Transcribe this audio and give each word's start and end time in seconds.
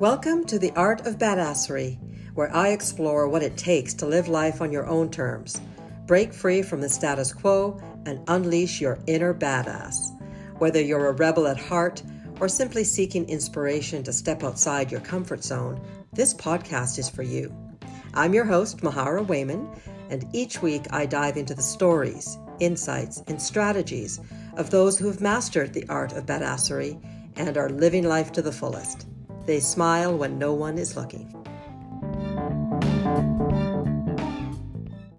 Welcome 0.00 0.44
to 0.46 0.58
the 0.58 0.72
Art 0.72 1.06
of 1.06 1.18
Badassery, 1.18 2.00
where 2.34 2.52
I 2.52 2.70
explore 2.70 3.28
what 3.28 3.44
it 3.44 3.56
takes 3.56 3.94
to 3.94 4.06
live 4.06 4.26
life 4.26 4.60
on 4.60 4.72
your 4.72 4.88
own 4.88 5.08
terms, 5.08 5.60
break 6.06 6.34
free 6.34 6.62
from 6.62 6.80
the 6.80 6.88
status 6.88 7.32
quo, 7.32 7.80
and 8.04 8.18
unleash 8.26 8.80
your 8.80 8.98
inner 9.06 9.32
badass. 9.32 10.10
Whether 10.58 10.80
you're 10.80 11.06
a 11.06 11.12
rebel 11.12 11.46
at 11.46 11.60
heart 11.60 12.02
or 12.40 12.48
simply 12.48 12.82
seeking 12.82 13.28
inspiration 13.28 14.02
to 14.02 14.12
step 14.12 14.42
outside 14.42 14.90
your 14.90 15.00
comfort 15.00 15.44
zone, 15.44 15.80
this 16.12 16.34
podcast 16.34 16.98
is 16.98 17.08
for 17.08 17.22
you. 17.22 17.54
I'm 18.14 18.34
your 18.34 18.46
host, 18.46 18.78
Mahara 18.78 19.24
Wayman, 19.24 19.68
and 20.10 20.26
each 20.32 20.60
week 20.60 20.86
I 20.90 21.06
dive 21.06 21.36
into 21.36 21.54
the 21.54 21.62
stories, 21.62 22.36
insights, 22.58 23.22
and 23.28 23.40
strategies 23.40 24.18
of 24.56 24.70
those 24.70 24.98
who 24.98 25.06
have 25.06 25.20
mastered 25.20 25.72
the 25.72 25.86
art 25.88 26.14
of 26.14 26.26
badassery 26.26 27.00
and 27.36 27.56
are 27.56 27.70
living 27.70 28.02
life 28.02 28.32
to 28.32 28.42
the 28.42 28.50
fullest. 28.50 29.06
They 29.46 29.60
smile 29.60 30.16
when 30.16 30.38
no 30.38 30.54
one 30.54 30.78
is 30.78 30.96
looking. 30.96 31.30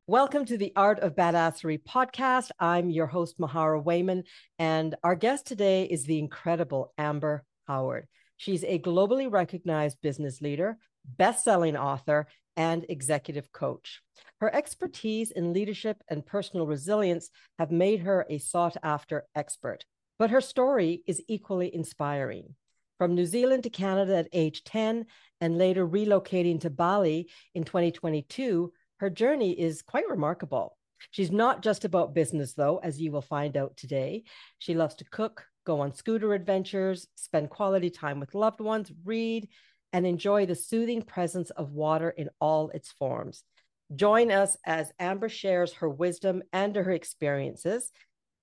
Welcome 0.08 0.46
to 0.46 0.58
the 0.58 0.74
Art 0.76 0.98
of 1.00 1.16
Badassery 1.16 1.84
podcast. 1.84 2.50
I'm 2.60 2.90
your 2.90 3.06
host, 3.06 3.40
Mahara 3.40 3.84
Wayman, 3.84 4.24
and 4.58 4.96
our 5.04 5.14
guest 5.14 5.46
today 5.46 5.84
is 5.84 6.06
the 6.06 6.18
incredible 6.18 6.92
Amber 6.98 7.44
Howard. 7.68 8.08
She's 8.38 8.64
a 8.64 8.80
globally 8.80 9.32
recognized 9.32 10.02
business 10.02 10.42
leader, 10.42 10.80
best 11.06 11.44
selling 11.44 11.78
author, 11.78 12.26
and 12.58 12.84
executive 12.90 13.52
coach. 13.52 14.02
Her 14.42 14.54
expertise 14.56 15.30
in 15.30 15.54
leadership 15.54 16.02
and 16.10 16.26
personal 16.26 16.66
resilience 16.66 17.30
have 17.60 17.70
made 17.70 18.00
her 18.00 18.26
a 18.28 18.40
sought 18.40 18.76
after 18.82 19.26
expert, 19.36 19.86
but 20.18 20.32
her 20.32 20.42
story 20.42 21.04
is 21.06 21.22
equally 21.28 21.74
inspiring. 21.74 22.56
From 22.98 23.14
New 23.14 23.26
Zealand 23.26 23.64
to 23.64 23.70
Canada 23.70 24.16
at 24.16 24.30
age 24.32 24.64
10 24.64 25.06
and 25.42 25.58
later 25.58 25.86
relocating 25.86 26.62
to 26.62 26.70
Bali 26.70 27.30
in 27.54 27.66
2022, 27.66 28.72
her 29.00 29.10
journey 29.10 29.52
is 29.52 29.82
quite 29.82 30.08
remarkable. 30.08 30.78
She's 31.12 31.30
not 31.30 31.62
just 31.62 31.84
about 31.84 32.14
business, 32.14 32.54
though, 32.54 32.78
as 32.78 33.02
you 33.02 33.12
will 33.12 33.22
find 33.22 33.58
out 33.58 33.76
today. 33.76 34.24
She 34.60 34.76
loves 34.76 34.96
to 34.96 35.06
cook, 35.06 35.46
go 35.66 35.82
on 35.82 35.94
scooter 35.94 36.34
adventures, 36.34 37.06
spend 37.16 37.50
quality 37.50 37.90
time 37.90 38.22
with 38.22 38.34
loved 38.34 38.62
ones, 38.62 38.94
read, 39.04 39.50
and 39.92 40.08
enjoy 40.08 40.46
the 40.46 40.56
soothing 40.56 41.02
presence 41.02 41.50
of 41.50 41.74
water 41.74 42.10
in 42.10 42.30
all 42.40 42.70
its 42.70 42.94
forms. 42.94 43.44
Join 43.94 44.32
us 44.32 44.56
as 44.66 44.94
Amber 45.00 45.28
shares 45.28 45.74
her 45.74 45.90
wisdom 45.90 46.44
and 46.54 46.74
her 46.78 46.92
experiences 46.92 47.92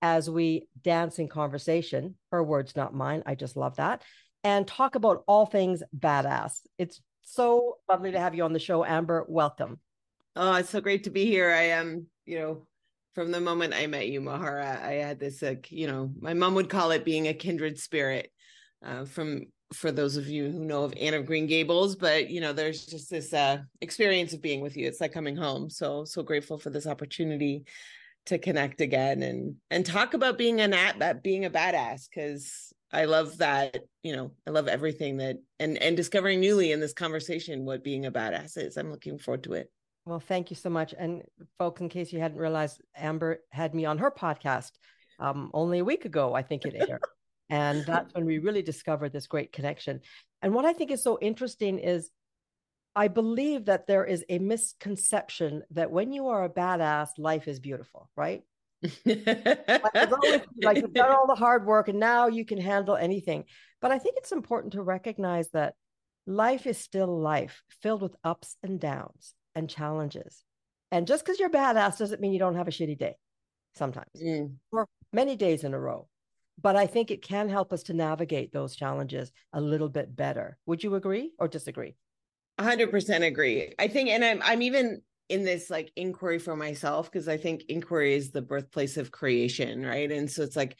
as 0.02 0.28
we 0.28 0.68
dance 0.82 1.18
in 1.18 1.28
conversation. 1.28 2.16
Her 2.30 2.44
words, 2.44 2.76
not 2.76 2.94
mine. 2.94 3.22
I 3.24 3.34
just 3.34 3.56
love 3.56 3.76
that 3.76 4.02
and 4.44 4.66
talk 4.66 4.94
about 4.94 5.24
all 5.26 5.46
things 5.46 5.82
badass. 5.96 6.60
It's 6.78 7.00
so 7.22 7.78
lovely 7.88 8.12
to 8.12 8.18
have 8.18 8.34
you 8.34 8.44
on 8.44 8.52
the 8.52 8.58
show, 8.58 8.84
Amber. 8.84 9.24
Welcome. 9.28 9.78
Oh, 10.34 10.54
it's 10.54 10.70
so 10.70 10.80
great 10.80 11.04
to 11.04 11.10
be 11.10 11.26
here. 11.26 11.50
I 11.50 11.64
am, 11.64 12.06
you 12.24 12.38
know, 12.38 12.66
from 13.14 13.30
the 13.30 13.40
moment 13.40 13.74
I 13.74 13.86
met 13.86 14.08
you, 14.08 14.20
Mahara, 14.20 14.82
I 14.82 14.94
had 14.94 15.20
this, 15.20 15.42
like, 15.42 15.70
you 15.70 15.86
know, 15.86 16.10
my 16.18 16.34
mom 16.34 16.54
would 16.54 16.70
call 16.70 16.90
it 16.90 17.04
being 17.04 17.28
a 17.28 17.34
kindred 17.34 17.78
spirit. 17.78 18.30
Uh, 18.84 19.04
from 19.04 19.46
for 19.72 19.92
those 19.92 20.16
of 20.16 20.28
you 20.28 20.50
who 20.50 20.64
know 20.64 20.84
of 20.84 20.94
Anne 21.00 21.14
of 21.14 21.26
Green 21.26 21.46
Gables, 21.46 21.96
but 21.96 22.30
you 22.30 22.40
know, 22.40 22.52
there's 22.52 22.84
just 22.84 23.10
this 23.10 23.32
uh, 23.32 23.58
experience 23.80 24.32
of 24.32 24.42
being 24.42 24.60
with 24.60 24.76
you. 24.76 24.86
It's 24.86 25.00
like 25.00 25.12
coming 25.12 25.36
home. 25.36 25.70
So 25.70 26.04
so 26.04 26.22
grateful 26.22 26.58
for 26.58 26.70
this 26.70 26.86
opportunity 26.86 27.64
to 28.26 28.38
connect 28.38 28.80
again 28.80 29.22
and 29.22 29.56
and 29.70 29.84
talk 29.84 30.14
about 30.14 30.38
being 30.38 30.60
an 30.60 30.74
at 30.74 31.22
being 31.22 31.44
a 31.44 31.50
badass 31.50 32.08
because 32.08 32.72
I 32.92 33.06
love 33.06 33.38
that, 33.38 33.78
you 34.02 34.14
know, 34.14 34.32
I 34.46 34.50
love 34.50 34.68
everything 34.68 35.16
that 35.18 35.36
and 35.58 35.78
and 35.78 35.96
discovering 35.96 36.40
newly 36.40 36.72
in 36.72 36.80
this 36.80 36.92
conversation 36.92 37.64
what 37.64 37.84
being 37.84 38.06
a 38.06 38.12
badass 38.12 38.56
is. 38.56 38.76
I'm 38.76 38.90
looking 38.90 39.18
forward 39.18 39.44
to 39.44 39.54
it. 39.54 39.70
Well, 40.04 40.20
thank 40.20 40.50
you 40.50 40.56
so 40.56 40.68
much. 40.68 40.94
And 40.98 41.22
folks, 41.58 41.80
in 41.80 41.88
case 41.88 42.12
you 42.12 42.18
hadn't 42.18 42.38
realized, 42.38 42.80
Amber 42.96 43.40
had 43.50 43.74
me 43.74 43.84
on 43.84 43.98
her 43.98 44.10
podcast 44.10 44.72
um, 45.18 45.50
only 45.54 45.78
a 45.78 45.84
week 45.84 46.04
ago, 46.04 46.34
I 46.34 46.42
think 46.42 46.64
it 46.64 46.74
aired. 46.74 47.02
and 47.48 47.84
that's 47.86 48.12
when 48.14 48.24
we 48.24 48.38
really 48.38 48.62
discovered 48.62 49.12
this 49.12 49.28
great 49.28 49.52
connection. 49.52 50.00
And 50.42 50.52
what 50.52 50.64
I 50.64 50.72
think 50.72 50.90
is 50.90 51.02
so 51.02 51.18
interesting 51.20 51.78
is 51.78 52.10
I 52.94 53.08
believe 53.08 53.66
that 53.66 53.86
there 53.86 54.04
is 54.04 54.24
a 54.28 54.38
misconception 54.38 55.62
that 55.70 55.90
when 55.90 56.12
you 56.12 56.28
are 56.28 56.44
a 56.44 56.50
badass, 56.50 57.10
life 57.16 57.48
is 57.48 57.60
beautiful, 57.60 58.10
right? 58.16 58.42
Like, 59.04 60.46
like 60.62 60.76
you've 60.78 60.92
done 60.92 61.10
all 61.10 61.26
the 61.26 61.34
hard 61.36 61.66
work 61.66 61.88
and 61.88 62.00
now 62.00 62.26
you 62.26 62.44
can 62.44 62.60
handle 62.60 62.96
anything. 62.96 63.44
But 63.80 63.92
I 63.92 63.98
think 63.98 64.16
it's 64.18 64.32
important 64.32 64.74
to 64.74 64.82
recognize 64.82 65.50
that 65.50 65.74
life 66.26 66.66
is 66.66 66.78
still 66.78 67.20
life, 67.20 67.62
filled 67.82 68.02
with 68.02 68.16
ups 68.24 68.56
and 68.62 68.80
downs 68.80 69.34
and 69.54 69.68
challenges. 69.68 70.44
And 70.90 71.06
just 71.06 71.24
because 71.24 71.40
you're 71.40 71.50
badass 71.50 71.98
doesn't 71.98 72.20
mean 72.20 72.32
you 72.32 72.38
don't 72.38 72.56
have 72.56 72.68
a 72.68 72.72
shitty 72.72 72.98
day 72.98 73.16
sometimes 73.74 74.10
mm. 74.22 74.52
or 74.70 74.86
many 75.12 75.36
days 75.36 75.64
in 75.64 75.74
a 75.74 75.78
row. 75.78 76.08
But 76.60 76.76
I 76.76 76.86
think 76.86 77.10
it 77.10 77.22
can 77.22 77.48
help 77.48 77.72
us 77.72 77.84
to 77.84 77.94
navigate 77.94 78.52
those 78.52 78.76
challenges 78.76 79.32
a 79.52 79.60
little 79.60 79.88
bit 79.88 80.14
better. 80.14 80.58
Would 80.66 80.84
you 80.84 80.94
agree 80.94 81.32
or 81.38 81.48
disagree? 81.48 81.96
100% 82.60 83.26
agree. 83.26 83.72
I 83.78 83.88
think, 83.88 84.10
and 84.10 84.24
I'm, 84.24 84.42
I'm 84.44 84.62
even 84.62 85.00
in 85.28 85.44
this 85.44 85.70
like 85.70 85.92
inquiry 85.96 86.38
for 86.38 86.56
myself 86.56 87.10
because 87.10 87.28
I 87.28 87.36
think 87.36 87.64
inquiry 87.68 88.14
is 88.14 88.30
the 88.30 88.42
birthplace 88.42 88.96
of 88.96 89.10
creation, 89.10 89.84
right? 89.84 90.10
And 90.10 90.30
so 90.30 90.42
it's 90.42 90.56
like, 90.56 90.76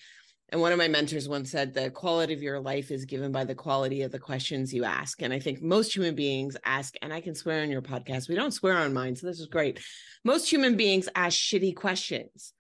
and 0.51 0.61
one 0.61 0.73
of 0.73 0.79
my 0.79 0.89
mentors 0.89 1.29
once 1.29 1.51
said 1.51 1.73
the 1.73 1.91
quality 1.91 2.35
of 2.35 2.43
your 2.43 2.61
life 2.61 2.91
is 2.91 3.07
given 3.07 3.33
by 3.33 3.45
the 3.45 3.55
quality 3.55 4.03
of 4.03 4.13
the 4.13 4.19
questions 4.19 4.73
you 4.75 4.85
ask. 4.85 5.23
And 5.23 5.33
I 5.33 5.39
think 5.39 5.63
most 5.63 5.97
human 5.97 6.15
beings 6.15 6.59
ask, 6.63 6.95
and 7.01 7.13
I 7.13 7.23
can 7.23 7.35
swear 7.35 7.63
on 7.63 7.71
your 7.71 7.81
podcast, 7.81 8.29
we 8.29 8.35
don't 8.35 8.51
swear 8.53 8.77
on 8.77 8.93
mine. 8.93 9.17
So 9.17 9.27
this 9.27 9.41
is 9.41 9.47
great. 9.47 9.81
Most 10.25 10.53
human 10.53 10.77
beings 10.77 11.09
ask 11.15 11.39
shitty 11.39 11.75
questions 11.75 12.53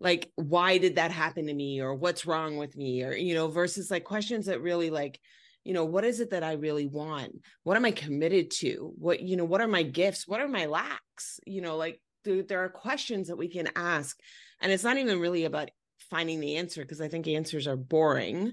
like, 0.00 0.32
why 0.36 0.78
did 0.78 0.96
that 0.96 1.10
happen 1.10 1.46
to 1.46 1.54
me? 1.54 1.82
Or 1.82 1.94
what's 1.94 2.24
wrong 2.24 2.56
with 2.56 2.76
me? 2.76 3.02
Or, 3.02 3.14
you 3.14 3.34
know, 3.34 3.48
versus 3.48 3.90
like 3.90 4.04
questions 4.04 4.46
that 4.46 4.62
really 4.62 4.88
like, 4.88 5.20
you 5.64 5.72
know 5.72 5.84
what 5.84 6.04
is 6.04 6.20
it 6.20 6.30
that 6.30 6.44
i 6.44 6.52
really 6.52 6.86
want 6.86 7.40
what 7.62 7.76
am 7.76 7.84
i 7.84 7.90
committed 7.90 8.50
to 8.50 8.92
what 8.98 9.20
you 9.20 9.36
know 9.36 9.44
what 9.44 9.62
are 9.62 9.68
my 9.68 9.82
gifts 9.82 10.28
what 10.28 10.40
are 10.40 10.48
my 10.48 10.66
lacks 10.66 11.00
you 11.46 11.60
know 11.60 11.76
like 11.76 12.00
there, 12.24 12.42
there 12.42 12.64
are 12.64 12.68
questions 12.68 13.28
that 13.28 13.36
we 13.36 13.48
can 13.48 13.68
ask 13.76 14.18
and 14.60 14.72
it's 14.72 14.84
not 14.84 14.96
even 14.96 15.20
really 15.20 15.44
about 15.44 15.70
finding 16.10 16.40
the 16.40 16.56
answer 16.56 16.82
because 16.82 17.00
i 17.00 17.08
think 17.08 17.26
answers 17.26 17.66
are 17.66 17.76
boring. 17.76 18.52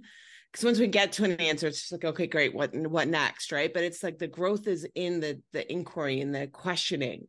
Because 0.52 0.66
once 0.66 0.80
we 0.80 0.88
get 0.88 1.14
to 1.14 1.24
an 1.24 1.34
answer 1.34 1.68
it's 1.68 1.80
just 1.80 1.92
like 1.94 2.04
okay 2.04 2.28
great 2.28 2.54
what 2.54 2.76
what 2.76 3.08
next 3.08 3.52
right? 3.54 3.74
But 3.74 3.84
it's 3.84 4.04
like 4.04 4.18
the 4.18 4.28
growth 4.28 4.68
is 4.68 4.86
in 4.96 5.22
the 5.22 5.42
the 5.54 5.72
inquiry 5.72 6.20
and 6.20 6.36
the 6.36 6.48
questioning. 6.48 7.28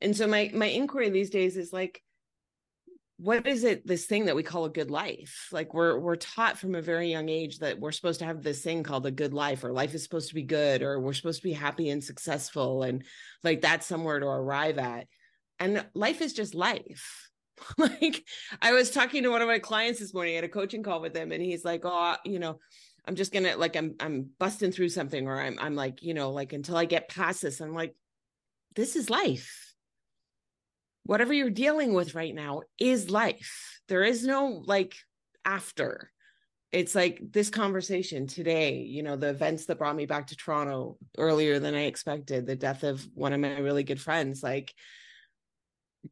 And 0.00 0.16
so 0.16 0.26
my 0.26 0.50
my 0.54 0.66
inquiry 0.66 1.10
these 1.10 1.30
days 1.30 1.56
is 1.58 1.72
like 1.72 2.02
what 3.22 3.46
is 3.46 3.62
it 3.62 3.86
this 3.86 4.06
thing 4.06 4.24
that 4.24 4.34
we 4.34 4.42
call 4.42 4.64
a 4.64 4.70
good 4.70 4.90
life? 4.90 5.48
Like 5.52 5.74
we're 5.74 5.96
we're 5.96 6.16
taught 6.16 6.58
from 6.58 6.74
a 6.74 6.82
very 6.82 7.08
young 7.08 7.28
age 7.28 7.60
that 7.60 7.78
we're 7.78 7.92
supposed 7.92 8.18
to 8.18 8.24
have 8.24 8.42
this 8.42 8.62
thing 8.62 8.82
called 8.82 9.06
a 9.06 9.12
good 9.12 9.32
life 9.32 9.62
or 9.62 9.72
life 9.72 9.94
is 9.94 10.02
supposed 10.02 10.30
to 10.30 10.34
be 10.34 10.42
good 10.42 10.82
or 10.82 10.98
we're 10.98 11.12
supposed 11.12 11.40
to 11.40 11.48
be 11.48 11.52
happy 11.52 11.90
and 11.90 12.02
successful 12.02 12.82
and 12.82 13.04
like 13.44 13.60
that's 13.60 13.86
somewhere 13.86 14.18
to 14.18 14.26
arrive 14.26 14.76
at. 14.78 15.06
And 15.60 15.86
life 15.94 16.20
is 16.20 16.32
just 16.32 16.54
life. 16.54 17.28
Like 17.78 18.24
i 18.60 18.72
was 18.72 18.90
talking 18.90 19.22
to 19.22 19.28
one 19.28 19.40
of 19.40 19.46
my 19.46 19.60
clients 19.60 20.00
this 20.00 20.12
morning 20.12 20.34
had 20.34 20.42
a 20.42 20.48
coaching 20.48 20.82
call 20.82 21.00
with 21.00 21.14
him 21.14 21.30
and 21.30 21.40
he's 21.40 21.64
like 21.64 21.82
oh 21.84 22.16
you 22.24 22.40
know 22.40 22.58
i'm 23.06 23.14
just 23.14 23.32
gonna 23.32 23.56
like 23.56 23.76
i'm 23.76 23.94
i'm 24.00 24.30
busting 24.40 24.72
through 24.72 24.88
something 24.88 25.28
or 25.28 25.40
i'm 25.40 25.58
i'm 25.60 25.76
like 25.76 26.02
you 26.02 26.12
know 26.12 26.32
like 26.32 26.54
until 26.54 26.76
i 26.76 26.86
get 26.86 27.08
past 27.08 27.42
this 27.42 27.60
i'm 27.60 27.74
like 27.74 27.94
this 28.74 28.96
is 28.96 29.10
life 29.10 29.61
whatever 31.04 31.32
you're 31.32 31.50
dealing 31.50 31.92
with 31.92 32.14
right 32.14 32.34
now 32.34 32.62
is 32.78 33.10
life. 33.10 33.80
There 33.88 34.04
is 34.04 34.24
no 34.24 34.62
like 34.64 34.96
after. 35.44 36.10
It's 36.70 36.94
like 36.94 37.20
this 37.30 37.50
conversation 37.50 38.26
today, 38.26 38.76
you 38.78 39.02
know, 39.02 39.16
the 39.16 39.28
events 39.28 39.66
that 39.66 39.78
brought 39.78 39.96
me 39.96 40.06
back 40.06 40.28
to 40.28 40.36
Toronto 40.36 40.96
earlier 41.18 41.58
than 41.58 41.74
I 41.74 41.82
expected, 41.82 42.46
the 42.46 42.56
death 42.56 42.82
of 42.82 43.06
one 43.14 43.34
of 43.34 43.40
my 43.40 43.58
really 43.58 43.82
good 43.82 44.00
friends, 44.00 44.42
like 44.42 44.72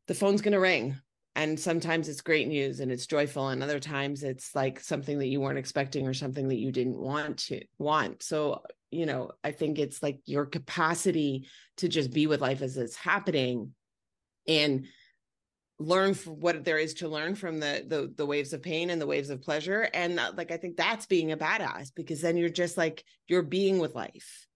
the 0.06 0.14
phone's 0.14 0.43
going 0.43 0.53
to 0.53 0.61
ring. 0.61 0.97
And 1.37 1.59
sometimes 1.59 2.09
it's 2.09 2.20
great 2.20 2.49
news 2.49 2.81
and 2.81 2.93
it's 2.93 3.06
joyful. 3.06 3.49
And 3.49 3.62
other 3.62 3.81
times 3.81 4.23
it's 4.23 4.55
like 4.55 4.81
something 4.81 5.19
that 5.20 5.29
you 5.29 5.41
weren't 5.41 5.59
expecting 5.59 6.06
or 6.06 6.12
something 6.12 6.49
that 6.49 6.59
you 6.59 6.73
didn't 6.73 6.99
want 6.99 7.38
to 7.47 7.62
want. 7.79 8.23
So, 8.23 8.62
you 8.91 9.06
know, 9.06 9.31
I 9.43 9.53
think 9.53 9.79
it's 9.79 10.03
like 10.03 10.20
your 10.26 10.44
capacity 10.44 11.49
to 11.79 11.88
just 11.88 12.12
be 12.12 12.26
with 12.26 12.43
life 12.43 12.61
as 12.61 12.76
it's 12.76 12.97
happening 12.97 13.73
and 14.46 14.87
learn 15.78 16.14
what 16.14 16.62
there 16.64 16.78
is 16.78 16.94
to 16.94 17.08
learn 17.08 17.34
from 17.34 17.58
the, 17.58 17.84
the 17.87 18.12
the 18.16 18.26
waves 18.26 18.52
of 18.52 18.62
pain 18.62 18.90
and 18.90 19.00
the 19.00 19.06
waves 19.06 19.31
of 19.31 19.40
pleasure. 19.40 19.88
And 19.94 20.20
uh, 20.20 20.32
like 20.37 20.50
i 20.50 20.56
think 20.56 20.76
that's 20.76 21.06
being 21.06 21.32
a 21.32 21.37
badass 21.37 21.90
because 21.94 22.20
then 22.20 22.37
you're 22.37 22.50
just 22.50 22.76
like 22.76 23.02
you're 23.28 23.42
being 23.42 23.78
with 23.78 23.94
life. 23.94 24.46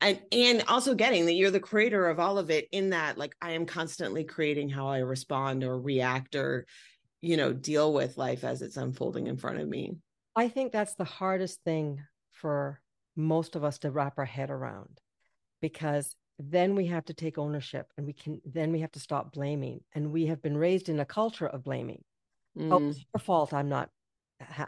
And 0.00 0.20
and 0.32 0.64
also 0.68 0.94
getting 0.94 1.26
that 1.26 1.34
you're 1.34 1.52
the 1.52 1.60
creator 1.60 2.08
of 2.08 2.18
all 2.18 2.38
of 2.38 2.50
it 2.50 2.68
in 2.72 2.90
that 2.90 3.16
like 3.16 3.34
i 3.40 3.52
am 3.52 3.64
constantly 3.64 4.24
creating 4.24 4.68
how 4.68 4.88
i 4.88 4.98
respond 4.98 5.62
or 5.64 5.80
react 5.80 6.34
or 6.34 6.66
you 7.20 7.38
know 7.38 7.52
deal 7.52 7.94
with 7.94 8.18
life 8.18 8.44
as 8.44 8.60
it's 8.60 8.76
unfolding 8.76 9.28
in 9.28 9.36
front 9.36 9.60
of 9.60 9.68
me. 9.68 9.96
I 10.36 10.48
think 10.48 10.72
that's 10.72 10.94
the 10.94 11.04
hardest 11.04 11.62
thing 11.64 12.00
for 12.32 12.80
most 13.16 13.56
of 13.56 13.64
us 13.64 13.78
to 13.78 13.90
wrap 13.90 14.18
our 14.18 14.24
head 14.24 14.50
around 14.50 15.00
because 15.62 16.14
then 16.38 16.74
we 16.74 16.86
have 16.86 17.04
to 17.06 17.14
take 17.14 17.38
ownership 17.38 17.86
and 17.96 18.06
we 18.06 18.12
can 18.12 18.40
then 18.44 18.72
we 18.72 18.80
have 18.80 18.92
to 18.92 19.00
stop 19.00 19.32
blaming. 19.32 19.80
And 19.94 20.12
we 20.12 20.26
have 20.26 20.42
been 20.42 20.56
raised 20.56 20.88
in 20.88 21.00
a 21.00 21.04
culture 21.04 21.46
of 21.46 21.64
blaming. 21.64 22.02
Mm. 22.56 22.72
oh 22.72 22.88
it's 22.88 23.04
your 23.12 23.18
fault 23.18 23.52
i'm 23.52 23.68
not 23.68 23.90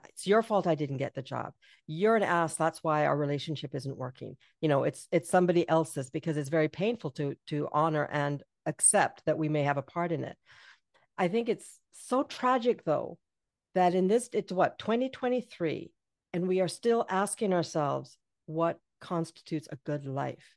it's 0.09 0.27
your 0.27 0.43
fault 0.43 0.67
i 0.67 0.75
didn't 0.75 0.97
get 0.97 1.15
the 1.15 1.23
job. 1.23 1.53
You're 1.87 2.17
an 2.17 2.23
ass 2.23 2.55
that's 2.55 2.83
why 2.83 3.07
our 3.07 3.17
relationship 3.17 3.75
isn't 3.75 3.97
working. 3.97 4.37
You 4.61 4.69
know 4.69 4.85
it's 4.85 5.09
it's 5.13 5.31
somebody 5.31 5.69
else's 5.69 6.11
because 6.11 6.37
it's 6.37 6.49
very 6.49 6.69
painful 6.69 7.11
to 7.13 7.37
to 7.49 7.69
honor 7.73 8.09
and 8.11 8.43
accept 8.67 9.23
that 9.27 9.39
we 9.39 9.49
may 9.49 9.63
have 9.63 9.77
a 9.77 9.83
part 9.83 10.13
in 10.13 10.25
it. 10.25 10.37
I 11.19 11.29
think 11.29 11.49
it's 11.49 11.79
so 11.93 12.23
tragic 12.23 12.85
though 12.85 13.19
that 13.75 13.95
in 13.95 14.09
this 14.09 14.29
it's 14.33 14.53
what 14.53 14.79
2023 14.79 15.91
and 16.33 16.49
we 16.49 16.61
are 16.61 16.69
still 16.69 17.07
asking 17.09 17.53
ourselves 17.53 18.19
what 18.47 18.79
constitutes 19.01 19.69
a 19.71 19.77
good 19.85 20.07
life 20.07 20.57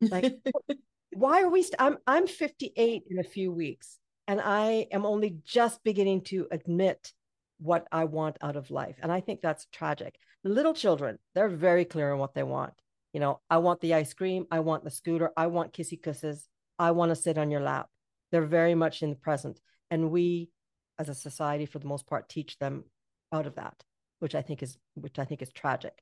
like, 0.00 0.34
why 1.12 1.42
are 1.42 1.50
we? 1.50 1.62
St- 1.62 1.76
I'm 1.78 1.98
I'm 2.06 2.26
58 2.26 3.04
in 3.08 3.18
a 3.18 3.24
few 3.24 3.52
weeks, 3.52 3.98
and 4.26 4.40
I 4.40 4.86
am 4.92 5.04
only 5.04 5.38
just 5.44 5.82
beginning 5.84 6.22
to 6.24 6.46
admit 6.50 7.12
what 7.58 7.86
I 7.92 8.04
want 8.04 8.38
out 8.40 8.56
of 8.56 8.70
life, 8.70 8.96
and 9.02 9.12
I 9.12 9.20
think 9.20 9.40
that's 9.40 9.66
tragic. 9.72 10.16
The 10.44 10.50
little 10.50 10.74
children, 10.74 11.18
they're 11.34 11.48
very 11.48 11.84
clear 11.84 12.12
on 12.12 12.18
what 12.18 12.34
they 12.34 12.42
want. 12.42 12.72
You 13.12 13.20
know, 13.20 13.40
I 13.50 13.58
want 13.58 13.80
the 13.80 13.94
ice 13.94 14.14
cream, 14.14 14.46
I 14.50 14.60
want 14.60 14.84
the 14.84 14.90
scooter, 14.90 15.32
I 15.36 15.48
want 15.48 15.72
kissy 15.72 16.00
kisses, 16.00 16.48
I 16.78 16.92
want 16.92 17.10
to 17.10 17.16
sit 17.16 17.36
on 17.38 17.50
your 17.50 17.60
lap. 17.60 17.88
They're 18.30 18.46
very 18.46 18.74
much 18.74 19.02
in 19.02 19.10
the 19.10 19.16
present, 19.16 19.60
and 19.90 20.10
we, 20.10 20.50
as 20.98 21.08
a 21.08 21.14
society, 21.14 21.66
for 21.66 21.78
the 21.78 21.88
most 21.88 22.06
part, 22.06 22.28
teach 22.28 22.58
them 22.58 22.84
out 23.32 23.46
of 23.46 23.56
that, 23.56 23.82
which 24.20 24.34
I 24.34 24.42
think 24.42 24.62
is 24.62 24.78
which 24.94 25.18
I 25.18 25.24
think 25.24 25.42
is 25.42 25.52
tragic. 25.52 25.94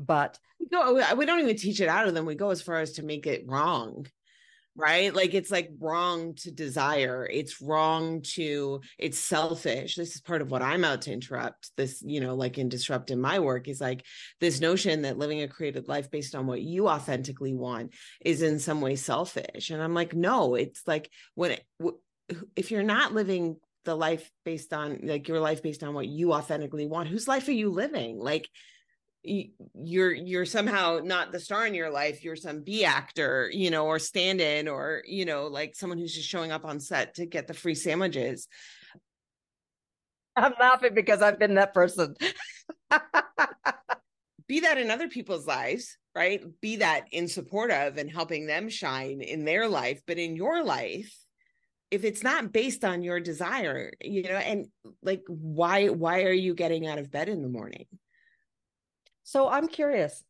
But 0.00 0.38
no, 0.72 0.94
we 1.16 1.26
don't 1.26 1.40
even 1.40 1.56
teach 1.56 1.80
it 1.80 1.88
out 1.88 2.08
of 2.08 2.14
them. 2.14 2.26
We 2.26 2.34
go 2.34 2.50
as 2.50 2.62
far 2.62 2.80
as 2.80 2.92
to 2.92 3.04
make 3.04 3.26
it 3.26 3.44
wrong 3.46 4.06
right? 4.76 5.14
Like 5.14 5.34
it's 5.34 5.50
like 5.50 5.70
wrong 5.78 6.34
to 6.36 6.50
desire. 6.50 7.28
It's 7.30 7.60
wrong 7.60 8.22
to 8.34 8.80
it's 8.98 9.18
selfish. 9.18 9.94
This 9.94 10.14
is 10.14 10.20
part 10.20 10.42
of 10.42 10.50
what 10.50 10.62
i'm 10.62 10.84
out 10.84 11.02
to 11.02 11.12
interrupt 11.12 11.70
this 11.76 12.02
you 12.04 12.20
know 12.20 12.34
like 12.34 12.58
in 12.58 12.68
disrupt 12.68 13.10
in 13.10 13.20
my 13.20 13.38
work 13.38 13.68
is 13.68 13.80
like 13.80 14.04
this 14.40 14.60
notion 14.60 15.02
that 15.02 15.18
living 15.18 15.42
a 15.42 15.48
created 15.48 15.88
life 15.88 16.10
based 16.10 16.34
on 16.34 16.46
what 16.46 16.62
you 16.62 16.88
authentically 16.88 17.54
want 17.54 17.92
is 18.24 18.42
in 18.42 18.58
some 18.58 18.80
way 18.80 18.96
selfish. 18.96 19.70
And 19.70 19.82
i'm 19.82 19.94
like 19.94 20.14
no 20.14 20.54
it's 20.54 20.82
like 20.86 21.10
when 21.34 21.58
if 22.56 22.70
you're 22.70 22.82
not 22.82 23.12
living 23.12 23.56
the 23.84 23.96
life 23.96 24.30
based 24.44 24.72
on 24.72 25.00
like 25.02 25.26
your 25.26 25.40
life 25.40 25.62
based 25.62 25.82
on 25.82 25.94
what 25.94 26.06
you 26.06 26.32
authentically 26.32 26.86
want 26.86 27.08
whose 27.08 27.28
life 27.28 27.48
are 27.48 27.52
you 27.52 27.70
living? 27.70 28.18
Like 28.18 28.48
you're 29.22 30.12
you're 30.12 30.46
somehow 30.46 31.00
not 31.02 31.30
the 31.30 31.40
star 31.40 31.66
in 31.66 31.74
your 31.74 31.90
life 31.90 32.24
you're 32.24 32.36
some 32.36 32.62
b 32.62 32.86
actor 32.86 33.50
you 33.52 33.70
know 33.70 33.84
or 33.84 33.98
stand 33.98 34.40
in 34.40 34.66
or 34.66 35.02
you 35.06 35.26
know 35.26 35.46
like 35.46 35.74
someone 35.74 35.98
who's 35.98 36.14
just 36.14 36.28
showing 36.28 36.50
up 36.50 36.64
on 36.64 36.80
set 36.80 37.14
to 37.14 37.26
get 37.26 37.46
the 37.46 37.54
free 37.54 37.74
sandwiches. 37.74 38.48
I'm 40.36 40.54
laughing 40.58 40.94
because 40.94 41.20
i've 41.22 41.38
been 41.38 41.54
that 41.54 41.74
person. 41.74 42.14
Be 44.48 44.60
that 44.60 44.78
in 44.78 44.90
other 44.90 45.08
people's 45.08 45.46
lives 45.46 45.96
right? 46.14 46.42
Be 46.60 46.76
that 46.76 47.04
in 47.12 47.28
support 47.28 47.70
of 47.70 47.96
and 47.96 48.10
helping 48.10 48.46
them 48.46 48.68
shine 48.68 49.20
in 49.20 49.44
their 49.44 49.68
life 49.68 50.00
but 50.06 50.18
in 50.18 50.34
your 50.34 50.64
life 50.64 51.14
if 51.90 52.04
it's 52.04 52.22
not 52.22 52.52
based 52.52 52.84
on 52.84 53.02
your 53.02 53.20
desire 53.20 53.92
you 54.00 54.22
know 54.22 54.30
and 54.30 54.66
like 55.02 55.22
why 55.26 55.88
why 55.88 56.22
are 56.22 56.32
you 56.32 56.54
getting 56.54 56.86
out 56.86 56.98
of 56.98 57.10
bed 57.10 57.28
in 57.28 57.42
the 57.42 57.48
morning 57.48 57.86
so 59.22 59.48
I'm 59.48 59.68
curious, 59.68 60.22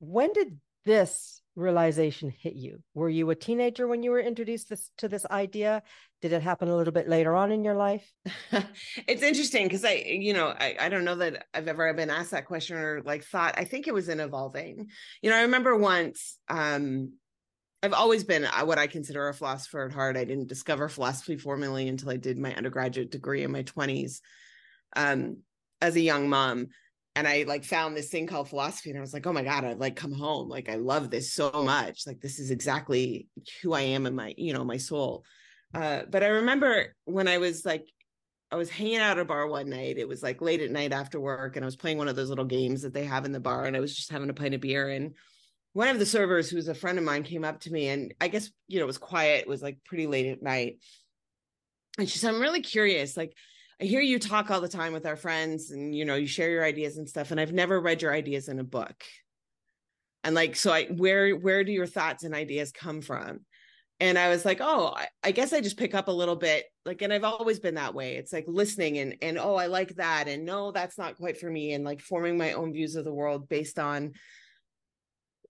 when 0.00 0.32
did 0.32 0.58
this 0.84 1.40
realization 1.56 2.30
hit 2.30 2.54
you? 2.54 2.82
Were 2.94 3.08
you 3.08 3.30
a 3.30 3.34
teenager 3.34 3.86
when 3.86 4.02
you 4.02 4.10
were 4.10 4.20
introduced 4.20 4.68
this, 4.68 4.90
to 4.98 5.08
this 5.08 5.24
idea? 5.26 5.82
Did 6.20 6.32
it 6.32 6.42
happen 6.42 6.68
a 6.68 6.76
little 6.76 6.92
bit 6.92 7.08
later 7.08 7.34
on 7.34 7.52
in 7.52 7.64
your 7.64 7.74
life? 7.74 8.10
it's 9.06 9.22
interesting 9.22 9.66
because 9.66 9.84
I, 9.84 10.04
you 10.06 10.32
know, 10.32 10.48
I, 10.48 10.76
I 10.80 10.88
don't 10.88 11.04
know 11.04 11.16
that 11.16 11.46
I've 11.54 11.68
ever 11.68 11.92
been 11.94 12.10
asked 12.10 12.32
that 12.32 12.46
question 12.46 12.76
or 12.76 13.02
like 13.04 13.24
thought. 13.24 13.54
I 13.56 13.64
think 13.64 13.86
it 13.86 13.94
was 13.94 14.08
in 14.08 14.20
evolving. 14.20 14.88
You 15.22 15.30
know, 15.30 15.36
I 15.36 15.42
remember 15.42 15.76
once 15.76 16.38
um 16.48 17.12
I've 17.84 17.92
always 17.92 18.24
been 18.24 18.46
uh, 18.46 18.64
what 18.64 18.78
I 18.78 18.86
consider 18.86 19.28
a 19.28 19.34
philosopher 19.34 19.84
at 19.84 19.92
heart. 19.92 20.16
I 20.16 20.24
didn't 20.24 20.48
discover 20.48 20.88
philosophy 20.88 21.36
formally 21.36 21.86
until 21.86 22.08
I 22.08 22.16
did 22.16 22.38
my 22.38 22.54
undergraduate 22.54 23.10
degree 23.10 23.42
in 23.42 23.52
my 23.52 23.62
20s 23.62 24.20
um, 24.96 25.40
as 25.82 25.94
a 25.94 26.00
young 26.00 26.30
mom 26.30 26.68
and 27.16 27.28
I 27.28 27.44
like 27.46 27.64
found 27.64 27.96
this 27.96 28.08
thing 28.08 28.26
called 28.26 28.48
philosophy 28.48 28.90
and 28.90 28.98
I 28.98 29.02
was 29.02 29.14
like, 29.14 29.26
oh 29.26 29.32
my 29.32 29.42
God, 29.42 29.64
I've 29.64 29.78
like 29.78 29.96
come 29.96 30.12
home. 30.12 30.48
Like 30.48 30.68
I 30.68 30.74
love 30.74 31.10
this 31.10 31.32
so 31.32 31.50
much. 31.64 32.06
Like 32.06 32.20
this 32.20 32.38
is 32.38 32.50
exactly 32.50 33.28
who 33.62 33.72
I 33.72 33.82
am 33.82 34.06
in 34.06 34.14
my, 34.14 34.34
you 34.36 34.52
know, 34.52 34.64
my 34.64 34.78
soul. 34.78 35.24
Uh, 35.72 36.02
but 36.08 36.22
I 36.22 36.28
remember 36.28 36.94
when 37.04 37.28
I 37.28 37.38
was 37.38 37.64
like, 37.64 37.86
I 38.50 38.56
was 38.56 38.70
hanging 38.70 38.98
out 38.98 39.18
at 39.18 39.22
a 39.22 39.24
bar 39.24 39.48
one 39.48 39.68
night. 39.68 39.98
It 39.98 40.06
was 40.06 40.22
like 40.22 40.40
late 40.40 40.60
at 40.60 40.70
night 40.70 40.92
after 40.92 41.18
work, 41.18 41.56
and 41.56 41.64
I 41.64 41.66
was 41.66 41.74
playing 41.74 41.98
one 41.98 42.06
of 42.06 42.14
those 42.14 42.28
little 42.28 42.44
games 42.44 42.82
that 42.82 42.94
they 42.94 43.04
have 43.04 43.24
in 43.24 43.32
the 43.32 43.40
bar, 43.40 43.64
and 43.64 43.76
I 43.76 43.80
was 43.80 43.96
just 43.96 44.12
having 44.12 44.30
a 44.30 44.34
pint 44.34 44.54
of 44.54 44.60
beer. 44.60 44.90
And 44.90 45.14
one 45.72 45.88
of 45.88 45.98
the 45.98 46.06
servers, 46.06 46.48
who 46.48 46.56
was 46.56 46.68
a 46.68 46.74
friend 46.74 46.96
of 46.96 47.04
mine, 47.04 47.24
came 47.24 47.44
up 47.44 47.58
to 47.60 47.72
me, 47.72 47.88
and 47.88 48.14
I 48.20 48.28
guess 48.28 48.48
you 48.68 48.78
know 48.78 48.84
it 48.84 48.86
was 48.86 48.98
quiet. 48.98 49.40
It 49.40 49.48
was 49.48 49.60
like 49.60 49.78
pretty 49.84 50.06
late 50.06 50.26
at 50.26 50.42
night, 50.42 50.78
and 51.98 52.08
she 52.08 52.18
said, 52.18 52.32
"I'm 52.32 52.40
really 52.40 52.60
curious. 52.60 53.16
Like, 53.16 53.32
I 53.80 53.84
hear 53.84 54.00
you 54.00 54.18
talk 54.18 54.50
all 54.50 54.60
the 54.60 54.68
time 54.68 54.92
with 54.92 55.06
our 55.06 55.16
friends 55.16 55.70
and 55.70 55.94
you 55.94 56.04
know 56.04 56.14
you 56.14 56.26
share 56.26 56.50
your 56.50 56.64
ideas 56.64 56.96
and 56.96 57.08
stuff 57.08 57.30
and 57.30 57.40
I've 57.40 57.52
never 57.52 57.80
read 57.80 58.02
your 58.02 58.12
ideas 58.12 58.48
in 58.48 58.58
a 58.58 58.64
book. 58.64 59.02
And 60.22 60.34
like 60.34 60.56
so 60.56 60.72
I 60.72 60.86
where 60.86 61.34
where 61.34 61.64
do 61.64 61.72
your 61.72 61.86
thoughts 61.86 62.24
and 62.24 62.34
ideas 62.34 62.72
come 62.72 63.00
from? 63.00 63.40
And 64.00 64.18
I 64.18 64.28
was 64.28 64.44
like, 64.44 64.58
"Oh, 64.60 64.92
I, 64.96 65.06
I 65.22 65.30
guess 65.30 65.52
I 65.52 65.60
just 65.60 65.78
pick 65.78 65.94
up 65.94 66.08
a 66.08 66.12
little 66.12 66.36
bit 66.36 66.64
like 66.84 67.02
and 67.02 67.12
I've 67.12 67.24
always 67.24 67.60
been 67.60 67.74
that 67.76 67.94
way. 67.94 68.16
It's 68.16 68.32
like 68.32 68.44
listening 68.48 68.98
and 68.98 69.16
and 69.22 69.38
oh, 69.38 69.56
I 69.56 69.66
like 69.66 69.94
that 69.96 70.28
and 70.28 70.44
no, 70.44 70.72
that's 70.72 70.98
not 70.98 71.16
quite 71.16 71.38
for 71.38 71.50
me 71.50 71.72
and 71.72 71.84
like 71.84 72.00
forming 72.00 72.36
my 72.38 72.52
own 72.52 72.72
views 72.72 72.96
of 72.96 73.04
the 73.04 73.14
world 73.14 73.48
based 73.48 73.78
on 73.78 74.12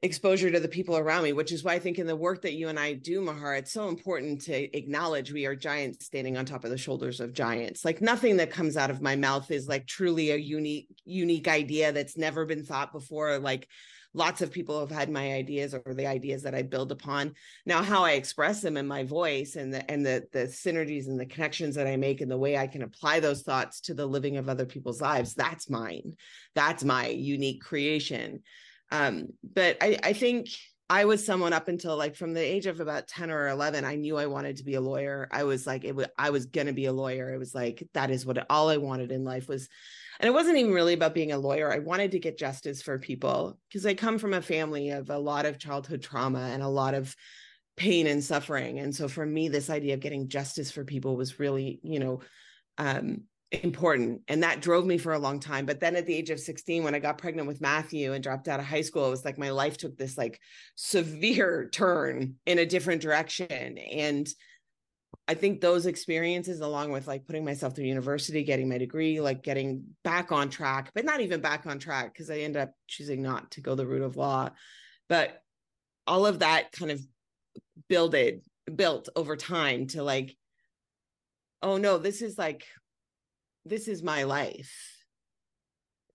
exposure 0.04 0.50
to 0.50 0.60
the 0.60 0.68
people 0.68 0.98
around 0.98 1.24
me, 1.24 1.32
which 1.32 1.50
is 1.50 1.64
why 1.64 1.72
I 1.72 1.78
think 1.78 1.98
in 1.98 2.06
the 2.06 2.14
work 2.14 2.42
that 2.42 2.52
you 2.52 2.68
and 2.68 2.78
I 2.78 2.92
do, 2.92 3.22
Mahar, 3.22 3.56
it's 3.56 3.72
so 3.72 3.88
important 3.88 4.42
to 4.42 4.76
acknowledge 4.76 5.32
we 5.32 5.46
are 5.46 5.56
giants 5.56 6.04
standing 6.04 6.36
on 6.36 6.44
top 6.44 6.62
of 6.64 6.70
the 6.70 6.76
shoulders 6.76 7.20
of 7.20 7.32
giants. 7.32 7.86
Like 7.86 8.02
nothing 8.02 8.36
that 8.36 8.50
comes 8.50 8.76
out 8.76 8.90
of 8.90 9.00
my 9.00 9.16
mouth 9.16 9.50
is 9.50 9.66
like 9.66 9.86
truly 9.86 10.30
a 10.30 10.36
unique, 10.36 10.88
unique 11.06 11.48
idea 11.48 11.90
that's 11.90 12.18
never 12.18 12.44
been 12.44 12.64
thought 12.64 12.92
before. 12.92 13.38
Like 13.38 13.66
lots 14.12 14.42
of 14.42 14.52
people 14.52 14.78
have 14.78 14.90
had 14.90 15.08
my 15.08 15.32
ideas 15.32 15.74
or 15.74 15.94
the 15.94 16.06
ideas 16.06 16.42
that 16.42 16.54
I 16.54 16.60
build 16.60 16.92
upon. 16.92 17.32
Now, 17.64 17.82
how 17.82 18.04
I 18.04 18.12
express 18.12 18.60
them 18.60 18.76
in 18.76 18.86
my 18.86 19.04
voice 19.04 19.56
and 19.56 19.72
the 19.72 19.90
and 19.90 20.04
the 20.04 20.26
the 20.32 20.44
synergies 20.44 21.08
and 21.08 21.18
the 21.18 21.26
connections 21.26 21.76
that 21.76 21.86
I 21.86 21.96
make 21.96 22.20
and 22.20 22.30
the 22.30 22.36
way 22.36 22.58
I 22.58 22.66
can 22.66 22.82
apply 22.82 23.20
those 23.20 23.42
thoughts 23.42 23.80
to 23.82 23.94
the 23.94 24.06
living 24.06 24.36
of 24.36 24.50
other 24.50 24.66
people's 24.66 25.00
lives, 25.00 25.34
that's 25.34 25.70
mine. 25.70 26.14
That's 26.54 26.84
my 26.84 27.08
unique 27.08 27.62
creation. 27.62 28.42
Um, 28.90 29.28
but 29.42 29.78
I, 29.80 29.98
I 30.02 30.12
think 30.12 30.48
I 30.90 31.06
was 31.06 31.24
someone 31.24 31.52
up 31.52 31.68
until 31.68 31.96
like 31.96 32.14
from 32.14 32.34
the 32.34 32.40
age 32.40 32.66
of 32.66 32.80
about 32.80 33.08
10 33.08 33.30
or 33.30 33.48
11, 33.48 33.84
I 33.84 33.94
knew 33.96 34.18
I 34.18 34.26
wanted 34.26 34.58
to 34.58 34.64
be 34.64 34.74
a 34.74 34.80
lawyer. 34.80 35.28
I 35.32 35.44
was 35.44 35.66
like, 35.66 35.84
it 35.84 35.94
was, 35.94 36.06
I 36.18 36.30
was 36.30 36.46
going 36.46 36.66
to 36.66 36.74
be 36.74 36.84
a 36.84 36.92
lawyer. 36.92 37.32
It 37.32 37.38
was 37.38 37.54
like, 37.54 37.88
that 37.94 38.10
is 38.10 38.26
what 38.26 38.44
all 38.50 38.68
I 38.68 38.76
wanted 38.76 39.10
in 39.10 39.24
life 39.24 39.48
was. 39.48 39.68
And 40.20 40.28
it 40.28 40.32
wasn't 40.32 40.58
even 40.58 40.72
really 40.72 40.92
about 40.92 41.14
being 41.14 41.32
a 41.32 41.38
lawyer. 41.38 41.72
I 41.72 41.78
wanted 41.78 42.12
to 42.12 42.18
get 42.18 42.38
justice 42.38 42.82
for 42.82 42.98
people 42.98 43.58
because 43.68 43.86
I 43.86 43.94
come 43.94 44.18
from 44.18 44.34
a 44.34 44.42
family 44.42 44.90
of 44.90 45.10
a 45.10 45.18
lot 45.18 45.46
of 45.46 45.58
childhood 45.58 46.02
trauma 46.02 46.50
and 46.52 46.62
a 46.62 46.68
lot 46.68 46.94
of 46.94 47.16
pain 47.76 48.06
and 48.06 48.22
suffering. 48.22 48.78
And 48.78 48.94
so 48.94 49.08
for 49.08 49.24
me, 49.24 49.48
this 49.48 49.70
idea 49.70 49.94
of 49.94 50.00
getting 50.00 50.28
justice 50.28 50.70
for 50.70 50.84
people 50.84 51.16
was 51.16 51.40
really, 51.40 51.80
you 51.82 51.98
know, 51.98 52.20
um, 52.78 53.22
important 53.62 54.22
and 54.28 54.42
that 54.42 54.60
drove 54.60 54.86
me 54.86 54.98
for 54.98 55.12
a 55.12 55.18
long 55.18 55.38
time 55.38 55.66
but 55.66 55.80
then 55.80 55.96
at 55.96 56.06
the 56.06 56.14
age 56.14 56.30
of 56.30 56.40
16 56.40 56.82
when 56.82 56.94
i 56.94 56.98
got 56.98 57.18
pregnant 57.18 57.46
with 57.46 57.60
matthew 57.60 58.12
and 58.12 58.22
dropped 58.22 58.48
out 58.48 58.60
of 58.60 58.66
high 58.66 58.80
school 58.80 59.06
it 59.06 59.10
was 59.10 59.24
like 59.24 59.38
my 59.38 59.50
life 59.50 59.76
took 59.76 59.96
this 59.96 60.16
like 60.16 60.40
severe 60.76 61.68
turn 61.72 62.34
in 62.46 62.58
a 62.58 62.66
different 62.66 63.02
direction 63.02 63.78
and 63.78 64.28
i 65.28 65.34
think 65.34 65.60
those 65.60 65.86
experiences 65.86 66.60
along 66.60 66.90
with 66.90 67.06
like 67.06 67.26
putting 67.26 67.44
myself 67.44 67.74
through 67.74 67.84
university 67.84 68.42
getting 68.42 68.68
my 68.68 68.78
degree 68.78 69.20
like 69.20 69.42
getting 69.42 69.84
back 70.02 70.32
on 70.32 70.48
track 70.48 70.90
but 70.94 71.04
not 71.04 71.20
even 71.20 71.40
back 71.40 71.66
on 71.66 71.78
track 71.78 72.12
because 72.12 72.30
i 72.30 72.38
ended 72.38 72.62
up 72.62 72.72
choosing 72.88 73.22
not 73.22 73.50
to 73.50 73.60
go 73.60 73.74
the 73.74 73.86
route 73.86 74.02
of 74.02 74.16
law 74.16 74.48
but 75.08 75.42
all 76.06 76.26
of 76.26 76.40
that 76.40 76.72
kind 76.72 76.90
of 76.90 77.00
builded 77.88 78.42
built 78.74 79.08
over 79.14 79.36
time 79.36 79.86
to 79.86 80.02
like 80.02 80.36
oh 81.62 81.76
no 81.76 81.98
this 81.98 82.22
is 82.22 82.38
like 82.38 82.64
this 83.64 83.88
is 83.88 84.02
my 84.02 84.24
life 84.24 84.72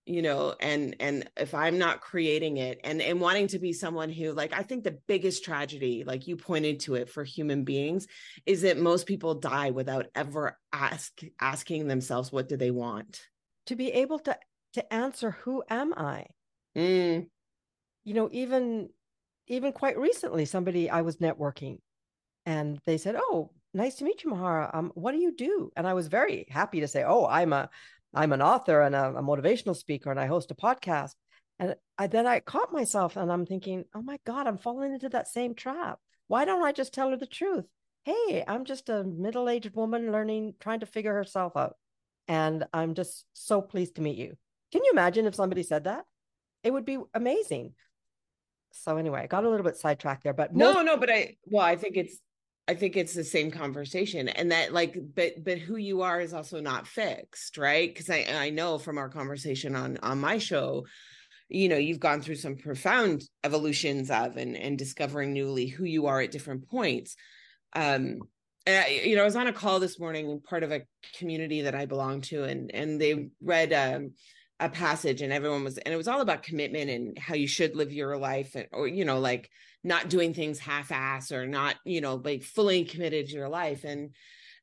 you 0.06 0.22
know 0.22 0.54
and 0.60 0.96
and 0.98 1.28
if 1.36 1.54
i'm 1.54 1.78
not 1.78 2.00
creating 2.00 2.56
it 2.56 2.80
and 2.84 3.02
and 3.02 3.20
wanting 3.20 3.46
to 3.46 3.58
be 3.58 3.72
someone 3.72 4.10
who 4.10 4.32
like 4.32 4.52
i 4.52 4.62
think 4.62 4.82
the 4.82 4.98
biggest 5.06 5.44
tragedy 5.44 6.04
like 6.04 6.26
you 6.26 6.36
pointed 6.36 6.80
to 6.80 6.94
it 6.94 7.08
for 7.08 7.22
human 7.22 7.64
beings 7.64 8.06
is 8.46 8.62
that 8.62 8.78
most 8.78 9.06
people 9.06 9.34
die 9.34 9.70
without 9.70 10.06
ever 10.14 10.58
ask 10.72 11.20
asking 11.40 11.86
themselves 11.86 12.32
what 12.32 12.48
do 12.48 12.56
they 12.56 12.70
want 12.70 13.20
to 13.66 13.76
be 13.76 13.92
able 13.92 14.18
to 14.18 14.36
to 14.72 14.92
answer 14.92 15.32
who 15.42 15.62
am 15.68 15.92
i 15.94 16.24
mm. 16.76 17.26
you 18.04 18.14
know, 18.14 18.28
even 18.32 18.88
even 19.50 19.72
quite 19.72 19.98
recently, 19.98 20.44
somebody 20.44 20.88
I 20.88 21.02
was 21.02 21.16
networking 21.16 21.78
and 22.46 22.78
they 22.86 22.98
said, 22.98 23.16
Oh, 23.18 23.50
nice 23.72 23.96
to 23.96 24.04
meet 24.04 24.24
you, 24.24 24.30
Mahara. 24.30 24.74
Um, 24.74 24.92
what 24.94 25.12
do 25.12 25.18
you 25.18 25.34
do? 25.34 25.70
And 25.76 25.86
I 25.86 25.94
was 25.94 26.08
very 26.08 26.46
happy 26.50 26.80
to 26.80 26.88
say, 26.88 27.04
Oh, 27.04 27.26
I'm 27.26 27.52
a 27.52 27.70
I'm 28.14 28.32
an 28.32 28.42
author 28.42 28.82
and 28.82 28.94
a, 28.94 29.10
a 29.10 29.22
motivational 29.22 29.76
speaker 29.76 30.10
and 30.10 30.18
I 30.18 30.26
host 30.26 30.50
a 30.50 30.54
podcast. 30.54 31.12
And 31.58 31.76
I, 31.98 32.06
then 32.06 32.26
I 32.26 32.40
caught 32.40 32.72
myself 32.72 33.16
and 33.16 33.30
I'm 33.30 33.46
thinking, 33.46 33.84
oh 33.94 34.02
my 34.02 34.18
God, 34.24 34.46
I'm 34.46 34.58
falling 34.58 34.94
into 34.94 35.10
that 35.10 35.28
same 35.28 35.54
trap. 35.54 35.98
Why 36.26 36.44
don't 36.44 36.64
I 36.64 36.72
just 36.72 36.94
tell 36.94 37.10
her 37.10 37.16
the 37.16 37.26
truth? 37.26 37.66
Hey, 38.04 38.42
I'm 38.46 38.64
just 38.64 38.88
a 38.88 39.04
middle 39.04 39.48
aged 39.48 39.74
woman 39.74 40.10
learning, 40.10 40.54
trying 40.58 40.80
to 40.80 40.86
figure 40.86 41.12
herself 41.12 41.56
out. 41.56 41.76
And 42.28 42.64
I'm 42.72 42.94
just 42.94 43.26
so 43.34 43.60
pleased 43.60 43.96
to 43.96 44.02
meet 44.02 44.16
you. 44.16 44.36
Can 44.72 44.82
you 44.84 44.90
imagine 44.92 45.26
if 45.26 45.34
somebody 45.34 45.62
said 45.62 45.84
that? 45.84 46.04
It 46.64 46.72
would 46.72 46.84
be 46.84 46.98
amazing. 47.14 47.74
So, 48.72 48.96
anyway, 48.96 49.22
I 49.22 49.26
got 49.26 49.44
a 49.44 49.48
little 49.48 49.64
bit 49.64 49.76
sidetracked 49.76 50.22
there, 50.22 50.32
but 50.32 50.54
most- 50.54 50.74
no, 50.74 50.82
no, 50.82 50.96
but 50.96 51.10
I, 51.10 51.36
well, 51.46 51.64
I 51.64 51.76
think 51.76 51.96
it's, 51.96 52.16
I 52.70 52.74
think 52.74 52.96
it's 52.96 53.14
the 53.14 53.24
same 53.24 53.50
conversation 53.50 54.28
and 54.28 54.52
that 54.52 54.72
like 54.72 54.96
but 55.14 55.42
but 55.42 55.58
who 55.58 55.76
you 55.76 56.02
are 56.02 56.20
is 56.20 56.32
also 56.32 56.60
not 56.60 56.86
fixed, 56.86 57.58
right? 57.58 57.92
Cuz 57.94 58.08
I 58.08 58.26
I 58.30 58.50
know 58.50 58.78
from 58.78 58.96
our 58.96 59.08
conversation 59.08 59.74
on 59.74 59.98
on 60.02 60.20
my 60.20 60.38
show 60.38 60.86
you 61.50 61.68
know 61.68 61.76
you've 61.76 62.00
gone 62.00 62.22
through 62.22 62.36
some 62.36 62.56
profound 62.56 63.24
evolutions 63.44 64.10
of 64.10 64.36
and 64.36 64.56
and 64.56 64.78
discovering 64.78 65.32
newly 65.32 65.66
who 65.66 65.84
you 65.84 66.06
are 66.06 66.20
at 66.20 66.30
different 66.30 66.68
points 66.68 67.16
um 67.74 68.20
and 68.66 68.84
I, 68.84 69.02
you 69.04 69.16
know 69.16 69.22
i 69.22 69.24
was 69.24 69.36
on 69.36 69.48
a 69.48 69.52
call 69.52 69.80
this 69.80 69.98
morning 69.98 70.40
part 70.48 70.62
of 70.62 70.70
a 70.70 70.82
community 71.18 71.62
that 71.62 71.74
i 71.74 71.86
belong 71.86 72.20
to 72.22 72.44
and 72.44 72.70
and 72.72 73.00
they 73.00 73.30
read 73.42 73.72
um 73.72 74.12
a 74.60 74.68
passage 74.68 75.22
and 75.22 75.32
everyone 75.32 75.64
was 75.64 75.78
and 75.78 75.92
it 75.92 75.96
was 75.96 76.06
all 76.06 76.20
about 76.20 76.42
commitment 76.42 76.90
and 76.90 77.18
how 77.18 77.34
you 77.34 77.48
should 77.48 77.74
live 77.74 77.92
your 77.92 78.16
life 78.18 78.54
and, 78.54 78.66
or 78.72 78.86
you 78.86 79.04
know 79.04 79.18
like 79.18 79.50
not 79.82 80.10
doing 80.10 80.34
things 80.34 80.58
half-ass 80.58 81.32
or 81.32 81.46
not 81.46 81.76
you 81.84 82.00
know 82.00 82.20
like 82.22 82.42
fully 82.42 82.84
committed 82.84 83.26
to 83.26 83.32
your 83.32 83.48
life 83.48 83.84
and 83.84 84.10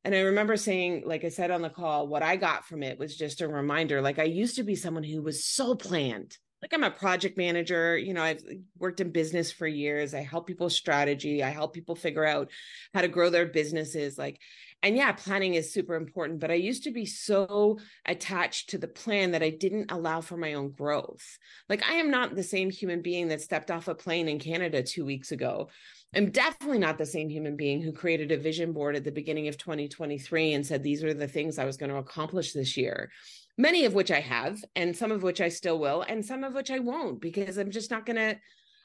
and 0.04 0.13
i 0.13 0.20
remember 0.20 0.56
saying 0.56 1.01
like 1.06 1.25
i 1.25 1.30
said 1.30 1.50
on 1.50 1.63
the 1.63 1.70
call 1.70 2.08
what 2.08 2.22
i 2.22 2.36
got 2.36 2.66
from 2.66 2.84
it 2.84 3.00
was 3.00 3.18
just 3.18 3.42
a 3.42 3.48
reminder 3.48 4.00
like 4.00 4.20
i 4.20 4.24
used 4.24 4.56
to 4.56 4.63
be 4.63 4.75
someone 4.75 5.04
who 5.04 5.22
was 5.22 5.44
so 5.44 5.74
planned 5.74 6.38
like 6.62 6.74
I'm 6.74 6.84
a 6.84 6.89
project 6.89 7.38
manager, 7.38 7.96
you 7.96 8.16
know, 8.16 8.24
I've 8.24 8.42
worked 8.80 9.00
in 9.00 9.12
business 9.12 9.51
for 9.51 9.68
years. 9.68 10.16
I 10.16 10.22
help 10.22 10.48
people 10.48 10.72
strategy, 10.72 11.44
I 11.44 11.50
help 11.50 11.74
people 11.74 11.96
figure 11.96 12.25
out 12.25 12.50
how 12.96 13.01
to 13.01 13.08
grow 13.08 13.30
their 13.30 13.46
businesses 13.46 14.18
like 14.18 14.39
and 14.84 14.96
yeah, 14.96 15.12
planning 15.12 15.55
is 15.55 15.74
super 15.74 15.96
important, 15.96 16.39
but 16.39 16.51
I 16.51 16.55
used 16.55 16.84
to 16.84 16.91
be 16.91 17.05
so 17.05 17.79
attached 18.05 18.69
to 18.69 18.77
the 18.77 18.88
plan 18.88 19.31
that 19.31 19.43
I 19.43 19.50
didn't 19.50 19.91
allow 19.91 20.22
for 20.22 20.38
my 20.38 20.53
own 20.53 20.72
growth. 20.72 21.38
Like 21.67 21.84
I 21.84 21.93
am 21.96 22.12
not 22.12 22.36
the 22.36 22.43
same 22.43 22.69
human 22.69 23.01
being 23.01 23.27
that 23.29 23.41
stepped 23.41 23.72
off 23.72 23.88
a 23.88 23.96
plane 23.96 24.27
in 24.27 24.39
Canada 24.39 24.84
2 24.84 25.05
weeks 25.05 25.31
ago. 25.31 25.69
I'm 26.15 26.31
definitely 26.31 26.79
not 26.79 26.98
the 26.98 27.05
same 27.05 27.29
human 27.29 27.55
being 27.55 27.81
who 27.81 27.91
created 27.91 28.31
a 28.31 28.38
vision 28.38 28.72
board 28.72 28.96
at 28.96 29.03
the 29.03 29.12
beginning 29.12 29.48
of 29.48 29.57
2023 29.57 30.53
and 30.53 30.65
said 30.65 30.84
these 30.84 31.03
are 31.03 31.13
the 31.13 31.27
things 31.27 31.60
I 31.60 31.65
was 31.65 31.77
going 31.77 31.91
to 31.91 31.98
accomplish 31.98 32.53
this 32.53 32.77
year 32.77 33.10
many 33.57 33.86
of 33.86 33.93
which 33.93 34.12
I 34.12 34.19
have, 34.19 34.63
and 34.75 34.96
some 34.96 35.12
of 35.12 35.24
which 35.24 35.41
I 35.41 35.50
still 35.50 35.79
will, 35.79 36.03
and 36.07 36.24
some 36.24 36.43
of 36.43 36.53
which 36.53 36.69
I 36.69 36.79
won't, 36.79 37.19
because 37.19 37.57
I'm 37.57 37.72
just 37.72 37.91
not 37.91 38.05
going 38.05 38.17
to. 38.17 38.38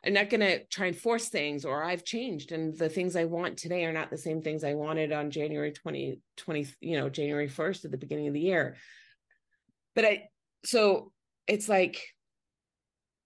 I'm 0.05 0.15
not 0.15 0.31
going 0.31 0.41
to 0.41 0.65
try 0.65 0.87
and 0.87 0.97
force 0.97 1.29
things 1.29 1.65
or 1.65 1.85
I've 1.85 2.05
changed 2.05 2.51
and 2.51 2.77
the 2.77 2.89
things 2.89 3.15
I 3.15 3.25
want 3.25 3.57
today 3.57 3.85
are 3.85 3.93
not 3.93 4.11
the 4.11 4.19
same 4.19 4.43
things 4.43 4.65
I 4.65 4.75
wanted 4.75 5.13
on 5.13 5.31
January 5.31 5.71
20, 5.71 6.21
20 6.37 6.67
you 6.81 6.99
know, 6.99 7.09
January 7.09 7.49
1st 7.49 7.85
at 7.85 7.91
the 7.93 7.99
beginning 7.99 8.27
of 8.27 8.35
the 8.35 8.41
year. 8.41 8.77
But 9.95 10.05
I, 10.05 10.29
so 10.65 11.13
it's 11.47 11.69
like 11.69 12.03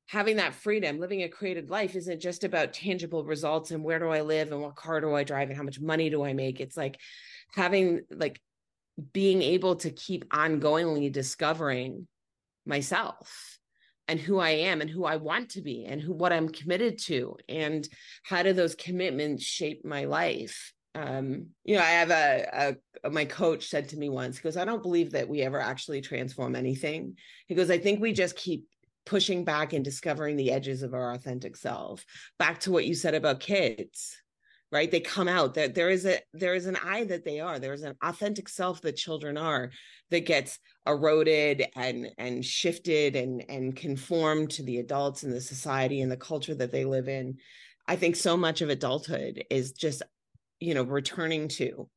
having 0.08 0.36
that 0.36 0.54
freedom, 0.54 0.98
living 0.98 1.22
a 1.22 1.28
created 1.28 1.70
life 1.70 1.96
isn't 1.96 2.20
just 2.20 2.44
about 2.44 2.74
tangible 2.74 3.24
results 3.24 3.70
and 3.70 3.82
where 3.82 3.98
do 3.98 4.08
I 4.08 4.20
live 4.20 4.52
and 4.52 4.60
what 4.60 4.76
car 4.76 5.00
do 5.00 5.14
I 5.14 5.24
drive 5.24 5.48
and 5.48 5.56
how 5.56 5.64
much 5.64 5.80
money 5.80 6.10
do 6.10 6.24
I 6.24 6.34
make. 6.34 6.60
It's 6.60 6.76
like 6.76 7.00
having 7.54 8.02
like 8.10 8.40
being 9.12 9.42
able 9.42 9.76
to 9.76 9.90
keep 9.90 10.28
ongoingly 10.28 11.10
discovering 11.10 12.06
myself 12.66 13.58
and 14.08 14.20
who 14.20 14.38
I 14.38 14.50
am 14.50 14.80
and 14.80 14.90
who 14.90 15.04
I 15.04 15.16
want 15.16 15.50
to 15.50 15.62
be 15.62 15.84
and 15.84 16.00
who 16.00 16.12
what 16.12 16.32
I'm 16.32 16.48
committed 16.48 16.98
to 17.04 17.36
and 17.48 17.88
how 18.24 18.42
do 18.42 18.52
those 18.52 18.74
commitments 18.74 19.44
shape 19.44 19.84
my 19.84 20.04
life 20.04 20.72
um, 20.96 21.48
you 21.64 21.76
know, 21.76 21.82
I 21.82 21.90
have 21.90 22.10
a, 22.10 22.76
a, 23.04 23.10
my 23.10 23.26
coach 23.26 23.66
said 23.66 23.90
to 23.90 23.98
me 23.98 24.08
once, 24.08 24.38
he 24.38 24.42
goes, 24.42 24.56
I 24.56 24.64
don't 24.64 24.82
believe 24.82 25.12
that 25.12 25.28
we 25.28 25.42
ever 25.42 25.60
actually 25.60 26.00
transform 26.00 26.56
anything. 26.56 27.16
He 27.48 27.54
goes, 27.54 27.70
I 27.70 27.76
think 27.76 28.00
we 28.00 28.14
just 28.14 28.34
keep 28.34 28.64
pushing 29.04 29.44
back 29.44 29.74
and 29.74 29.84
discovering 29.84 30.36
the 30.36 30.50
edges 30.50 30.82
of 30.82 30.94
our 30.94 31.12
authentic 31.12 31.54
self. 31.54 32.04
Back 32.38 32.60
to 32.60 32.72
what 32.72 32.86
you 32.86 32.94
said 32.94 33.14
about 33.14 33.40
kids 33.40 34.16
right? 34.76 34.90
They 34.90 35.00
come 35.00 35.26
out 35.26 35.54
that 35.54 35.74
there 35.74 35.88
is 35.88 36.04
a 36.04 36.18
there 36.34 36.54
is 36.54 36.66
an 36.66 36.76
I 36.84 37.04
that 37.04 37.24
they 37.24 37.40
are. 37.40 37.58
There 37.58 37.72
is 37.72 37.82
an 37.82 37.96
authentic 38.02 38.46
self 38.46 38.82
that 38.82 38.96
children 38.96 39.38
are 39.38 39.70
that 40.10 40.26
gets 40.26 40.58
eroded 40.86 41.64
and 41.74 42.08
and 42.18 42.44
shifted 42.44 43.16
and 43.16 43.42
and 43.48 43.74
conformed 43.74 44.50
to 44.50 44.62
the 44.62 44.78
adults 44.78 45.22
and 45.22 45.32
the 45.32 45.40
society 45.40 46.02
and 46.02 46.12
the 46.12 46.16
culture 46.16 46.54
that 46.54 46.72
they 46.72 46.84
live 46.84 47.08
in. 47.08 47.38
I 47.88 47.96
think 47.96 48.16
so 48.16 48.36
much 48.36 48.60
of 48.60 48.68
adulthood 48.68 49.44
is 49.50 49.72
just 49.72 50.02
you 50.60 50.74
know 50.74 50.82
returning 50.82 51.48
to 51.48 51.88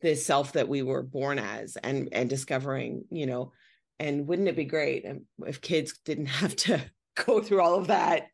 the 0.00 0.14
self 0.14 0.54
that 0.54 0.68
we 0.68 0.80
were 0.80 1.02
born 1.02 1.38
as 1.38 1.76
and 1.76 2.08
and 2.12 2.30
discovering 2.30 3.04
you 3.10 3.26
know 3.26 3.52
and 3.98 4.26
wouldn't 4.26 4.48
it 4.48 4.56
be 4.56 4.64
great 4.64 5.04
if 5.46 5.60
kids 5.60 5.98
didn't 6.06 6.26
have 6.40 6.56
to 6.56 6.80
go 7.26 7.42
through 7.42 7.60
all 7.60 7.74
of 7.74 7.88
that 7.88 8.28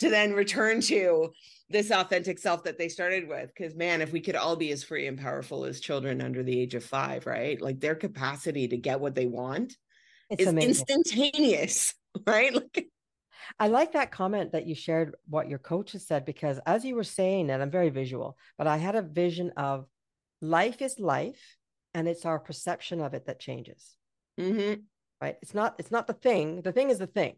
to 0.00 0.10
then 0.10 0.32
return 0.32 0.80
to 0.80 1.30
this 1.72 1.90
authentic 1.90 2.38
self 2.38 2.64
that 2.64 2.78
they 2.78 2.88
started 2.88 3.28
with 3.28 3.50
because 3.56 3.74
man 3.74 4.00
if 4.00 4.12
we 4.12 4.20
could 4.20 4.36
all 4.36 4.56
be 4.56 4.70
as 4.70 4.84
free 4.84 5.06
and 5.06 5.18
powerful 5.18 5.64
as 5.64 5.80
children 5.80 6.20
under 6.20 6.42
the 6.42 6.58
age 6.58 6.74
of 6.74 6.84
five 6.84 7.26
right 7.26 7.60
like 7.60 7.80
their 7.80 7.94
capacity 7.94 8.68
to 8.68 8.76
get 8.76 9.00
what 9.00 9.14
they 9.14 9.26
want 9.26 9.76
it's 10.30 10.42
is 10.42 10.48
amazing. 10.48 10.68
instantaneous 10.70 11.94
right 12.26 12.54
like 12.54 12.88
I 13.58 13.68
like 13.68 13.92
that 13.92 14.10
comment 14.10 14.52
that 14.52 14.66
you 14.66 14.74
shared 14.74 15.14
what 15.28 15.48
your 15.48 15.58
coach 15.58 15.92
has 15.92 16.06
said 16.06 16.24
because 16.24 16.58
as 16.66 16.84
you 16.84 16.94
were 16.94 17.04
saying 17.04 17.50
and 17.50 17.62
I'm 17.62 17.70
very 17.70 17.90
visual, 17.90 18.36
but 18.56 18.66
I 18.66 18.76
had 18.76 18.94
a 18.94 19.02
vision 19.02 19.52
of 19.56 19.86
life 20.40 20.80
is 20.80 20.98
life 20.98 21.56
and 21.94 22.08
it's 22.08 22.24
our 22.24 22.38
perception 22.38 23.00
of 23.00 23.14
it 23.14 23.26
that 23.26 23.40
changes. 23.40 23.96
Mm-hmm. 24.40 24.80
Right. 25.20 25.36
It's 25.42 25.54
not, 25.54 25.76
it's 25.78 25.90
not 25.90 26.06
the 26.06 26.14
thing. 26.14 26.62
The 26.62 26.72
thing 26.72 26.90
is 26.90 26.98
the 26.98 27.06
thing. 27.06 27.36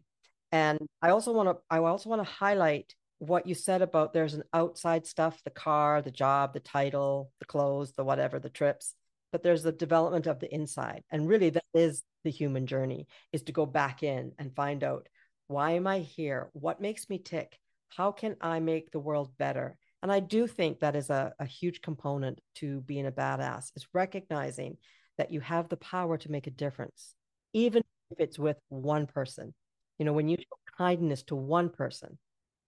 And 0.51 0.79
I 1.01 1.09
also 1.09 1.33
want 1.33 1.49
to, 1.49 1.57
I 1.69 1.79
also 1.79 2.09
want 2.09 2.23
to 2.23 2.31
highlight 2.31 2.95
what 3.19 3.47
you 3.47 3.55
said 3.55 3.81
about 3.81 4.13
there's 4.13 4.33
an 4.33 4.43
outside 4.53 5.05
stuff 5.07 5.41
the 5.43 5.49
car 5.49 6.01
the 6.01 6.11
job 6.11 6.53
the 6.53 6.59
title 6.59 7.31
the 7.39 7.45
clothes 7.45 7.93
the 7.93 8.03
whatever 8.03 8.39
the 8.39 8.49
trips 8.49 8.93
but 9.35 9.43
there's 9.43 9.63
the 9.63 9.71
development 9.73 10.27
of 10.27 10.39
the 10.39 10.53
inside. 10.55 11.03
And 11.11 11.27
really 11.27 11.49
that 11.49 11.65
is 11.73 12.03
the 12.23 12.31
human 12.31 12.67
journey 12.67 13.05
is 13.33 13.41
to 13.43 13.51
go 13.51 13.65
back 13.65 14.01
in 14.01 14.31
and 14.39 14.55
find 14.55 14.81
out 14.81 15.09
why 15.47 15.71
am 15.71 15.87
i 15.87 15.99
here? 15.99 16.49
What 16.53 16.79
makes 16.79 17.09
me 17.09 17.17
tick? 17.17 17.59
How 17.89 18.13
can 18.13 18.37
i 18.39 18.61
make 18.61 18.91
the 18.91 18.99
world 19.01 19.37
better? 19.37 19.75
And 20.01 20.09
i 20.09 20.21
do 20.21 20.47
think 20.47 20.79
that 20.79 20.95
is 20.95 21.09
a, 21.09 21.33
a 21.37 21.45
huge 21.45 21.81
component 21.81 22.39
to 22.59 22.79
being 22.79 23.07
a 23.07 23.11
badass 23.11 23.71
is 23.75 23.85
recognizing 23.93 24.77
that 25.17 25.33
you 25.33 25.41
have 25.41 25.67
the 25.67 25.75
power 25.75 26.17
to 26.17 26.31
make 26.31 26.47
a 26.47 26.51
difference 26.51 27.13
even 27.51 27.83
if 28.11 28.21
it's 28.21 28.39
with 28.39 28.55
one 28.69 29.05
person. 29.05 29.53
You 29.99 30.05
know 30.05 30.13
when 30.13 30.29
you 30.29 30.37
show 30.37 30.77
kindness 30.77 31.23
to 31.23 31.35
one 31.35 31.71
person 31.71 32.17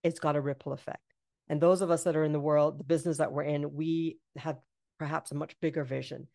it's 0.03 0.19
got 0.19 0.35
a 0.35 0.41
ripple 0.41 0.73
effect. 0.73 1.01
And 1.49 1.61
those 1.61 1.81
of 1.81 1.91
us 1.91 2.03
that 2.03 2.15
are 2.15 2.23
in 2.23 2.33
the 2.33 2.39
world, 2.39 2.77
the 2.77 2.83
business 2.83 3.17
that 3.17 3.31
we're 3.31 3.43
in, 3.43 3.73
we 3.73 4.17
have 4.37 4.57
perhaps 4.99 5.31
a 5.31 5.35
much 5.35 5.55
bigger 5.61 5.83
vision 5.83 6.27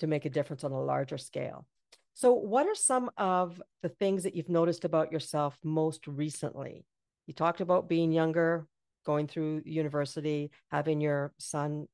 to 0.00 0.06
make 0.06 0.24
a 0.24 0.30
difference 0.30 0.64
on 0.64 0.72
a 0.72 0.80
larger 0.80 1.18
scale. 1.18 1.66
So, 2.14 2.32
what 2.32 2.66
are 2.66 2.74
some 2.74 3.10
of 3.16 3.60
the 3.82 3.88
things 3.88 4.22
that 4.22 4.34
you've 4.34 4.48
noticed 4.48 4.84
about 4.84 5.12
yourself 5.12 5.58
most 5.64 6.06
recently? 6.06 6.84
You 7.26 7.34
talked 7.34 7.60
about 7.60 7.88
being 7.88 8.12
younger, 8.12 8.66
going 9.04 9.26
through 9.26 9.62
university, 9.64 10.50
having 10.70 11.00
your 11.00 11.32
son 11.38 11.86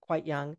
quite 0.00 0.26
young. 0.26 0.56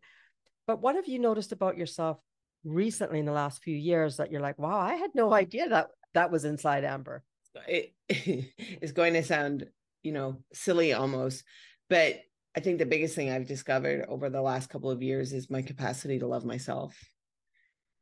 But 0.66 0.80
what 0.80 0.94
have 0.94 1.08
you 1.08 1.18
noticed 1.18 1.52
about 1.52 1.76
yourself 1.76 2.18
recently 2.64 3.18
in 3.18 3.24
the 3.24 3.32
last 3.32 3.62
few 3.62 3.76
years 3.76 4.18
that 4.18 4.30
you're 4.30 4.40
like, 4.40 4.58
wow, 4.58 4.78
I 4.78 4.94
had 4.94 5.10
no 5.14 5.32
idea 5.32 5.68
that 5.68 5.88
that 6.14 6.30
was 6.30 6.44
inside 6.44 6.84
Amber? 6.84 7.24
It 7.66 7.94
is 8.80 8.92
going 8.92 9.14
to 9.14 9.24
sound 9.24 9.66
you 10.02 10.12
know, 10.12 10.42
silly 10.52 10.92
almost. 10.92 11.44
But 11.88 12.20
I 12.56 12.60
think 12.60 12.78
the 12.78 12.86
biggest 12.86 13.14
thing 13.14 13.30
I've 13.30 13.46
discovered 13.46 14.06
over 14.08 14.28
the 14.28 14.42
last 14.42 14.68
couple 14.68 14.90
of 14.90 15.02
years 15.02 15.32
is 15.32 15.50
my 15.50 15.62
capacity 15.62 16.18
to 16.18 16.26
love 16.26 16.44
myself. 16.44 16.96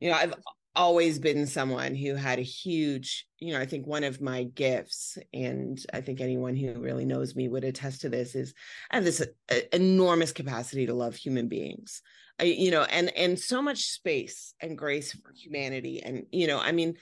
You 0.00 0.10
know, 0.10 0.16
I've 0.16 0.34
always 0.74 1.18
been 1.18 1.46
someone 1.46 1.94
who 1.94 2.14
had 2.14 2.38
a 2.38 2.42
huge, 2.42 3.26
you 3.38 3.52
know, 3.52 3.60
I 3.60 3.66
think 3.66 3.86
one 3.86 4.04
of 4.04 4.20
my 4.20 4.44
gifts, 4.44 5.18
and 5.34 5.78
I 5.92 6.00
think 6.00 6.20
anyone 6.20 6.54
who 6.54 6.74
really 6.74 7.04
knows 7.04 7.34
me 7.34 7.48
would 7.48 7.64
attest 7.64 8.02
to 8.02 8.08
this, 8.08 8.34
is 8.34 8.54
I 8.90 8.96
have 8.96 9.04
this 9.04 9.20
uh, 9.20 9.54
enormous 9.72 10.32
capacity 10.32 10.86
to 10.86 10.94
love 10.94 11.16
human 11.16 11.48
beings. 11.48 12.00
I, 12.38 12.44
you 12.44 12.70
know, 12.70 12.84
and 12.84 13.14
and 13.16 13.36
so 13.38 13.60
much 13.60 13.86
space 13.86 14.54
and 14.60 14.78
grace 14.78 15.12
for 15.12 15.32
humanity. 15.32 16.00
And, 16.02 16.26
you 16.30 16.46
know, 16.46 16.60
I 16.60 16.70
mean, 16.70 16.94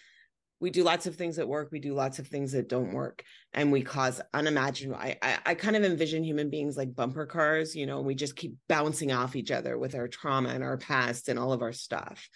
we 0.60 0.70
do 0.70 0.82
lots 0.82 1.06
of 1.06 1.16
things 1.16 1.36
that 1.36 1.48
work 1.48 1.68
we 1.70 1.80
do 1.80 1.94
lots 1.94 2.18
of 2.18 2.26
things 2.26 2.52
that 2.52 2.68
don't 2.68 2.92
work 2.92 3.22
and 3.52 3.70
we 3.70 3.82
cause 3.82 4.20
unimaginable 4.32 4.98
I, 4.98 5.16
I, 5.22 5.38
I 5.46 5.54
kind 5.54 5.76
of 5.76 5.84
envision 5.84 6.25
human 6.25 6.50
beings 6.50 6.76
like 6.76 6.94
bumper 6.94 7.26
cars 7.26 7.75
you 7.75 7.86
know 7.86 8.00
we 8.00 8.14
just 8.14 8.36
keep 8.36 8.54
bouncing 8.68 9.12
off 9.12 9.36
each 9.36 9.50
other 9.50 9.78
with 9.78 9.94
our 9.94 10.08
trauma 10.08 10.50
and 10.50 10.64
our 10.64 10.76
past 10.76 11.28
and 11.28 11.38
all 11.38 11.52
of 11.52 11.62
our 11.62 11.72
stuff. 11.72 12.28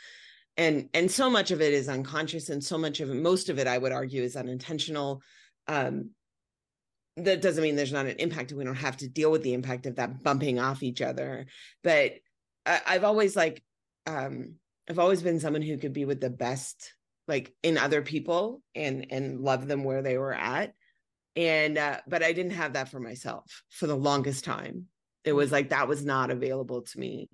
And 0.57 0.89
and 0.93 1.11
so 1.11 1.31
much 1.31 1.51
of 1.53 1.61
it 1.61 1.73
is 1.73 1.89
unconscious 1.89 2.49
and 2.51 2.63
so 2.63 2.77
much 2.77 3.01
of 3.01 3.11
it 3.11 3.15
most 3.15 3.49
of 3.49 3.59
it 3.59 3.67
i 3.67 3.79
would 3.79 3.93
argue 3.93 4.23
is 4.23 4.37
unintentional. 4.37 5.23
Um 5.67 6.11
that 7.17 7.43
doesn't 7.43 7.63
mean 7.63 7.77
there's 7.77 7.93
not 7.93 8.07
an 8.07 8.17
impact 8.19 8.51
and 8.51 8.59
we 8.59 8.65
don't 8.65 8.75
have 8.77 8.97
to 8.99 9.09
deal 9.09 9.31
with 9.31 9.43
the 9.43 9.53
impact 9.53 9.87
of 9.87 9.97
that 9.97 10.23
bumping 10.23 10.59
off 10.59 10.83
each 10.83 11.03
other. 11.03 11.47
But 11.83 12.15
I, 12.67 12.81
i've 12.87 13.05
always 13.05 13.37
like 13.37 13.63
um 14.07 14.55
i've 14.89 14.99
always 14.99 15.23
been 15.23 15.41
someone 15.41 15.63
who 15.63 15.79
could 15.79 15.93
be 15.93 16.05
with 16.05 16.21
the 16.21 16.31
best 16.31 16.95
like 17.31 17.55
in 17.63 17.79
other 17.79 18.03
people 18.03 18.61
and 18.75 19.07
and 19.11 19.41
love 19.41 19.67
them 19.67 19.85
where 19.85 20.03
they 20.03 20.19
were 20.19 20.35
at. 20.35 20.75
And 21.37 21.79
uh 21.79 22.01
but 22.07 22.23
i 22.23 22.33
didn't 22.33 22.53
have 22.53 22.75
that 22.75 22.91
for 22.91 23.01
myself 23.01 23.63
for 23.71 23.87
the 23.87 23.97
longest 23.97 24.45
time. 24.45 24.87
It 25.25 25.33
was 25.33 25.51
like 25.51 25.71
that 25.71 25.89
was 25.89 26.05
not 26.05 26.31
available 26.31 26.83
to 26.83 26.99
me. 26.99 27.31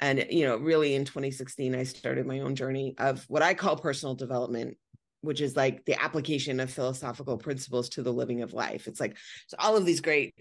And 0.00 0.26
you 0.30 0.46
know 0.46 0.56
really 0.56 0.94
in 0.94 1.04
2016 1.04 1.74
i 1.74 1.82
started 1.82 2.26
my 2.26 2.40
own 2.40 2.54
journey 2.54 2.94
of 2.96 3.24
what 3.28 3.42
i 3.42 3.52
call 3.52 3.76
personal 3.76 4.14
development 4.14 4.78
which 5.22 5.40
is 5.40 5.56
like 5.56 5.84
the 5.84 6.02
application 6.02 6.60
of 6.60 6.70
philosophical 6.70 7.36
principles 7.36 7.90
to 7.90 8.02
the 8.02 8.12
living 8.12 8.42
of 8.42 8.54
life. 8.54 8.86
It's 8.86 9.00
like 9.00 9.16
so 9.48 9.56
all 9.58 9.76
of 9.76 9.84
these 9.84 10.00
great 10.00 10.34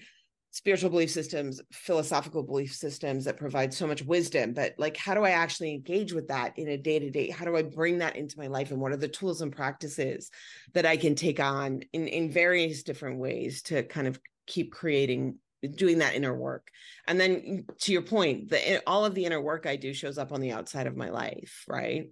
spiritual 0.51 0.89
belief 0.89 1.11
systems, 1.11 1.61
philosophical 1.71 2.43
belief 2.43 2.73
systems 2.73 3.25
that 3.25 3.37
provide 3.37 3.73
so 3.73 3.85
much 3.85 4.03
wisdom. 4.03 4.53
But 4.53 4.73
like, 4.77 4.97
how 4.97 5.13
do 5.13 5.23
I 5.23 5.31
actually 5.31 5.73
engage 5.73 6.11
with 6.11 6.27
that 6.29 6.57
in 6.57 6.69
a 6.69 6.77
day 6.77 6.99
to 6.99 7.09
day? 7.11 7.29
How 7.29 7.45
do 7.45 7.55
I 7.55 7.61
bring 7.61 7.99
that 7.99 8.15
into 8.15 8.37
my 8.39 8.47
life? 8.47 8.71
And 8.71 8.81
what 8.81 8.91
are 8.91 8.97
the 8.97 9.07
tools 9.07 9.41
and 9.41 9.55
practices 9.55 10.31
that 10.73 10.85
I 10.85 10.97
can 10.97 11.15
take 11.15 11.39
on 11.39 11.81
in, 11.93 12.07
in 12.07 12.31
various 12.31 12.83
different 12.83 13.19
ways 13.19 13.61
to 13.63 13.83
kind 13.83 14.07
of 14.07 14.19
keep 14.47 14.71
creating 14.71 15.35
doing 15.75 15.97
that 15.97 16.15
inner 16.15 16.33
work 16.33 16.71
and 17.05 17.19
then 17.19 17.65
to 17.77 17.91
your 17.91 18.01
point 18.01 18.49
the 18.49 18.81
all 18.87 19.03
of 19.03 19.13
the 19.13 19.25
inner 19.25 19.41
work 19.41 19.65
i 19.65 19.75
do 19.75 19.93
shows 19.93 20.17
up 20.17 20.31
on 20.31 20.39
the 20.39 20.53
outside 20.53 20.87
of 20.87 20.95
my 20.95 21.09
life 21.09 21.65
right 21.67 22.11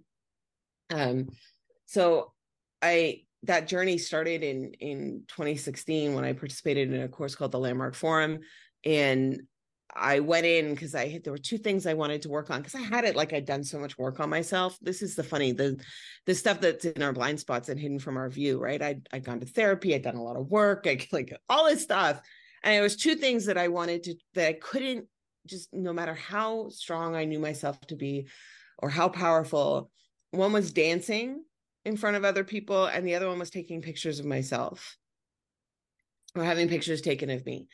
um 0.90 1.26
so 1.86 2.30
i 2.82 3.22
that 3.44 3.68
journey 3.68 3.98
started 3.98 4.42
in 4.42 4.72
in 4.80 5.22
2016 5.28 6.14
when 6.14 6.24
I 6.24 6.32
participated 6.32 6.92
in 6.92 7.02
a 7.02 7.08
course 7.08 7.34
called 7.34 7.52
the 7.52 7.58
Landmark 7.58 7.94
Forum, 7.94 8.40
and 8.84 9.42
I 9.94 10.20
went 10.20 10.46
in 10.46 10.74
because 10.74 10.94
I 10.94 11.20
there 11.22 11.32
were 11.32 11.38
two 11.38 11.58
things 11.58 11.86
I 11.86 11.94
wanted 11.94 12.22
to 12.22 12.28
work 12.28 12.50
on 12.50 12.60
because 12.60 12.74
I 12.74 12.80
had 12.80 13.04
it 13.04 13.16
like 13.16 13.32
I'd 13.32 13.46
done 13.46 13.64
so 13.64 13.78
much 13.78 13.96
work 13.96 14.20
on 14.20 14.28
myself. 14.28 14.76
This 14.80 15.02
is 15.02 15.14
the 15.14 15.22
funny 15.22 15.52
the 15.52 15.80
the 16.26 16.34
stuff 16.34 16.60
that's 16.60 16.84
in 16.84 17.02
our 17.02 17.12
blind 17.12 17.40
spots 17.40 17.68
and 17.68 17.80
hidden 17.80 17.98
from 17.98 18.16
our 18.16 18.28
view, 18.28 18.58
right? 18.58 18.80
I'd 18.80 19.08
I'd 19.12 19.24
gone 19.24 19.40
to 19.40 19.46
therapy, 19.46 19.94
I'd 19.94 20.02
done 20.02 20.16
a 20.16 20.22
lot 20.22 20.36
of 20.36 20.50
work, 20.50 20.86
I 20.86 20.98
like 21.12 21.32
all 21.48 21.66
this 21.66 21.82
stuff, 21.82 22.20
and 22.62 22.74
it 22.74 22.80
was 22.80 22.96
two 22.96 23.14
things 23.14 23.46
that 23.46 23.58
I 23.58 23.68
wanted 23.68 24.02
to 24.04 24.14
that 24.34 24.48
I 24.48 24.52
couldn't 24.54 25.06
just 25.46 25.72
no 25.72 25.92
matter 25.92 26.14
how 26.14 26.68
strong 26.68 27.16
I 27.16 27.24
knew 27.24 27.38
myself 27.38 27.80
to 27.86 27.96
be 27.96 28.28
or 28.78 28.90
how 28.90 29.08
powerful. 29.08 29.90
One 30.30 30.52
was 30.52 30.72
dancing 30.72 31.42
in 31.88 31.96
front 31.96 32.16
of 32.16 32.24
other 32.24 32.44
people 32.44 32.84
and 32.84 33.06
the 33.06 33.14
other 33.14 33.28
one 33.28 33.38
was 33.38 33.50
taking 33.50 33.82
pictures 33.82 34.20
of 34.20 34.26
myself. 34.26 34.96
Or 36.36 36.44
having 36.44 36.68
pictures 36.68 37.00
taken 37.00 37.30
of 37.30 37.44
me. 37.46 37.66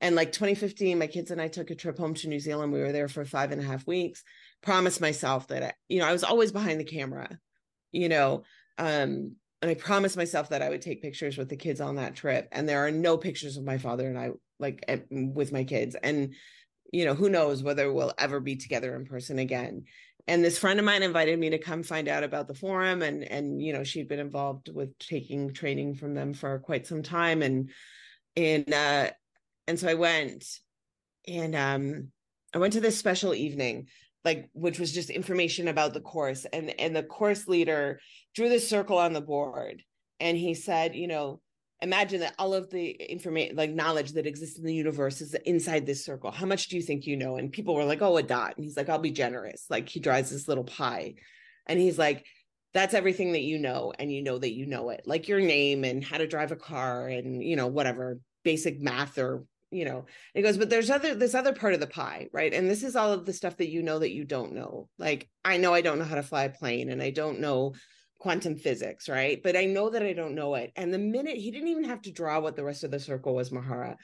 And 0.00 0.14
like 0.14 0.30
2015 0.32 0.98
my 0.98 1.06
kids 1.06 1.30
and 1.30 1.40
i 1.40 1.48
took 1.48 1.70
a 1.70 1.74
trip 1.74 1.98
home 1.98 2.14
to 2.14 2.28
new 2.28 2.38
zealand. 2.38 2.72
We 2.72 2.80
were 2.80 2.92
there 2.92 3.08
for 3.08 3.24
five 3.24 3.50
and 3.50 3.60
a 3.60 3.64
half 3.64 3.86
weeks. 3.86 4.22
Promised 4.62 5.00
myself 5.00 5.48
that 5.48 5.62
I, 5.62 5.72
you 5.88 5.98
know 5.98 6.06
i 6.06 6.12
was 6.12 6.24
always 6.24 6.52
behind 6.52 6.78
the 6.78 6.84
camera 6.84 7.38
you 7.92 8.08
know 8.08 8.42
um 8.78 9.36
and 9.62 9.70
i 9.70 9.74
promised 9.74 10.16
myself 10.16 10.50
that 10.50 10.62
i 10.62 10.68
would 10.68 10.82
take 10.82 11.02
pictures 11.02 11.38
with 11.38 11.48
the 11.48 11.56
kids 11.56 11.80
on 11.80 11.96
that 11.96 12.14
trip. 12.14 12.48
And 12.52 12.68
there 12.68 12.86
are 12.86 12.90
no 12.90 13.16
pictures 13.16 13.56
of 13.56 13.64
my 13.64 13.78
father 13.78 14.06
and 14.06 14.18
i 14.18 14.30
like 14.60 14.84
with 15.10 15.52
my 15.52 15.64
kids. 15.64 15.96
And 16.00 16.34
you 16.92 17.06
know 17.06 17.14
who 17.14 17.30
knows 17.30 17.62
whether 17.62 17.90
we'll 17.90 18.12
ever 18.18 18.38
be 18.40 18.56
together 18.56 18.94
in 18.94 19.06
person 19.06 19.38
again 19.38 19.84
and 20.26 20.42
this 20.42 20.58
friend 20.58 20.78
of 20.78 20.84
mine 20.84 21.02
invited 21.02 21.38
me 21.38 21.50
to 21.50 21.58
come 21.58 21.82
find 21.82 22.08
out 22.08 22.24
about 22.24 22.48
the 22.48 22.54
forum 22.54 23.02
and 23.02 23.24
and 23.24 23.60
you 23.60 23.72
know 23.72 23.84
she'd 23.84 24.08
been 24.08 24.18
involved 24.18 24.70
with 24.72 24.96
taking 24.98 25.52
training 25.52 25.94
from 25.94 26.14
them 26.14 26.32
for 26.32 26.58
quite 26.60 26.86
some 26.86 27.02
time 27.02 27.42
and 27.42 27.70
and 28.36 28.72
uh 28.72 29.08
and 29.66 29.78
so 29.78 29.88
i 29.88 29.94
went 29.94 30.44
and 31.28 31.54
um 31.54 32.08
i 32.54 32.58
went 32.58 32.72
to 32.72 32.80
this 32.80 32.98
special 32.98 33.34
evening 33.34 33.86
like 34.24 34.48
which 34.52 34.78
was 34.78 34.92
just 34.92 35.10
information 35.10 35.68
about 35.68 35.92
the 35.92 36.00
course 36.00 36.46
and 36.52 36.78
and 36.80 36.96
the 36.96 37.02
course 37.02 37.46
leader 37.46 38.00
drew 38.34 38.48
this 38.48 38.68
circle 38.68 38.98
on 38.98 39.12
the 39.12 39.20
board 39.20 39.82
and 40.20 40.36
he 40.36 40.54
said 40.54 40.94
you 40.94 41.06
know 41.06 41.40
imagine 41.84 42.20
that 42.20 42.34
all 42.38 42.54
of 42.54 42.70
the 42.70 42.90
information 42.90 43.56
like 43.56 43.70
knowledge 43.70 44.12
that 44.12 44.26
exists 44.26 44.58
in 44.58 44.64
the 44.64 44.74
universe 44.74 45.20
is 45.20 45.34
inside 45.44 45.86
this 45.86 46.04
circle. 46.04 46.30
How 46.30 46.46
much 46.46 46.68
do 46.68 46.76
you 46.76 46.82
think 46.82 47.06
you 47.06 47.16
know? 47.16 47.36
And 47.36 47.52
people 47.52 47.74
were 47.74 47.84
like 47.84 48.02
oh 48.02 48.16
a 48.16 48.22
dot. 48.22 48.54
And 48.56 48.64
he's 48.64 48.76
like 48.76 48.88
i'll 48.88 48.98
be 48.98 49.10
generous. 49.10 49.66
Like 49.68 49.88
he 49.88 50.00
draws 50.00 50.30
this 50.30 50.48
little 50.48 50.64
pie. 50.64 51.14
And 51.66 51.78
he's 51.78 51.98
like 51.98 52.24
that's 52.72 52.94
everything 52.94 53.32
that 53.32 53.42
you 53.42 53.58
know 53.58 53.92
and 53.96 54.10
you 54.10 54.22
know 54.22 54.38
that 54.38 54.54
you 54.54 54.66
know 54.66 54.88
it. 54.90 55.02
Like 55.06 55.28
your 55.28 55.40
name 55.40 55.84
and 55.84 56.02
how 56.02 56.18
to 56.18 56.26
drive 56.26 56.50
a 56.50 56.56
car 56.56 57.06
and 57.06 57.44
you 57.44 57.54
know 57.54 57.68
whatever 57.68 58.18
basic 58.42 58.80
math 58.80 59.18
or 59.18 59.44
you 59.70 59.84
know. 59.84 60.06
He 60.32 60.42
goes 60.42 60.56
but 60.56 60.70
there's 60.70 60.90
other 60.90 61.14
this 61.14 61.34
other 61.34 61.52
part 61.52 61.74
of 61.74 61.80
the 61.80 61.86
pie 61.86 62.28
right? 62.32 62.52
And 62.52 62.68
this 62.68 62.82
is 62.82 62.96
all 62.96 63.12
of 63.12 63.26
the 63.26 63.32
stuff 63.34 63.58
that 63.58 63.70
you 63.70 63.82
know 63.82 63.98
that 63.98 64.12
you 64.12 64.24
don't 64.24 64.54
know. 64.54 64.88
Like 64.98 65.28
i 65.44 65.58
know 65.58 65.74
i 65.74 65.82
don't 65.82 65.98
know 65.98 66.06
how 66.06 66.14
to 66.14 66.22
fly 66.22 66.44
a 66.44 66.50
plane 66.50 66.88
and 66.88 67.02
i 67.02 67.10
don't 67.10 67.40
know 67.40 67.74
quantum 68.18 68.56
physics, 68.56 69.08
right? 69.08 69.42
But 69.42 69.56
I 69.56 69.64
know 69.64 69.90
that 69.90 70.02
I 70.02 70.12
don't 70.12 70.34
know 70.34 70.54
it. 70.54 70.72
And 70.76 70.92
the 70.92 70.98
minute 70.98 71.36
he 71.36 71.50
didn't 71.50 71.68
even 71.68 71.84
have 71.84 72.02
to 72.02 72.12
draw 72.12 72.40
what 72.40 72.56
the 72.56 72.64
rest 72.64 72.84
of 72.84 72.90
the 72.90 73.00
circle 73.00 73.34
was, 73.34 73.50
Mahara. 73.50 73.96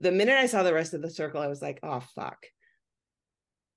The 0.00 0.12
minute 0.12 0.36
I 0.36 0.46
saw 0.46 0.62
the 0.62 0.74
rest 0.74 0.94
of 0.94 1.02
the 1.02 1.10
circle, 1.10 1.40
I 1.40 1.48
was 1.48 1.62
like, 1.62 1.78
oh 1.82 2.02
fuck. 2.14 2.38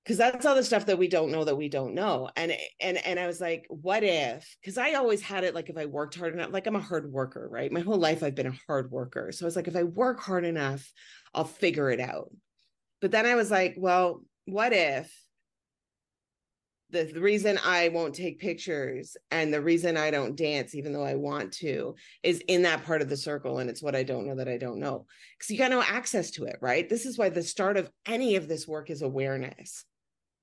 Cause 0.06 0.16
that's 0.16 0.46
all 0.46 0.54
the 0.54 0.64
stuff 0.64 0.86
that 0.86 0.98
we 0.98 1.08
don't 1.08 1.30
know 1.30 1.44
that 1.44 1.56
we 1.56 1.68
don't 1.68 1.94
know. 1.94 2.30
And 2.34 2.52
and 2.80 2.96
and 3.06 3.20
I 3.20 3.26
was 3.26 3.40
like, 3.40 3.66
what 3.68 4.02
if? 4.02 4.56
Because 4.60 4.78
I 4.78 4.94
always 4.94 5.20
had 5.20 5.44
it 5.44 5.54
like 5.54 5.68
if 5.68 5.76
I 5.76 5.86
worked 5.86 6.16
hard 6.16 6.32
enough, 6.32 6.50
like 6.52 6.66
I'm 6.66 6.74
a 6.74 6.80
hard 6.80 7.12
worker, 7.12 7.46
right? 7.50 7.70
My 7.70 7.80
whole 7.80 7.98
life 7.98 8.22
I've 8.22 8.34
been 8.34 8.46
a 8.46 8.58
hard 8.66 8.90
worker. 8.90 9.30
So 9.30 9.44
I 9.44 9.46
was 9.46 9.56
like, 9.56 9.68
if 9.68 9.76
I 9.76 9.82
work 9.82 10.20
hard 10.20 10.44
enough, 10.44 10.90
I'll 11.34 11.44
figure 11.44 11.90
it 11.90 12.00
out. 12.00 12.30
But 13.00 13.10
then 13.10 13.26
I 13.26 13.34
was 13.34 13.50
like, 13.50 13.74
well, 13.78 14.24
what 14.46 14.72
if 14.72 15.14
the, 16.90 17.04
the 17.04 17.20
reason 17.20 17.58
I 17.64 17.88
won't 17.88 18.14
take 18.14 18.40
pictures 18.40 19.16
and 19.30 19.52
the 19.52 19.60
reason 19.60 19.96
I 19.96 20.10
don't 20.10 20.36
dance, 20.36 20.74
even 20.74 20.92
though 20.92 21.04
I 21.04 21.14
want 21.14 21.52
to, 21.54 21.94
is 22.22 22.42
in 22.48 22.62
that 22.62 22.84
part 22.84 23.02
of 23.02 23.08
the 23.08 23.16
circle. 23.16 23.58
And 23.58 23.70
it's 23.70 23.82
what 23.82 23.96
I 23.96 24.02
don't 24.02 24.26
know 24.26 24.36
that 24.36 24.48
I 24.48 24.56
don't 24.56 24.80
know. 24.80 25.06
Because 25.38 25.50
you 25.50 25.58
got 25.58 25.70
no 25.70 25.82
access 25.82 26.30
to 26.32 26.44
it, 26.44 26.56
right? 26.60 26.88
This 26.88 27.06
is 27.06 27.18
why 27.18 27.28
the 27.28 27.42
start 27.42 27.76
of 27.76 27.90
any 28.06 28.36
of 28.36 28.48
this 28.48 28.66
work 28.68 28.90
is 28.90 29.02
awareness. 29.02 29.84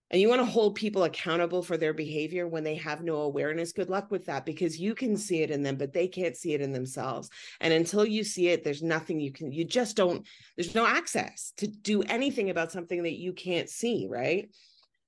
And 0.09 0.21
you 0.21 0.29
want 0.29 0.39
to 0.39 0.45
hold 0.45 0.75
people 0.75 1.03
accountable 1.03 1.61
for 1.61 1.75
their 1.75 1.93
behavior 1.93 2.47
when 2.47 2.63
they 2.63 2.75
have 2.75 3.03
no 3.03 3.17
awareness. 3.17 3.73
Good 3.73 3.89
luck 3.89 4.09
with 4.09 4.25
that 4.27 4.45
because 4.45 4.79
you 4.79 4.95
can 4.95 5.17
see 5.17 5.41
it 5.41 5.51
in 5.51 5.63
them, 5.63 5.75
but 5.75 5.91
they 5.91 6.07
can't 6.07 6.37
see 6.37 6.53
it 6.53 6.61
in 6.61 6.71
themselves. 6.71 7.29
And 7.59 7.73
until 7.73 8.05
you 8.05 8.23
see 8.23 8.47
it, 8.47 8.63
there's 8.63 8.81
nothing 8.81 9.19
you 9.19 9.33
can, 9.33 9.51
you 9.51 9.65
just 9.65 9.97
don't, 9.97 10.25
there's 10.55 10.75
no 10.75 10.85
access 10.85 11.51
to 11.57 11.67
do 11.67 12.03
anything 12.03 12.49
about 12.49 12.71
something 12.71 13.03
that 13.03 13.17
you 13.17 13.33
can't 13.33 13.69
see, 13.69 14.07
right? 14.09 14.49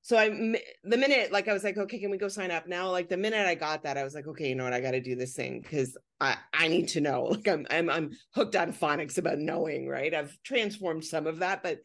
So 0.02 0.18
I 0.18 0.30
the 0.30 0.98
minute 0.98 1.32
like 1.32 1.48
I 1.48 1.54
was 1.54 1.64
like, 1.64 1.78
okay, 1.78 2.00
can 2.00 2.12
we 2.12 2.18
go 2.18 2.30
sign 2.30 2.52
up 2.52 2.68
now? 2.68 2.90
Like 2.90 3.10
the 3.10 3.18
minute 3.18 3.46
I 3.46 3.56
got 3.56 3.84
that, 3.84 3.98
I 3.98 4.04
was 4.04 4.16
like, 4.16 4.28
okay, 4.28 4.50
you 4.50 4.56
know 4.56 4.64
what, 4.64 4.74
I 4.74 4.80
got 4.80 4.92
to 4.92 5.02
do 5.02 5.16
this 5.16 5.34
thing 5.34 5.62
because 5.62 5.98
I 6.20 6.38
I 6.54 6.68
need 6.68 6.90
to 6.90 7.02
know. 7.02 7.26
Like 7.32 7.48
I'm 7.48 7.68
I'm 7.70 7.90
I'm 7.90 8.12
hooked 8.34 8.56
on 8.56 8.74
phonics 8.74 9.18
about 9.18 9.40
knowing, 9.40 9.88
right? 9.88 10.14
I've 10.14 10.38
transformed 10.44 11.04
some 11.04 11.28
of 11.28 11.40
that, 11.40 11.64
but 11.64 11.80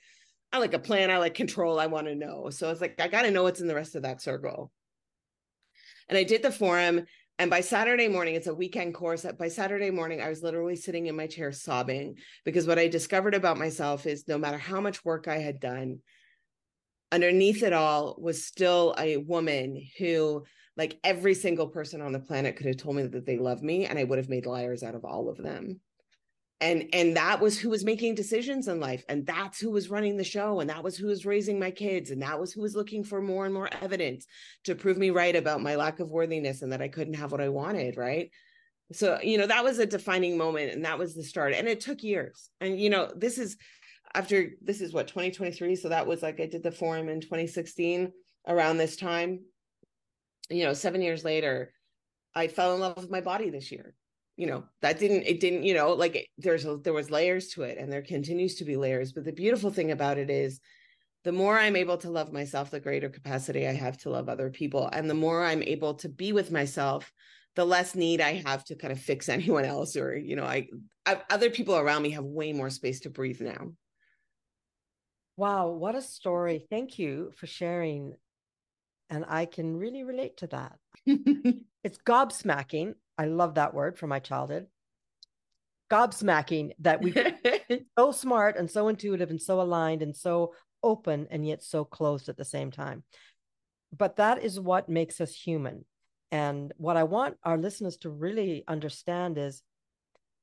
I 0.53 0.59
like 0.59 0.74
a 0.74 0.79
plan, 0.79 1.11
I 1.11 1.18
like 1.18 1.35
control, 1.35 1.81
I 1.81 1.87
want 1.87 2.07
to 2.07 2.14
know. 2.14 2.50
So 2.50 2.70
it's 2.70 2.81
like 2.81 3.00
I 3.00 3.09
got 3.09 3.22
to 3.22 3.31
know 3.31 3.42
what's 3.42 3.61
in 3.61 3.66
the 3.66 3.74
rest 3.74 3.96
of 3.96 4.03
that 4.03 4.22
circle. 4.22 4.70
And 6.09 6.16
I 6.16 6.22
did 6.22 6.42
the 6.42 6.53
forum, 6.53 7.07
and 7.38 7.50
by 7.50 7.62
Saturday 7.62 8.07
morning, 8.07 8.37
it's 8.37 8.46
a 8.46 8.55
weekend 8.55 8.94
course. 8.94 9.27
By 9.38 9.48
Saturday 9.48 9.90
morning, 9.90 10.20
I 10.20 10.29
was 10.29 10.42
literally 10.42 10.77
sitting 10.77 11.07
in 11.07 11.16
my 11.16 11.27
chair 11.27 11.50
sobbing 11.50 12.18
because 12.44 12.66
what 12.66 12.79
I 12.79 12.87
discovered 12.87 13.35
about 13.35 13.59
myself 13.59 14.07
is 14.07 14.29
no 14.29 14.38
matter 14.38 14.59
how 14.59 14.81
much 14.81 15.05
work 15.05 15.27
I 15.27 15.38
had 15.38 15.59
done 15.59 15.98
underneath 17.14 17.62
it 17.62 17.72
all 17.72 18.16
was 18.18 18.44
still 18.44 18.94
a 18.98 19.18
woman 19.18 19.81
who 19.98 20.42
like 20.77 20.98
every 21.05 21.35
single 21.35 21.68
person 21.68 22.00
on 22.00 22.11
the 22.11 22.18
planet 22.18 22.57
could 22.57 22.66
have 22.66 22.77
told 22.77 22.96
me 22.96 23.07
that 23.07 23.24
they 23.24 23.38
love 23.38 23.62
me 23.62 23.87
and 23.87 23.96
i 23.96 24.05
would 24.05 24.18
have 24.18 24.29
made 24.29 24.46
liars 24.46 24.83
out 24.83 24.96
of 24.96 25.05
all 25.05 25.29
of 25.29 25.38
them. 25.38 25.81
And 26.61 26.88
and 26.92 27.16
that 27.16 27.40
was 27.40 27.59
who 27.59 27.68
was 27.68 27.85
making 27.85 28.14
decisions 28.14 28.68
in 28.68 28.81
life. 28.81 29.05
And 29.09 29.27
that's 29.27 29.61
who 29.61 29.70
was 29.70 29.90
running 29.90 30.16
the 30.16 30.24
show. 30.24 30.61
And 30.61 30.70
that 30.70 30.83
was 30.83 30.96
who 30.96 31.09
was 31.09 31.27
raising 31.27 31.59
my 31.59 31.70
kids. 31.70 32.11
And 32.11 32.22
that 32.22 32.40
was 32.40 32.53
who 32.53 32.62
was 32.62 32.77
looking 32.77 33.05
for 33.05 33.20
more 33.20 33.44
and 33.44 33.53
more 33.53 33.68
evidence 33.83 34.27
to 34.64 34.74
prove 34.74 34.96
me 34.96 35.11
right 35.11 35.37
about 35.37 35.61
my 35.61 35.74
lack 35.74 36.00
of 36.00 36.11
worthiness 36.11 36.62
and 36.62 36.72
that 36.72 36.81
i 36.81 36.88
couldn't 36.88 37.14
have 37.14 37.33
what 37.33 37.40
i 37.40 37.48
wanted 37.48 37.96
right? 37.96 38.31
So 38.92 39.18
you 39.22 39.38
know 39.38 39.46
that 39.46 39.64
was 39.64 39.79
a 39.79 39.87
defining 39.87 40.38
moment 40.38 40.72
and 40.72 40.85
that 40.85 40.98
was 40.98 41.14
the 41.14 41.24
start. 41.24 41.55
And 41.55 41.68
it 41.68 41.81
took 41.81 42.03
years. 42.03 42.50
And 42.61 42.81
you 42.81 42.90
know 42.90 43.12
this 43.14 43.37
is 43.38 43.57
after 44.14 44.50
this 44.62 44.81
is 44.81 44.92
what 44.92 45.09
2023 45.09 45.77
so 45.77 45.88
that 45.88 46.07
was 46.07 46.22
like 46.22 46.40
i 46.40 46.46
did 46.46 46.62
the 46.62 46.70
forum 46.70 47.09
in 47.09 47.20
2016 47.20 48.12
around 48.48 48.77
this 48.77 48.96
time 48.96 49.40
you 50.50 50.64
know 50.64 50.72
seven 50.72 51.03
years 51.03 51.24
later 51.24 51.72
I 52.35 52.48
fell 52.48 52.74
in 52.74 52.81
love 52.81 52.96
with 52.96 53.11
my 53.11 53.20
body 53.20 53.50
this 53.50 53.70
year. 53.70 53.94
You 54.37 54.48
know, 54.48 54.64
that 54.83 54.98
didn't, 54.98 55.22
it 55.22 55.38
didn't, 55.38 55.62
you 55.62 55.74
know, 55.74 55.92
like 55.92 56.29
there's, 56.38 56.64
a, 56.64 56.77
there 56.79 56.92
was 56.92 57.11
layers 57.11 57.48
to 57.50 57.62
it 57.62 57.79
and 57.79 57.92
there 57.92 58.03
continues 58.03 58.57
to 58.57 58.64
be 58.64 58.77
layers. 58.77 59.12
But 59.12 59.24
the 59.24 59.33
beautiful 59.33 59.70
thing 59.70 59.92
about 59.92 60.18
it 60.18 60.29
is 60.29 60.61
the 61.22 61.31
more 61.31 61.57
I'm 61.57 61.77
able 61.77 61.96
to 61.98 62.11
love 62.11 62.33
myself, 62.33 62.70
the 62.70 62.81
greater 62.81 63.09
capacity 63.09 63.68
I 63.68 63.72
have 63.72 63.96
to 63.98 64.11
love 64.11 64.29
other 64.29 64.50
people. 64.50 64.88
And 64.92 65.09
the 65.09 65.14
more 65.14 65.44
I'm 65.44 65.62
able 65.62 65.94
to 65.94 66.09
be 66.09 66.33
with 66.33 66.50
myself, 66.50 67.12
the 67.55 67.64
less 67.64 67.94
need 67.94 68.20
I 68.20 68.42
have 68.44 68.64
to 68.64 68.74
kind 68.74 68.92
of 68.92 68.98
fix 68.98 69.29
anyone 69.29 69.64
else 69.64 69.96
or, 69.96 70.16
you 70.16 70.35
know, 70.35 70.44
I, 70.44 70.66
I 71.07 71.20
other 71.31 71.50
people 71.50 71.77
around 71.77 72.03
me 72.03 72.11
have 72.11 72.24
way 72.24 72.53
more 72.53 72.70
space 72.70 73.00
to 73.00 73.11
breathe 73.11 73.40
now. 73.40 73.70
Wow, 75.36 75.68
what 75.70 75.94
a 75.94 76.02
story. 76.02 76.66
Thank 76.70 76.98
you 76.98 77.32
for 77.36 77.46
sharing. 77.46 78.14
And 79.10 79.24
I 79.28 79.46
can 79.46 79.76
really 79.76 80.04
relate 80.04 80.38
to 80.38 80.46
that. 80.48 80.78
it's 81.06 81.98
gobsmacking. 82.06 82.94
I 83.18 83.26
love 83.26 83.54
that 83.56 83.74
word 83.74 83.98
from 83.98 84.10
my 84.10 84.20
childhood. 84.20 84.66
Gobsmacking 85.90 86.72
that 86.80 87.02
we 87.02 87.12
so 87.98 88.12
smart 88.12 88.56
and 88.56 88.70
so 88.70 88.88
intuitive 88.88 89.30
and 89.30 89.40
so 89.40 89.60
aligned 89.60 90.02
and 90.02 90.16
so 90.16 90.54
open 90.82 91.26
and 91.30 91.46
yet 91.46 91.62
so 91.62 91.84
closed 91.84 92.28
at 92.28 92.36
the 92.36 92.44
same 92.44 92.70
time. 92.70 93.02
But 93.96 94.16
that 94.16 94.42
is 94.42 94.58
what 94.58 94.88
makes 94.88 95.20
us 95.20 95.34
human. 95.34 95.84
And 96.30 96.72
what 96.76 96.96
I 96.96 97.04
want 97.04 97.36
our 97.44 97.58
listeners 97.58 97.96
to 97.98 98.10
really 98.10 98.64
understand 98.66 99.38
is 99.38 99.62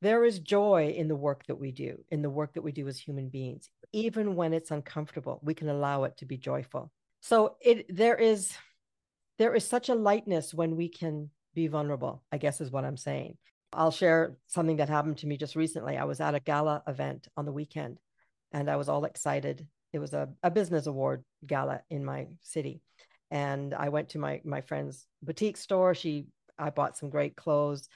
there 0.01 0.25
is 0.25 0.39
joy 0.39 0.93
in 0.97 1.07
the 1.07 1.15
work 1.15 1.45
that 1.47 1.59
we 1.59 1.71
do, 1.71 2.03
in 2.09 2.21
the 2.21 2.29
work 2.29 2.53
that 2.53 2.63
we 2.63 2.71
do 2.71 2.87
as 2.87 2.99
human 2.99 3.29
beings. 3.29 3.69
Even 3.93 4.35
when 4.35 4.53
it's 4.53 4.71
uncomfortable, 4.71 5.39
we 5.43 5.53
can 5.53 5.69
allow 5.69 6.03
it 6.05 6.17
to 6.17 6.25
be 6.25 6.37
joyful. 6.37 6.91
So 7.21 7.55
it 7.61 7.85
there 7.95 8.15
is 8.15 8.53
there 9.37 9.53
is 9.53 9.67
such 9.67 9.89
a 9.89 9.95
lightness 9.95 10.53
when 10.53 10.75
we 10.75 10.89
can 10.89 11.29
be 11.53 11.67
vulnerable, 11.67 12.23
I 12.31 12.37
guess 12.37 12.61
is 12.61 12.71
what 12.71 12.85
I'm 12.85 12.97
saying. 12.97 13.37
I'll 13.73 13.91
share 13.91 14.37
something 14.47 14.77
that 14.77 14.89
happened 14.89 15.17
to 15.19 15.27
me 15.27 15.37
just 15.37 15.55
recently. 15.55 15.97
I 15.97 16.03
was 16.03 16.19
at 16.19 16.35
a 16.35 16.39
gala 16.39 16.83
event 16.87 17.27
on 17.37 17.45
the 17.45 17.51
weekend 17.51 17.99
and 18.51 18.69
I 18.69 18.75
was 18.75 18.89
all 18.89 19.05
excited. 19.05 19.65
It 19.93 19.99
was 19.99 20.13
a, 20.13 20.29
a 20.43 20.51
business 20.51 20.87
award 20.87 21.23
gala 21.45 21.81
in 21.89 22.03
my 22.03 22.27
city. 22.41 22.81
And 23.29 23.73
I 23.73 23.89
went 23.89 24.09
to 24.09 24.19
my 24.19 24.41
my 24.43 24.61
friend's 24.61 25.05
boutique 25.21 25.57
store. 25.57 25.93
She 25.93 26.25
I 26.57 26.69
bought 26.69 26.97
some 26.97 27.09
great 27.09 27.35
clothes 27.35 27.87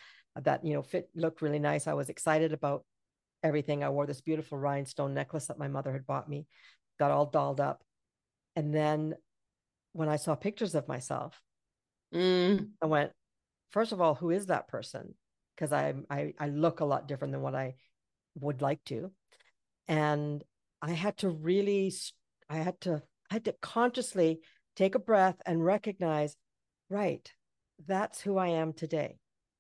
that 0.44 0.66
you 0.66 0.74
know 0.74 0.82
fit 0.82 1.10
looked 1.16 1.42
really 1.42 1.60
nice. 1.60 1.88
I 1.88 1.94
was 1.94 2.10
excited 2.10 2.54
about 2.54 2.84
everything. 3.44 3.84
I 3.84 3.90
wore 3.90 4.06
this 4.06 4.22
beautiful 4.22 4.58
rhinestone 4.58 5.14
necklace 5.14 5.48
that 5.48 5.60
my 5.60 5.68
mother 5.68 5.94
had 5.94 6.06
bought 6.06 6.30
me, 6.30 6.48
got 7.00 7.12
all 7.12 7.26
dolled 7.28 7.62
up. 7.62 7.82
And 8.56 8.74
then 8.74 9.16
when 9.94 10.10
I 10.10 10.16
saw 10.16 10.36
pictures 10.36 10.76
of 10.76 10.88
myself, 10.88 11.40
mm. 12.14 12.70
I 12.82 12.86
went, 12.86 13.12
first 13.72 13.92
of 13.92 14.02
all, 14.02 14.16
who 14.16 14.32
is 14.32 14.48
that 14.48 14.68
person? 14.68 15.16
Because 15.56 15.72
I, 15.72 15.94
I 16.10 16.34
I 16.40 16.50
look 16.50 16.80
a 16.80 16.86
lot 16.86 17.08
different 17.08 17.32
than 17.34 17.42
what 17.42 17.56
I 17.56 17.76
would 18.40 18.62
like 18.62 18.84
to. 18.86 19.12
And 19.88 20.44
I 20.82 20.92
had 20.92 21.18
to 21.18 21.30
really 21.30 21.94
I 22.50 22.58
had 22.58 22.80
to 22.82 23.02
I 23.32 23.36
had 23.36 23.46
to 23.46 23.56
consciously 23.62 24.40
take 24.76 24.96
a 24.96 25.00
breath 25.00 25.38
and 25.46 25.64
recognize, 25.64 26.36
right, 26.90 27.32
that's 27.88 28.22
who 28.22 28.38
I 28.38 28.50
am 28.50 28.74
today. 28.74 29.18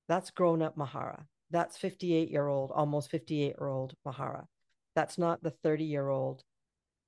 That's 0.07 0.31
grown 0.31 0.61
up 0.61 0.77
Mahara. 0.77 1.25
That's 1.51 1.77
58 1.77 2.29
year 2.29 2.47
old, 2.47 2.71
almost 2.71 3.11
58 3.11 3.55
year 3.57 3.67
old 3.67 3.93
Mahara. 4.05 4.45
That's 4.95 5.17
not 5.17 5.43
the 5.43 5.51
30 5.51 5.85
year 5.85 6.07
old, 6.07 6.43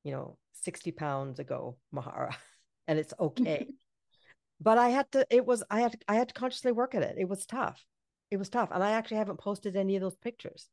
you 0.04 0.12
know, 0.12 0.38
60 0.54 0.92
pounds 0.92 1.40
ago 1.40 1.78
Mahara. 1.94 2.36
And 2.90 2.98
it's 2.98 3.14
okay. 3.20 3.68
but 4.62 4.78
I 4.78 4.88
had 4.88 5.12
to, 5.12 5.28
it 5.30 5.46
was, 5.46 5.62
I 5.70 5.82
had, 5.82 6.02
I 6.08 6.16
had 6.16 6.30
to 6.30 6.34
consciously 6.34 6.72
work 6.72 6.96
at 6.96 7.04
it. 7.04 7.18
It 7.20 7.28
was 7.28 7.46
tough. 7.46 7.84
It 8.32 8.38
was 8.38 8.48
tough. 8.48 8.70
And 8.72 8.82
I 8.82 8.92
actually 8.92 9.18
haven't 9.18 9.42
posted 9.42 9.76
any 9.76 9.98
of 9.98 10.02
those 10.02 10.16
pictures. 10.16 10.70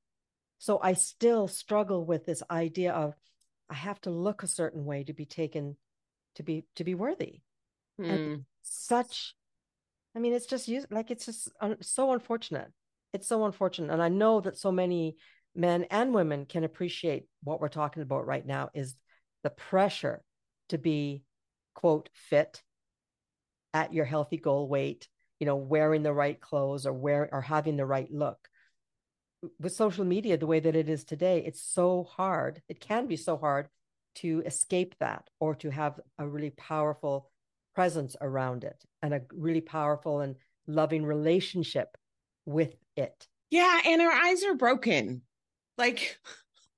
So 0.59 0.79
I 0.81 0.93
still 0.93 1.49
struggle 1.49 2.07
with 2.07 2.25
this 2.25 2.41
idea 2.49 2.93
of 2.93 3.15
I 3.69 3.75
have 3.75 4.01
to 4.03 4.11
look 4.11 4.45
a 4.45 4.47
certain 4.47 4.85
way 4.85 5.03
to 5.03 5.13
be 5.13 5.25
taken, 5.25 5.77
to 6.37 6.45
be, 6.45 6.67
to 6.77 6.85
be 6.85 6.95
worthy. 6.95 7.41
Mm. 8.01 8.11
And 8.11 8.45
such 8.63 9.35
I 10.15 10.21
mean, 10.21 10.33
it's 10.33 10.47
just 10.47 10.69
like 10.91 11.11
it's 11.11 11.27
just 11.27 11.51
uh, 11.61 11.75
so 11.81 12.13
unfortunate. 12.13 12.73
It's 13.13 13.29
so 13.29 13.45
unfortunate, 13.45 13.93
and 13.93 14.03
I 14.03 14.09
know 14.09 14.41
that 14.41 14.59
so 14.59 14.73
many 14.73 15.17
men 15.55 15.85
and 15.91 16.13
women 16.13 16.47
can 16.47 16.65
appreciate 16.65 17.27
what 17.43 17.61
we're 17.61 17.69
talking 17.69 18.03
about 18.03 18.27
right 18.27 18.45
now 18.45 18.71
is 18.75 18.97
the 19.43 19.51
pressure 19.51 20.23
to 20.69 20.79
be 20.79 21.23
quote 21.75 22.09
fit 22.13 22.63
at 23.73 23.93
your 23.93 24.05
healthy 24.05 24.37
goal 24.37 24.69
weight 24.69 25.09
you 25.39 25.47
know 25.47 25.57
wearing 25.57 26.03
the 26.03 26.13
right 26.13 26.41
clothes 26.41 26.87
or 26.87 26.93
wear 26.93 27.29
or 27.33 27.41
having 27.41 27.77
the 27.77 27.87
right 27.87 28.11
look 28.13 28.39
with 29.61 29.73
social 29.73 30.05
media 30.05 30.37
the 30.37 30.47
way 30.47 30.61
that 30.61 30.77
it 30.77 30.89
is 30.89 31.05
today 31.05 31.43
it's 31.45 31.63
so 31.63 32.05
hard 32.05 32.63
it 32.69 32.81
can 32.81 33.07
be 33.07 33.17
so 33.17 33.37
hard 33.37 33.69
to 34.15 34.43
escape 34.47 34.95
that 35.01 35.29
or 35.41 35.55
to 35.55 35.71
have 35.71 36.01
a 36.19 36.27
really 36.27 36.51
powerful 36.51 37.31
presence 37.75 38.17
around 38.21 38.65
it 38.65 38.83
and 39.03 39.15
a 39.15 39.23
really 39.33 39.61
powerful 39.61 40.21
and 40.21 40.37
loving 40.67 41.05
relationship 41.05 41.89
with 42.47 42.75
it. 42.97 43.27
Yeah, 43.51 43.81
and 43.87 44.01
our 44.01 44.13
eyes 44.13 44.45
are 44.45 44.55
broken. 44.55 45.23
Like 45.77 46.19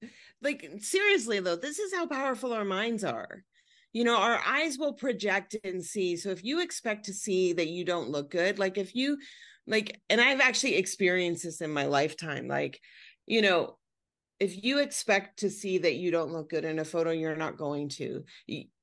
like 0.43 0.69
seriously 0.79 1.41
though, 1.41 1.57
this 1.57 1.79
is 1.79 1.95
how 1.95 2.07
powerful 2.07 2.53
our 2.53 2.65
minds 2.65 3.05
are. 3.05 3.45
You 3.93 4.05
know, 4.05 4.17
our 4.17 4.41
eyes 4.47 4.77
will 4.79 4.93
project 4.93 5.57
and 5.65 5.83
see. 5.83 6.17
So 6.17 6.31
if 6.31 6.45
you 6.45 6.61
expect 6.61 7.07
to 7.07 7.15
see 7.15 7.55
that 7.55 7.69
you 7.69 7.85
don't 7.85 8.11
look 8.11 8.31
good, 8.31 8.59
like 8.59 8.77
if 8.77 8.95
you 8.95 9.17
like 9.67 10.01
and 10.09 10.21
I've 10.21 10.41
actually 10.41 10.77
experienced 10.77 11.45
this 11.45 11.61
in 11.61 11.73
my 11.73 11.87
lifetime 11.87 12.49
like 12.49 12.81
you 13.27 13.43
know 13.43 13.77
if 14.39 14.63
you 14.63 14.81
expect 14.81 15.39
to 15.41 15.51
see 15.51 15.79
that 15.79 15.95
you 15.95 16.11
don't 16.11 16.33
look 16.33 16.51
good 16.51 16.65
in 16.65 16.79
a 16.79 16.85
photo, 16.85 17.11
you're 17.11 17.37
not 17.37 17.57
going 17.57 17.89
to. 17.91 18.25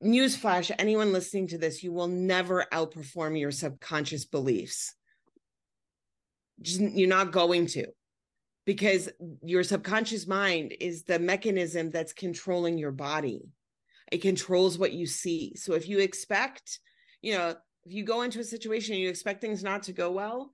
Newsflash, 0.04 0.72
anyone 0.80 1.14
listening 1.14 1.48
to 1.48 1.58
this, 1.58 1.84
you 1.84 1.94
will 1.94 2.08
never 2.08 2.66
outperform 2.74 3.40
your 3.40 3.52
subconscious 3.52 4.26
beliefs. 4.26 4.96
Just, 6.62 6.82
you're 6.82 7.10
not 7.10 7.32
going 7.32 7.68
to, 7.68 7.88
because 8.66 9.10
your 9.44 9.64
subconscious 9.64 10.28
mind 10.28 10.76
is 10.80 11.04
the 11.04 11.20
mechanism 11.20 11.92
that's 11.92 12.14
controlling 12.14 12.78
your 12.78 12.92
body. 12.92 13.42
It 14.12 14.22
controls 14.22 14.78
what 14.78 14.94
you 14.94 15.06
see. 15.06 15.54
So 15.56 15.74
if 15.74 15.88
you 15.88 16.00
expect, 16.00 16.80
you 17.22 17.34
know, 17.38 17.56
if 17.86 17.92
you 17.92 18.04
go 18.04 18.22
into 18.22 18.40
a 18.40 18.44
situation 18.44 18.94
and 18.94 19.04
you 19.04 19.10
expect 19.10 19.42
things 19.42 19.64
not 19.64 19.84
to 19.84 19.94
go 19.94 20.12
well, 20.12 20.52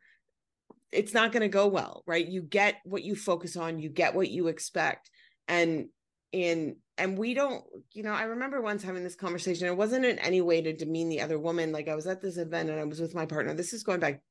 it's 0.91 1.13
not 1.13 1.31
going 1.31 1.41
to 1.41 1.47
go 1.47 1.67
well 1.67 2.03
right? 2.07 2.27
You 2.27 2.41
get 2.41 2.75
what 2.83 3.03
you 3.03 3.15
focus 3.15 3.55
on 3.57 3.79
you 3.79 3.89
get 3.89 4.15
what 4.15 4.29
you 4.29 4.47
expect 4.47 5.09
and 5.47 5.87
in 6.31 6.75
and 6.99 7.17
we 7.17 7.33
don't 7.33 7.63
you 7.91 8.03
know 8.03 8.11
i 8.11 8.21
remember 8.21 8.61
once 8.61 8.83
having 8.83 9.03
this 9.03 9.15
conversation 9.15 9.65
it 9.65 9.75
wasn't 9.75 10.05
in 10.05 10.19
any 10.19 10.41
way 10.41 10.61
to 10.61 10.73
demean 10.73 11.09
the 11.09 11.21
other 11.21 11.39
woman 11.39 11.71
like 11.71 11.87
i 11.87 11.95
was 11.95 12.05
at 12.05 12.21
this 12.21 12.37
event 12.37 12.69
and 12.69 12.79
i 12.79 12.83
was 12.83 12.99
with 12.99 13.15
my 13.15 13.25
partner 13.25 13.51
this 13.55 13.73
is 13.73 13.81
going 13.81 13.99
back 13.99 14.21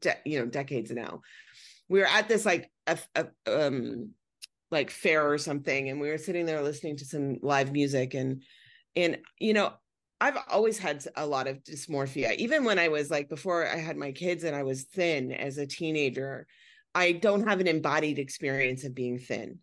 de- 0.00 0.16
you 0.24 0.38
know 0.38 0.46
decades 0.46 0.90
now. 0.90 1.20
We 1.88 2.00
were 2.00 2.06
at 2.06 2.28
this 2.28 2.44
like 2.44 2.70
a, 2.86 2.98
a, 3.14 3.26
um 3.46 4.10
like 4.70 4.90
fair 4.90 5.30
or 5.30 5.38
something 5.38 5.88
and 5.88 6.00
we 6.00 6.08
were 6.08 6.18
sitting 6.18 6.46
there 6.46 6.62
listening 6.62 6.96
to 6.96 7.04
some 7.04 7.38
live 7.42 7.72
music 7.72 8.14
and 8.14 8.42
and 8.96 9.18
you 9.38 9.54
know 9.54 9.72
I've 10.20 10.38
always 10.48 10.78
had 10.78 11.04
a 11.16 11.26
lot 11.26 11.46
of 11.46 11.62
dysmorphia. 11.62 12.34
Even 12.36 12.64
when 12.64 12.78
I 12.78 12.88
was 12.88 13.10
like 13.10 13.28
before 13.28 13.66
I 13.66 13.76
had 13.76 13.96
my 13.96 14.12
kids 14.12 14.44
and 14.44 14.56
I 14.56 14.62
was 14.62 14.84
thin 14.84 15.32
as 15.32 15.58
a 15.58 15.66
teenager, 15.66 16.46
I 16.94 17.12
don't 17.12 17.46
have 17.46 17.60
an 17.60 17.66
embodied 17.66 18.18
experience 18.18 18.84
of 18.84 18.94
being 18.94 19.18
thin. 19.18 19.58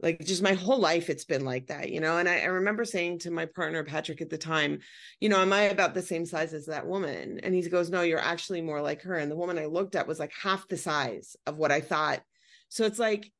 Like 0.00 0.24
just 0.24 0.42
my 0.42 0.52
whole 0.52 0.78
life, 0.78 1.08
it's 1.08 1.24
been 1.24 1.44
like 1.44 1.68
that, 1.68 1.90
you 1.90 2.00
know. 2.00 2.18
And 2.18 2.28
I, 2.28 2.40
I 2.40 2.46
remember 2.46 2.84
saying 2.84 3.20
to 3.20 3.30
my 3.30 3.46
partner 3.46 3.82
Patrick 3.82 4.20
at 4.20 4.30
the 4.30 4.38
time, 4.38 4.78
you 5.20 5.28
know, 5.28 5.40
am 5.40 5.52
I 5.52 5.62
about 5.62 5.94
the 5.94 6.02
same 6.02 6.26
size 6.26 6.52
as 6.52 6.66
that 6.66 6.86
woman? 6.86 7.40
And 7.42 7.54
he 7.54 7.68
goes, 7.68 7.90
No, 7.90 8.02
you're 8.02 8.18
actually 8.18 8.60
more 8.60 8.82
like 8.82 9.02
her. 9.02 9.14
And 9.14 9.30
the 9.30 9.36
woman 9.36 9.58
I 9.58 9.66
looked 9.66 9.96
at 9.96 10.06
was 10.06 10.18
like 10.20 10.32
half 10.40 10.68
the 10.68 10.76
size 10.76 11.36
of 11.46 11.58
what 11.58 11.72
I 11.72 11.80
thought. 11.80 12.22
So 12.68 12.84
it's 12.84 12.98
like 12.98 13.32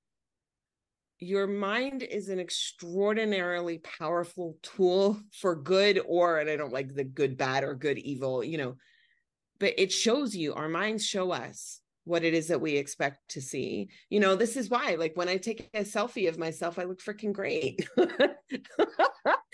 your 1.25 1.47
mind 1.47 2.03
is 2.03 2.29
an 2.29 2.39
extraordinarily 2.39 3.79
powerful 3.79 4.57
tool 4.63 5.19
for 5.33 5.57
good 5.57 6.01
or 6.07 6.39
and 6.39 6.51
i 6.51 6.57
don't 6.57 6.73
like 6.73 6.95
the 6.95 7.05
good 7.05 7.37
bad 7.37 7.65
or 7.65 7.75
good 7.75 7.99
evil 7.99 8.45
you 8.45 8.59
know 8.59 8.77
but 9.59 9.75
it 9.79 9.91
shows 9.93 10.35
you 10.35 10.55
our 10.55 10.69
minds 10.69 11.05
show 11.05 11.31
us 11.33 11.81
what 12.05 12.23
it 12.23 12.35
is 12.35 12.49
that 12.49 12.61
we 12.61 12.77
expect 12.77 13.31
to 13.31 13.41
see. 13.41 13.89
You 14.11 14.21
know 14.21 14.37
this 14.37 14.57
is 14.57 14.69
why 14.69 14.97
like 14.99 15.17
when 15.17 15.29
i 15.29 15.37
take 15.37 15.69
a 15.75 15.81
selfie 15.81 16.29
of 16.29 16.39
myself 16.39 16.79
i 16.79 16.85
look 16.85 17.01
freaking 17.01 17.33
great. 17.33 17.89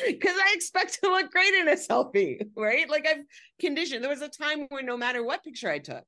Because 0.04 0.37
i 0.37 0.52
expect 0.54 0.98
to 1.02 1.11
look 1.11 1.30
great 1.30 1.54
in 1.54 1.68
a 1.68 1.72
selfie 1.72 2.40
right? 2.56 2.88
Like 2.90 3.06
i've 3.06 3.24
conditioned 3.61 4.02
there 4.02 4.11
was 4.11 4.22
a 4.22 4.28
time 4.28 4.66
where 4.70 4.83
no 4.83 4.96
matter 4.96 5.22
what 5.22 5.44
picture 5.44 5.70
i 5.70 5.78
took 5.78 6.04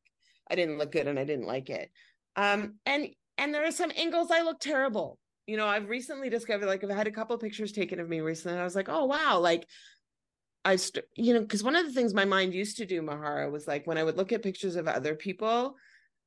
i 0.50 0.54
didn't 0.54 0.78
look 0.78 0.90
good 0.90 1.06
and 1.06 1.18
i 1.18 1.24
didn't 1.24 1.46
like 1.46 1.70
it. 1.70 1.90
Um 2.34 2.78
and 2.86 3.08
and 3.38 3.54
there 3.54 3.64
are 3.64 3.70
some 3.70 3.92
angles 3.96 4.30
i 4.30 4.42
look 4.42 4.58
terrible 4.58 5.18
you 5.46 5.56
know, 5.56 5.66
I've 5.66 5.88
recently 5.88 6.30
discovered 6.30 6.66
like 6.66 6.84
I've 6.84 6.90
had 6.90 7.06
a 7.06 7.12
couple 7.12 7.36
pictures 7.38 7.72
taken 7.72 8.00
of 8.00 8.08
me 8.08 8.20
recently. 8.20 8.58
I 8.58 8.64
was 8.64 8.76
like, 8.76 8.88
oh 8.88 9.06
wow, 9.06 9.38
like 9.38 9.66
I, 10.64 10.76
st- 10.76 11.04
you 11.16 11.34
know, 11.34 11.40
because 11.40 11.64
one 11.64 11.74
of 11.74 11.84
the 11.84 11.92
things 11.92 12.14
my 12.14 12.24
mind 12.24 12.54
used 12.54 12.76
to 12.76 12.86
do, 12.86 13.02
Mahara, 13.02 13.50
was 13.50 13.66
like 13.66 13.86
when 13.86 13.98
I 13.98 14.04
would 14.04 14.16
look 14.16 14.32
at 14.32 14.42
pictures 14.42 14.76
of 14.76 14.86
other 14.86 15.14
people, 15.14 15.74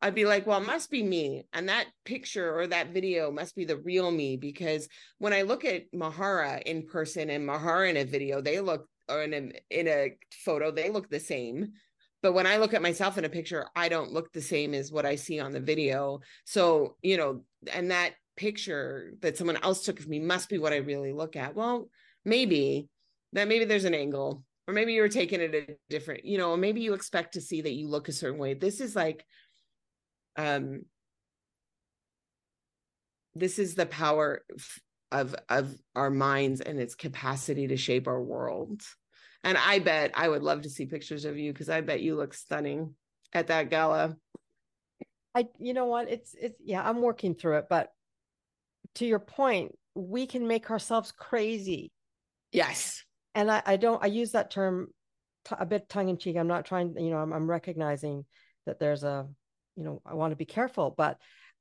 I'd 0.02 0.16
be 0.16 0.26
like, 0.26 0.46
well, 0.46 0.62
it 0.62 0.68
must 0.68 0.92
be 0.92 1.02
me. 1.04 1.46
And 1.54 1.70
that 1.70 1.88
picture 2.04 2.54
or 2.58 2.68
that 2.68 2.94
video 2.94 3.32
must 3.32 3.56
be 3.56 3.64
the 3.64 3.78
real 3.78 4.12
me. 4.12 4.36
Because 4.36 4.90
when 5.20 5.32
I 5.32 5.44
look 5.44 5.64
at 5.64 5.92
Mahara 5.94 6.62
in 6.64 6.86
person 6.86 7.30
and 7.30 7.48
Mahara 7.48 7.90
in 7.90 7.98
a 7.98 8.04
video, 8.04 8.42
they 8.42 8.60
look 8.60 8.88
or 9.08 9.24
in 9.24 9.34
a 9.34 9.52
in 9.70 9.88
a 9.88 10.18
photo, 10.44 10.72
they 10.72 10.90
look 10.90 11.10
the 11.10 11.20
same. 11.20 11.72
But 12.22 12.34
when 12.34 12.48
I 12.48 12.58
look 12.58 12.74
at 12.74 12.82
myself 12.82 13.18
in 13.18 13.26
a 13.26 13.30
picture, 13.30 13.68
I 13.76 13.88
don't 13.88 14.12
look 14.12 14.34
the 14.34 14.42
same 14.42 14.74
as 14.74 14.92
what 14.92 15.06
I 15.06 15.16
see 15.16 15.40
on 15.40 15.52
the 15.52 15.60
video. 15.60 16.20
So, 16.44 16.98
you 17.02 17.18
know, 17.18 17.44
and 17.72 17.92
that 17.92 18.16
picture 18.36 19.14
that 19.22 19.38
someone 19.38 19.58
else 19.64 19.84
took 19.84 20.00
of 20.00 20.08
me 20.08 20.20
must 20.20 20.50
be 20.50 20.58
what 20.58 20.74
I 20.74 20.78
really 20.78 21.14
look 21.14 21.36
at. 21.36 21.56
Well, 21.56 21.90
maybe 22.24 22.90
that 23.34 23.48
maybe 23.48 23.66
there's 23.66 23.86
an 23.86 23.94
angle 23.94 24.44
or 24.68 24.74
maybe 24.74 24.94
you're 24.94 25.10
taking 25.10 25.42
it 25.42 25.54
a 25.54 25.76
different 25.90 26.26
you 26.26 26.38
know 26.38 26.58
maybe 26.58 26.82
you 26.82 26.94
expect 26.94 27.34
to 27.34 27.42
see 27.42 27.62
that 27.62 27.74
you 27.74 27.88
look 27.88 28.08
a 28.08 28.14
certain 28.14 28.40
way. 28.40 28.54
This 28.54 28.82
is 28.82 28.96
like 28.96 29.26
um 30.38 30.82
this 33.36 33.60
is 33.60 33.76
the 33.76 33.86
power 33.86 34.44
of 35.12 35.36
of 35.50 35.76
our 35.96 36.10
minds 36.10 36.62
and 36.62 36.80
its 36.80 36.96
capacity 36.96 37.68
to 37.68 37.78
shape 37.78 38.08
our 38.08 38.22
world. 38.22 38.82
And 39.44 39.58
i 39.58 39.80
bet 39.80 40.12
i 40.16 40.28
would 40.28 40.42
love 40.42 40.64
to 40.64 40.70
see 40.70 40.88
pictures 40.88 41.24
of 41.24 41.38
you 41.38 41.54
because 41.54 41.70
i 41.70 41.82
bet 41.82 42.02
you 42.02 42.16
look 42.16 42.34
stunning 42.34 42.96
at 43.32 43.48
that 43.48 43.70
gala. 43.70 44.16
I 45.36 45.46
you 45.60 45.74
know 45.74 45.86
what? 45.86 46.10
It's 46.10 46.34
it's 46.40 46.60
yeah 46.64 46.88
i'm 46.88 47.02
working 47.02 47.36
through 47.36 47.58
it 47.58 47.66
but 47.70 47.92
to 48.96 49.06
your 49.06 49.20
point 49.20 49.72
we 49.94 50.26
can 50.26 50.48
make 50.48 50.70
ourselves 50.70 51.12
crazy 51.12 51.92
yes 52.52 53.04
and 53.34 53.52
I, 53.52 53.62
I 53.66 53.78
don't 53.78 54.04
I 54.04 54.08
use 54.08 54.32
that 54.32 54.52
term 54.52 54.88
t- 55.46 55.56
a 55.58 55.66
bit 55.66 55.88
tongue 55.88 56.10
in 56.10 56.18
cheek. 56.18 56.36
I'm 56.36 56.48
not 56.48 56.66
trying, 56.66 56.96
you 56.98 57.12
know, 57.12 57.18
I'm, 57.18 57.32
I'm 57.32 57.50
recognizing 57.50 58.26
that 58.66 58.80
there's 58.80 59.04
a, 59.04 59.28
you 59.76 59.84
know, 59.84 60.02
I 60.06 60.16
want 60.16 60.32
to 60.32 60.36
be 60.36 60.46
careful, 60.46 60.94
but 60.98 61.18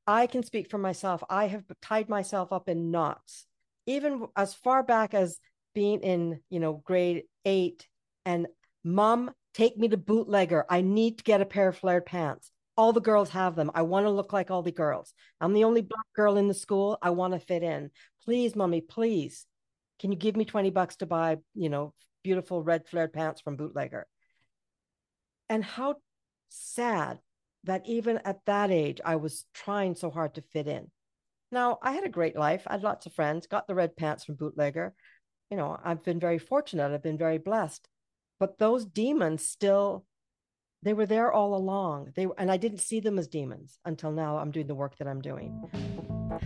I 0.07 0.27
can 0.27 0.43
speak 0.43 0.71
for 0.71 0.79
myself. 0.79 1.23
I 1.31 1.47
have 1.47 1.65
tied 1.83 2.09
myself 2.09 2.53
up 2.53 2.69
in 2.69 2.91
knots, 2.91 3.47
even 3.87 4.27
as 4.37 4.55
far 4.55 4.83
back 4.83 5.15
as 5.15 5.39
being 5.75 6.01
in, 6.01 6.41
you 6.51 6.61
know, 6.61 6.83
grade 6.85 7.25
eight 7.45 7.87
and 8.25 8.47
mom, 8.83 9.31
take 9.53 9.77
me 9.77 9.89
to 9.89 9.97
bootlegger. 9.97 10.65
I 10.69 10.81
need 10.81 11.19
to 11.19 11.25
get 11.25 11.41
a 11.41 11.47
pair 11.47 11.69
of 11.69 11.77
flared 11.77 12.07
pants. 12.07 12.51
All 12.77 12.93
the 12.93 13.01
girls 13.01 13.31
have 13.31 13.55
them. 13.55 13.71
I 13.75 13.83
want 13.83 14.07
to 14.07 14.11
look 14.11 14.33
like 14.33 14.51
all 14.51 14.63
the 14.63 14.73
girls. 14.73 15.15
I'm 15.41 15.53
the 15.53 15.65
only 15.65 15.81
black 15.81 16.07
girl 16.15 16.37
in 16.37 16.49
the 16.49 16.55
school. 16.55 16.99
I 17.01 17.11
want 17.11 17.35
to 17.35 17.39
fit 17.41 17.63
in. 17.63 17.91
Please, 18.25 18.57
mommy, 18.57 18.81
please 18.81 19.47
can 19.99 20.11
you 20.13 20.19
give 20.19 20.37
me 20.37 20.45
20 20.45 20.71
bucks 20.71 20.97
to 20.97 21.07
buy, 21.07 21.39
you 21.55 21.69
know, 21.69 21.95
beautiful 22.23 22.63
red 22.63 22.87
flared 22.87 23.13
pants 23.13 23.41
from 23.41 23.57
bootlegger? 23.57 24.07
And 25.49 25.63
how 25.63 25.97
sad 26.49 27.21
that 27.65 27.87
even 27.87 28.19
at 28.19 28.45
that 28.47 28.71
age, 28.71 29.01
I 29.05 29.17
was 29.17 29.45
trying 29.55 29.95
so 29.95 30.11
hard 30.11 30.35
to 30.35 30.43
fit 30.43 30.67
in. 30.67 30.91
Now, 31.51 31.79
I 31.83 31.93
had 31.93 32.05
a 32.05 32.11
great 32.11 32.37
life. 32.37 32.65
I 32.67 32.73
had 32.73 32.83
lots 32.83 33.07
of 33.07 33.15
friends, 33.15 33.47
got 33.47 33.67
the 33.67 33.75
red 33.75 33.97
pants 33.97 34.25
from 34.25 34.35
bootlegger. 34.35 34.95
You 35.51 35.57
know, 35.57 35.79
I've 35.83 36.03
been 36.03 36.19
very 36.19 36.39
fortunate. 36.39 36.93
I've 36.93 37.03
been 37.03 37.19
very 37.19 37.39
blessed. 37.39 37.87
But 38.41 38.59
those 38.59 38.85
demons 38.85 39.47
still, 39.47 40.05
they 40.85 40.93
were 40.93 41.07
there 41.07 41.33
all 41.33 41.57
along. 41.57 42.13
They 42.15 42.27
and 42.39 42.51
I 42.51 42.59
didn't 42.59 42.79
see 42.79 43.01
them 43.01 43.19
as 43.19 43.27
demons 43.27 43.79
until 43.87 44.13
now 44.13 44.37
I'm 44.37 44.51
doing 44.51 44.67
the 44.67 44.75
work 44.75 44.97
that 44.99 45.09
I'm 45.09 45.21
doing. 45.21 45.69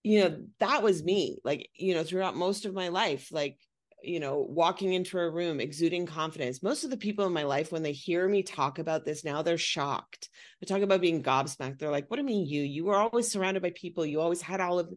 you 0.03 0.21
know, 0.21 0.43
that 0.59 0.83
was 0.83 1.05
me. 1.05 1.38
Like, 1.45 1.69
you 1.75 1.95
know, 1.95 2.03
throughout 2.03 2.37
most 2.37 2.65
of 2.65 2.75
my 2.75 2.88
life, 2.88 3.29
like 3.31 3.59
you 4.05 4.21
know, 4.21 4.47
walking 4.49 4.93
into 4.93 5.19
a 5.19 5.31
room, 5.31 5.61
exuding 5.61 6.07
confidence. 6.07 6.62
Most 6.62 6.85
of 6.85 6.91
the 6.91 6.97
people 6.97 7.27
in 7.27 7.33
my 7.33 7.45
life, 7.45 7.73
when 7.73 7.83
they 7.83 7.93
hear 7.93 8.29
me 8.29 8.43
talk 8.43 8.79
about 8.79 9.05
this 9.05 9.25
now, 9.25 9.43
they're 9.43 9.59
shocked. 9.59 10.29
I 10.62 10.67
talk 10.67 10.83
about 10.83 11.01
being 11.01 11.23
gobsmacked. 11.23 11.79
They're 11.79 11.91
like, 11.91 12.11
what 12.11 12.17
do 12.17 12.23
you 12.23 12.27
mean 12.27 12.47
you? 12.47 12.62
You 12.62 12.85
were 12.85 12.97
always 12.97 13.31
surrounded 13.31 13.62
by 13.62 13.73
people. 13.75 14.05
You 14.07 14.21
always 14.21 14.43
had 14.43 14.61
all 14.61 14.79
of 14.79 14.93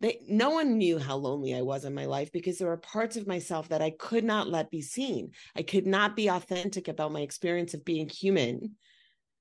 they 0.00 0.20
no 0.28 0.50
one 0.50 0.78
knew 0.78 0.98
how 0.98 1.16
lonely 1.16 1.54
I 1.54 1.62
was 1.62 1.84
in 1.84 1.94
my 1.94 2.06
life 2.06 2.30
because 2.30 2.58
there 2.58 2.68
were 2.68 2.76
parts 2.76 3.16
of 3.16 3.26
myself 3.26 3.68
that 3.68 3.82
I 3.82 3.90
could 3.90 4.24
not 4.24 4.48
let 4.48 4.70
be 4.70 4.82
seen. 4.82 5.32
I 5.56 5.62
could 5.62 5.86
not 5.86 6.14
be 6.14 6.28
authentic 6.28 6.88
about 6.88 7.12
my 7.12 7.20
experience 7.20 7.74
of 7.74 7.84
being 7.84 8.08
human, 8.08 8.76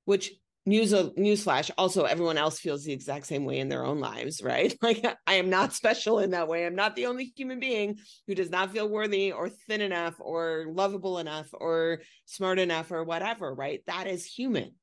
which 0.06 0.32
news 0.68 0.94
uh, 0.94 1.10
newsflash 1.18 1.72
also 1.78 2.04
everyone 2.04 2.38
else 2.38 2.60
feels 2.60 2.84
the 2.84 2.92
exact 2.92 3.26
same 3.26 3.46
way 3.46 3.60
in 3.60 3.70
their 3.70 3.86
own 3.86 4.00
lives 4.00 4.44
right? 4.44 4.78
Like 4.82 5.04
i 5.26 5.36
am 5.36 5.50
not 5.50 5.74
special 5.74 6.20
in 6.20 6.32
that 6.32 6.48
way. 6.48 6.66
I'm 6.66 6.76
not 6.76 6.96
the 6.96 7.08
only 7.08 7.34
human 7.36 7.60
being 7.60 7.98
who 8.28 8.36
does 8.36 8.50
not 8.50 8.72
feel 8.72 8.88
worthy 8.88 9.32
or 9.32 9.50
thin 9.50 9.82
enough 9.82 10.16
or 10.20 10.66
lovable 10.68 11.18
enough 11.18 11.48
or 11.54 12.02
smart 12.26 12.60
enough 12.60 12.92
or 12.92 13.04
whatever 13.04 13.54
right? 13.54 13.82
That 13.88 14.08
is 14.08 14.26
human. 14.26 14.74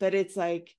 But 0.00 0.14
it's 0.14 0.36
like 0.36 0.70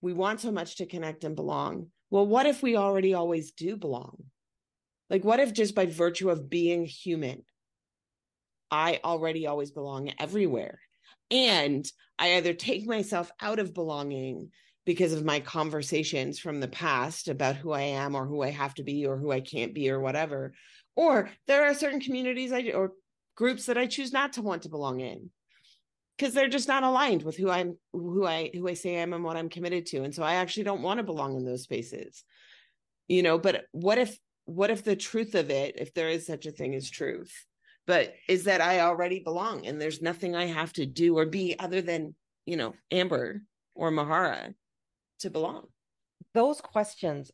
we 0.00 0.12
want 0.12 0.40
so 0.40 0.52
much 0.52 0.76
to 0.76 0.86
connect 0.86 1.24
and 1.24 1.36
belong. 1.36 1.88
Well 2.10 2.26
what 2.26 2.46
if 2.46 2.62
we 2.62 2.76
already 2.76 3.12
always 3.12 3.50
do 3.50 3.76
belong? 3.76 4.24
Like 5.10 5.24
what 5.24 5.40
if 5.40 5.52
just 5.52 5.74
by 5.74 5.86
virtue 5.86 6.30
of 6.30 6.48
being 6.48 6.86
human 6.86 7.42
i 8.70 8.98
already 9.04 9.46
always 9.46 9.70
belong 9.70 10.10
everywhere 10.18 10.80
and 11.32 11.90
I 12.18 12.34
either 12.34 12.52
take 12.52 12.86
myself 12.86 13.32
out 13.40 13.58
of 13.58 13.74
belonging 13.74 14.50
because 14.84 15.12
of 15.12 15.24
my 15.24 15.40
conversations 15.40 16.38
from 16.38 16.60
the 16.60 16.68
past 16.68 17.28
about 17.28 17.56
who 17.56 17.72
I 17.72 17.82
am 17.82 18.14
or 18.14 18.26
who 18.26 18.42
I 18.42 18.50
have 18.50 18.74
to 18.74 18.82
be 18.82 19.06
or 19.06 19.16
who 19.16 19.32
I 19.32 19.40
can't 19.40 19.74
be 19.74 19.90
or 19.90 19.98
whatever. 19.98 20.52
Or 20.94 21.30
there 21.46 21.64
are 21.64 21.74
certain 21.74 22.00
communities 22.00 22.52
I 22.52 22.70
or 22.74 22.92
groups 23.34 23.66
that 23.66 23.78
I 23.78 23.86
choose 23.86 24.12
not 24.12 24.34
to 24.34 24.42
want 24.42 24.62
to 24.62 24.68
belong 24.68 25.00
in 25.00 25.30
because 26.18 26.34
they're 26.34 26.48
just 26.48 26.68
not 26.68 26.82
aligned 26.82 27.22
with 27.22 27.36
who 27.36 27.48
I'm 27.48 27.78
who 27.92 28.26
I 28.26 28.50
who 28.52 28.68
I 28.68 28.74
say 28.74 28.98
I 28.98 29.00
am 29.00 29.14
and 29.14 29.24
what 29.24 29.36
I'm 29.36 29.48
committed 29.48 29.86
to. 29.86 30.02
And 30.02 30.14
so 30.14 30.22
I 30.22 30.34
actually 30.34 30.64
don't 30.64 30.82
want 30.82 30.98
to 30.98 31.04
belong 31.04 31.36
in 31.36 31.46
those 31.46 31.62
spaces. 31.62 32.24
You 33.08 33.22
know, 33.22 33.38
but 33.38 33.64
what 33.72 33.96
if 33.98 34.18
what 34.44 34.70
if 34.70 34.84
the 34.84 34.96
truth 34.96 35.34
of 35.34 35.50
it, 35.50 35.76
if 35.78 35.94
there 35.94 36.10
is 36.10 36.26
such 36.26 36.44
a 36.44 36.52
thing 36.52 36.74
as 36.74 36.90
truth, 36.90 37.32
but 37.86 38.14
is 38.28 38.44
that 38.44 38.60
I 38.60 38.80
already 38.80 39.20
belong 39.20 39.66
and 39.66 39.80
there's 39.80 40.02
nothing 40.02 40.34
I 40.34 40.46
have 40.46 40.72
to 40.74 40.86
do 40.86 41.18
or 41.18 41.26
be 41.26 41.58
other 41.58 41.82
than, 41.82 42.14
you 42.46 42.56
know, 42.56 42.74
Amber 42.90 43.42
or 43.74 43.90
Mahara 43.90 44.54
to 45.20 45.30
belong. 45.30 45.66
Those 46.34 46.60
questions 46.60 47.30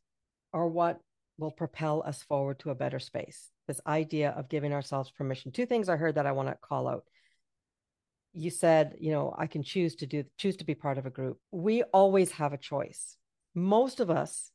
are 0.53 0.67
what 0.67 1.01
will 1.39 1.51
propel 1.51 2.03
us 2.05 2.23
forward 2.23 2.59
to 2.61 2.71
a 2.71 2.75
better 2.75 2.99
space. 2.99 3.51
This 3.67 3.81
idea 3.87 4.31
of 4.31 4.49
giving 4.49 4.73
ourselves 4.73 5.11
permission. 5.11 5.53
Two 5.53 5.67
things 5.67 5.89
I 5.89 5.97
heard 5.97 6.17
that 6.17 6.27
I 6.27 6.33
want 6.33 6.49
to 6.49 6.57
call 6.63 6.89
out. 6.89 7.05
You 8.33 8.51
said, 8.51 8.97
you 8.99 9.13
know, 9.13 9.35
I 9.37 9.47
can 9.47 9.63
choose 9.63 9.97
to 9.97 10.07
do 10.07 10.25
choose 10.37 10.57
to 10.59 10.65
be 10.65 10.75
part 10.75 10.99
of 10.99 11.07
a 11.07 11.11
group. 11.11 11.39
We 11.51 11.83
always 11.83 12.33
have 12.33 12.53
a 12.53 12.59
choice. 12.59 13.17
Most 13.55 14.01
of 14.01 14.11
us 14.11 14.51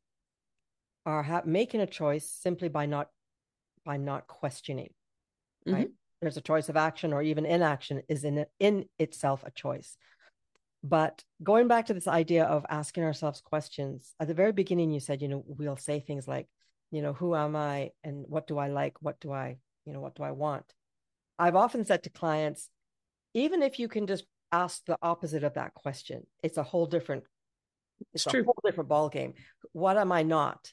are 1.05 1.23
ha- 1.23 1.41
making 1.45 1.81
a 1.81 1.87
choice 1.87 2.29
simply 2.29 2.69
by 2.69 2.85
not 2.85 3.09
by 3.85 3.97
not 3.97 4.27
questioning. 4.27 4.93
Mm-hmm. 5.67 5.75
Right? 5.75 5.89
There's 6.21 6.37
a 6.37 6.41
choice 6.41 6.69
of 6.69 6.77
action 6.77 7.11
or 7.11 7.21
even 7.21 7.45
inaction 7.45 8.01
is 8.07 8.23
in 8.23 8.45
in 8.59 8.85
itself 8.97 9.43
a 9.45 9.51
choice. 9.51 9.97
But 10.83 11.23
going 11.41 11.67
back 11.67 11.85
to 11.87 11.93
this 11.93 12.07
idea 12.07 12.43
of 12.43 12.65
asking 12.69 13.03
ourselves 13.03 13.41
questions, 13.41 14.13
at 14.19 14.27
the 14.27 14.33
very 14.33 14.51
beginning, 14.51 14.91
you 14.91 14.99
said, 14.99 15.21
you 15.21 15.29
know, 15.29 15.43
we'll 15.47 15.77
say 15.77 16.01
things 16.01 16.27
like, 16.27 16.47
you 16.91 17.01
know, 17.01 17.13
who 17.13 17.35
am 17.35 17.55
I 17.55 17.91
and 18.03 18.25
what 18.27 18.47
do 18.47 18.57
I 18.57 18.67
like? 18.67 19.01
What 19.01 19.19
do 19.19 19.31
I, 19.31 19.57
you 19.85 19.93
know, 19.93 20.01
what 20.01 20.15
do 20.15 20.23
I 20.23 20.31
want? 20.31 20.65
I've 21.39 21.55
often 21.55 21.85
said 21.85 22.03
to 22.03 22.09
clients, 22.09 22.69
even 23.33 23.63
if 23.63 23.79
you 23.79 23.87
can 23.87 24.07
just 24.07 24.25
ask 24.51 24.85
the 24.85 24.97
opposite 25.01 25.43
of 25.43 25.55
that 25.55 25.73
question, 25.73 26.27
it's 26.43 26.57
a 26.57 26.63
whole 26.63 26.85
different, 26.85 27.23
it's, 28.13 28.25
it's 28.25 28.33
a 28.33 28.43
whole 28.43 28.59
different 28.63 28.89
ball 28.89 29.09
game. 29.09 29.33
What 29.71 29.97
am 29.97 30.11
I 30.11 30.23
not? 30.23 30.71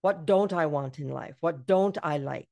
What 0.00 0.26
don't 0.26 0.52
I 0.52 0.66
want 0.66 0.98
in 0.98 1.08
life? 1.08 1.36
What 1.40 1.66
don't 1.66 1.98
I 2.02 2.16
like? 2.16 2.48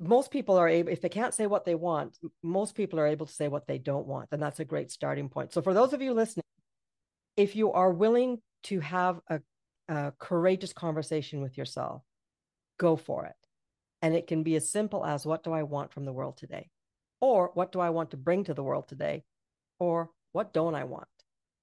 Most 0.00 0.30
people 0.30 0.56
are 0.56 0.68
able 0.68 0.92
if 0.92 1.00
they 1.00 1.08
can't 1.08 1.34
say 1.34 1.46
what 1.46 1.64
they 1.64 1.74
want 1.74 2.16
most 2.42 2.74
people 2.74 3.00
are 3.00 3.06
able 3.06 3.26
to 3.26 3.32
say 3.32 3.48
what 3.48 3.66
they 3.66 3.78
don't 3.78 4.06
want 4.06 4.28
and 4.30 4.42
that's 4.42 4.60
a 4.60 4.64
great 4.64 4.90
starting 4.90 5.28
point. 5.28 5.52
So 5.52 5.62
for 5.62 5.74
those 5.74 5.92
of 5.92 6.02
you 6.02 6.14
listening 6.14 6.44
if 7.36 7.56
you 7.56 7.72
are 7.72 7.92
willing 7.92 8.40
to 8.64 8.80
have 8.80 9.20
a, 9.28 9.40
a 9.88 10.12
courageous 10.18 10.72
conversation 10.72 11.40
with 11.40 11.56
yourself 11.56 12.02
go 12.78 12.96
for 12.96 13.26
it. 13.26 13.34
And 14.00 14.14
it 14.14 14.28
can 14.28 14.44
be 14.44 14.54
as 14.54 14.70
simple 14.70 15.04
as 15.04 15.26
what 15.26 15.42
do 15.42 15.52
i 15.52 15.64
want 15.64 15.92
from 15.92 16.04
the 16.04 16.12
world 16.12 16.36
today? 16.36 16.70
Or 17.20 17.50
what 17.54 17.72
do 17.72 17.80
i 17.80 17.90
want 17.90 18.12
to 18.12 18.16
bring 18.16 18.44
to 18.44 18.54
the 18.54 18.62
world 18.62 18.88
today? 18.88 19.24
Or 19.80 20.10
what 20.32 20.52
don't 20.52 20.74
i 20.76 20.84
want? 20.84 21.08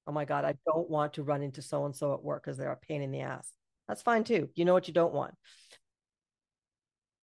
Oh 0.07 0.11
my 0.11 0.25
god 0.25 0.43
i 0.43 0.55
don't 0.65 0.89
want 0.89 1.13
to 1.13 1.23
run 1.23 1.41
into 1.41 1.61
so 1.61 1.85
and 1.85 1.95
so 1.95 2.13
at 2.13 2.23
work 2.23 2.43
because 2.43 2.57
they're 2.57 2.71
a 2.71 2.77
pain 2.77 3.01
in 3.01 3.11
the 3.11 3.21
ass. 3.21 3.49
That's 3.87 4.01
fine 4.01 4.23
too. 4.23 4.49
You 4.55 4.65
know 4.65 4.73
what 4.73 4.87
you 4.87 4.93
don't 4.93 5.13
want 5.13 5.35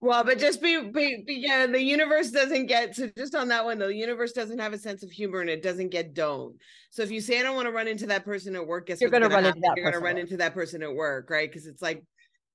well, 0.02 0.24
but 0.24 0.40
just 0.40 0.60
be, 0.60 0.80
be, 0.90 1.22
be, 1.24 1.34
yeah, 1.34 1.64
the 1.68 1.80
universe 1.80 2.32
doesn't 2.32 2.66
get 2.66 2.96
so 2.96 3.08
just 3.16 3.36
on 3.36 3.46
that 3.48 3.64
one, 3.64 3.78
the 3.78 3.86
universe 3.86 4.32
doesn't 4.32 4.58
have 4.58 4.72
a 4.72 4.78
sense 4.78 5.04
of 5.04 5.12
humor 5.12 5.40
and 5.40 5.48
it 5.48 5.62
doesn't 5.62 5.90
get 5.90 6.12
don't. 6.12 6.56
So 6.90 7.02
if 7.02 7.12
you 7.12 7.20
say 7.20 7.38
I 7.38 7.44
don't 7.44 7.54
want 7.54 7.66
to 7.66 7.72
run 7.72 7.86
into 7.86 8.06
that 8.06 8.24
person 8.24 8.56
at 8.56 8.66
work, 8.66 8.88
guess 8.88 9.00
you're 9.00 9.10
going 9.10 9.22
to 9.22 9.28
run 9.28 9.46
into 9.46 9.60
that. 9.60 9.74
You're 9.76 9.88
going 9.88 10.00
to 10.00 10.04
run 10.04 10.18
into 10.18 10.36
that 10.38 10.54
person 10.54 10.82
at 10.82 10.92
work, 10.92 11.30
right? 11.30 11.48
Because 11.48 11.68
it's 11.68 11.80
like, 11.80 12.02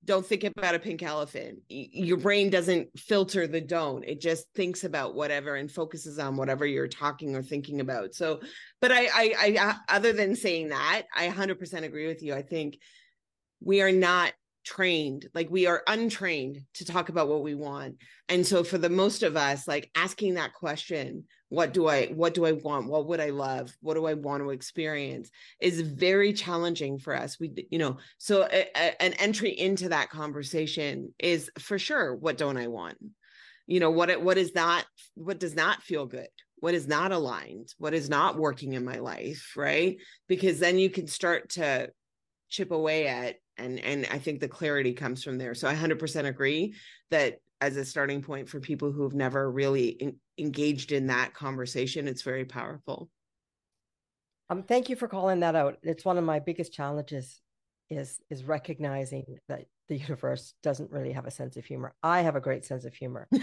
don't 0.04 0.26
think 0.26 0.44
about 0.44 0.74
a 0.74 0.78
pink 0.78 1.02
elephant. 1.02 1.60
Your 1.70 2.18
brain 2.18 2.50
doesn't 2.50 2.88
filter 2.98 3.46
the 3.46 3.62
don't. 3.62 4.04
It 4.04 4.20
just 4.20 4.46
thinks 4.54 4.84
about 4.84 5.14
whatever 5.14 5.56
and 5.56 5.72
focuses 5.72 6.18
on 6.18 6.36
whatever 6.36 6.66
you're 6.66 6.86
talking 6.86 7.34
or 7.34 7.42
thinking 7.42 7.80
about. 7.80 8.14
So, 8.14 8.40
but 8.82 8.92
I, 8.92 9.06
I, 9.06 9.34
I, 9.38 9.68
uh, 9.70 9.74
other 9.88 10.12
than 10.12 10.36
saying 10.36 10.68
that, 10.68 11.04
I 11.16 11.28
100% 11.28 11.82
agree 11.82 12.08
with 12.08 12.22
you. 12.22 12.34
I 12.34 12.42
think 12.42 12.78
we 13.60 13.80
are 13.80 13.90
not 13.90 14.34
trained 14.68 15.26
like 15.34 15.48
we 15.48 15.66
are 15.66 15.82
untrained 15.86 16.60
to 16.74 16.84
talk 16.84 17.08
about 17.08 17.26
what 17.26 17.42
we 17.42 17.54
want. 17.54 17.96
And 18.28 18.46
so 18.46 18.62
for 18.62 18.76
the 18.76 18.90
most 18.90 19.22
of 19.22 19.34
us 19.34 19.66
like 19.66 19.90
asking 19.94 20.34
that 20.34 20.52
question 20.52 21.24
what 21.48 21.72
do 21.72 21.88
i 21.88 22.08
what 22.08 22.34
do 22.34 22.44
i 22.44 22.52
want? 22.52 22.86
What 22.86 23.06
would 23.06 23.20
i 23.20 23.30
love? 23.30 23.74
What 23.80 23.94
do 23.94 24.04
i 24.04 24.12
want 24.12 24.42
to 24.42 24.50
experience? 24.50 25.30
is 25.58 25.80
very 25.80 26.34
challenging 26.34 26.98
for 26.98 27.16
us. 27.16 27.40
We 27.40 27.66
you 27.70 27.78
know 27.78 27.96
so 28.18 28.42
a, 28.42 28.66
a, 28.76 29.02
an 29.02 29.14
entry 29.14 29.58
into 29.58 29.88
that 29.88 30.10
conversation 30.10 31.14
is 31.18 31.50
for 31.58 31.78
sure 31.78 32.14
what 32.14 32.36
don't 32.36 32.58
i 32.58 32.66
want? 32.66 32.98
You 33.66 33.80
know 33.80 33.90
what 33.90 34.20
what 34.20 34.36
is 34.36 34.54
not 34.54 34.84
what 35.14 35.40
does 35.40 35.54
not 35.54 35.82
feel 35.82 36.04
good? 36.04 36.28
What 36.60 36.74
is 36.74 36.86
not 36.86 37.10
aligned? 37.10 37.72
What 37.78 37.94
is 37.94 38.10
not 38.10 38.36
working 38.36 38.74
in 38.74 38.84
my 38.84 38.98
life 38.98 39.54
right? 39.56 39.96
Because 40.28 40.58
then 40.58 40.78
you 40.78 40.90
can 40.90 41.06
start 41.06 41.50
to 41.50 41.90
chip 42.50 42.70
away 42.70 43.06
at 43.06 43.36
and 43.58 43.78
and 43.80 44.06
i 44.10 44.18
think 44.18 44.40
the 44.40 44.48
clarity 44.48 44.92
comes 44.92 45.22
from 45.22 45.38
there. 45.38 45.54
So 45.54 45.68
i 45.68 45.74
100% 45.74 46.26
agree 46.26 46.74
that 47.10 47.40
as 47.60 47.76
a 47.76 47.84
starting 47.84 48.22
point 48.22 48.48
for 48.48 48.60
people 48.60 48.92
who 48.92 49.02
have 49.02 49.14
never 49.14 49.50
really 49.50 49.88
in, 49.88 50.16
engaged 50.38 50.92
in 50.92 51.08
that 51.08 51.34
conversation 51.34 52.08
it's 52.08 52.22
very 52.22 52.44
powerful. 52.44 53.10
Um 54.50 54.62
thank 54.62 54.88
you 54.88 54.96
for 54.96 55.08
calling 55.08 55.40
that 55.40 55.56
out. 55.56 55.78
It's 55.82 56.04
one 56.04 56.18
of 56.18 56.24
my 56.24 56.38
biggest 56.38 56.72
challenges 56.72 57.40
is 57.90 58.20
is 58.30 58.44
recognizing 58.44 59.38
that 59.48 59.64
the 59.88 59.96
universe 59.96 60.54
doesn't 60.62 60.90
really 60.90 61.12
have 61.12 61.26
a 61.26 61.30
sense 61.30 61.56
of 61.56 61.64
humor. 61.64 61.94
I 62.02 62.20
have 62.20 62.36
a 62.36 62.40
great 62.40 62.64
sense 62.64 62.84
of 62.84 62.94
humor. 62.94 63.28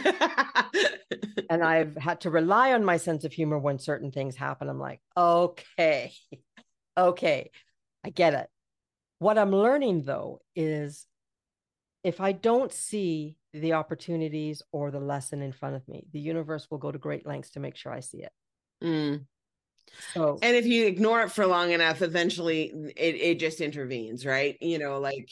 And 1.50 1.64
i've 1.64 1.96
had 1.96 2.22
to 2.22 2.30
rely 2.30 2.74
on 2.74 2.84
my 2.84 2.98
sense 2.98 3.24
of 3.24 3.32
humor 3.32 3.58
when 3.60 3.80
certain 3.80 4.12
things 4.12 4.36
happen. 4.36 4.68
I'm 4.68 4.80
like 4.80 5.00
okay 5.16 6.12
okay 6.98 7.52
i 8.04 8.10
get 8.10 8.34
it 8.34 8.50
what 9.20 9.38
I'm 9.38 9.52
learning 9.52 10.04
though 10.04 10.42
is 10.56 11.08
if 12.04 12.22
I 12.22 12.34
don't 12.34 12.72
see 12.72 13.38
the 13.54 13.74
opportunities 13.74 14.62
or 14.72 14.92
the 14.92 15.00
lesson 15.00 15.42
in 15.42 15.52
front 15.52 15.76
of 15.76 15.88
me, 15.88 16.06
the 16.12 16.20
universe 16.20 16.68
will 16.70 16.78
go 16.78 16.92
to 16.92 17.00
great 17.00 17.26
lengths 17.26 17.52
to 17.52 17.60
make 17.60 17.76
sure 17.76 17.92
I 17.92 18.02
see 18.02 18.20
it. 18.20 18.32
Mm. 18.84 19.26
So, 20.14 20.38
and 20.42 20.56
if 20.56 20.66
you 20.66 20.86
ignore 20.86 21.22
it 21.22 21.32
for 21.32 21.46
long 21.46 21.72
enough, 21.72 22.02
eventually 22.02 22.72
it, 22.96 23.16
it 23.16 23.40
just 23.40 23.62
intervenes, 23.62 24.26
right? 24.26 24.58
You 24.62 24.78
know, 24.78 25.00
like, 25.00 25.30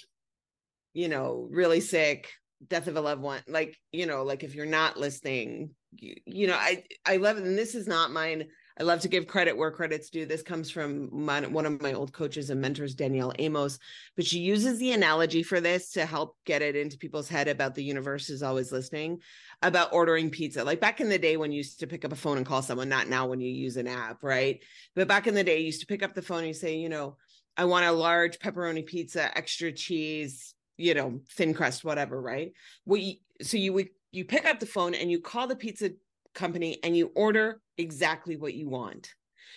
you 0.94 1.10
know, 1.10 1.48
really 1.52 1.82
sick, 1.82 2.32
death 2.68 2.88
of 2.88 2.96
a 2.96 3.02
loved 3.02 3.22
one, 3.22 3.42
like, 3.48 3.78
you 3.92 4.06
know, 4.06 4.24
like 4.24 4.44
if 4.44 4.56
you're 4.56 4.66
not 4.66 4.98
listening, 4.98 5.72
you, 5.98 6.16
you 6.26 6.48
know, 6.48 6.56
I, 6.56 6.84
I 7.06 7.18
love 7.18 7.38
it. 7.38 7.44
And 7.44 7.58
this 7.58 7.76
is 7.76 7.88
not 7.88 8.12
mine 8.12 8.48
I 8.80 8.84
love 8.84 9.02
to 9.02 9.08
give 9.08 9.28
credit 9.28 9.56
where 9.56 9.70
credit's 9.72 10.10
due. 10.10 10.26
This 10.26 10.42
comes 10.42 10.72
from 10.72 11.10
my, 11.12 11.42
one 11.46 11.66
of 11.66 11.82
my 11.82 11.94
old 11.94 12.12
coaches 12.12 12.50
and 12.50 12.60
mentors, 12.60 12.96
Danielle 12.96 13.34
Amos, 13.38 13.78
but 14.16 14.26
she 14.26 14.40
uses 14.40 14.80
the 14.80 14.92
analogy 14.92 15.44
for 15.44 15.62
this 15.62 15.92
to 15.92 16.06
help 16.06 16.38
get 16.46 16.62
it 16.62 16.76
into 16.76 16.98
people's 16.98 17.30
head 17.30 17.48
about 17.48 17.76
the 17.76 17.84
universe 17.84 18.30
is 18.30 18.42
always 18.42 18.72
listening 18.72 19.20
about 19.62 19.94
ordering 19.94 20.30
pizza. 20.30 20.64
Like 20.64 20.82
back 20.82 21.02
in 21.02 21.10
the 21.10 21.20
day 21.20 21.38
when 21.38 21.52
you 21.52 21.58
used 21.58 21.80
to 21.82 21.88
pick 21.88 22.04
up 22.04 22.12
a 22.12 22.16
phone 22.16 22.38
and 22.38 22.46
call 22.46 22.62
someone, 22.62 22.90
not 22.90 23.08
now 23.08 23.28
when 23.28 23.40
you 23.40 23.52
use 23.52 23.78
an 23.78 23.88
app, 23.88 24.24
right? 24.24 24.64
But 24.96 25.08
back 25.08 25.28
in 25.28 25.36
the 25.36 25.44
day, 25.44 25.60
you 25.60 25.68
used 25.68 25.82
to 25.82 25.88
pick 25.88 26.04
up 26.04 26.16
the 26.16 26.22
phone 26.22 26.40
and 26.40 26.48
you 26.48 26.54
say, 26.54 26.78
you 26.78 26.90
know, 26.90 27.18
I 27.56 27.66
want 27.66 27.86
a 27.86 27.92
large 27.92 28.40
pepperoni 28.40 28.86
pizza, 28.86 29.36
extra 29.38 29.72
cheese, 29.72 30.56
you 30.78 30.96
know, 30.96 31.22
thin 31.32 31.54
crust, 31.54 31.84
whatever, 31.84 32.20
right? 32.20 32.54
We 32.86 33.22
so 33.42 33.58
you 33.58 33.74
would 33.74 33.90
you 34.12 34.26
pick 34.26 34.46
up 34.46 34.60
the 34.60 34.66
phone 34.66 34.96
and 34.96 35.12
you 35.12 35.20
call 35.20 35.48
the 35.48 35.56
pizza 35.56 35.92
company 36.34 36.80
and 36.84 36.96
you 36.96 37.12
order 37.16 37.62
exactly 37.78 38.38
what 38.38 38.54
you 38.54 38.70
want. 38.70 39.14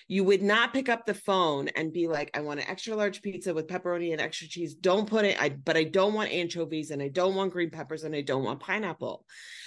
You 0.08 0.24
would 0.24 0.42
not 0.42 0.72
pick 0.72 0.88
up 0.88 1.04
the 1.04 1.14
phone 1.14 1.68
and 1.68 1.92
be 1.92 2.06
like, 2.06 2.30
I 2.34 2.40
want 2.40 2.60
an 2.60 2.68
extra 2.68 2.94
large 2.94 3.22
pizza 3.22 3.52
with 3.52 3.66
pepperoni 3.66 4.12
and 4.12 4.20
extra 4.20 4.46
cheese. 4.46 4.74
Don't 4.74 5.08
put 5.08 5.24
it, 5.24 5.40
I 5.40 5.50
but 5.50 5.76
I 5.76 5.84
don't 5.84 6.14
want 6.14 6.30
anchovies 6.30 6.90
and 6.90 7.02
I 7.02 7.08
don't 7.08 7.34
want 7.34 7.52
green 7.52 7.70
peppers 7.70 8.04
and 8.04 8.14
I 8.14 8.20
don't 8.20 8.44
want 8.44 8.60
pineapple. 8.60 9.24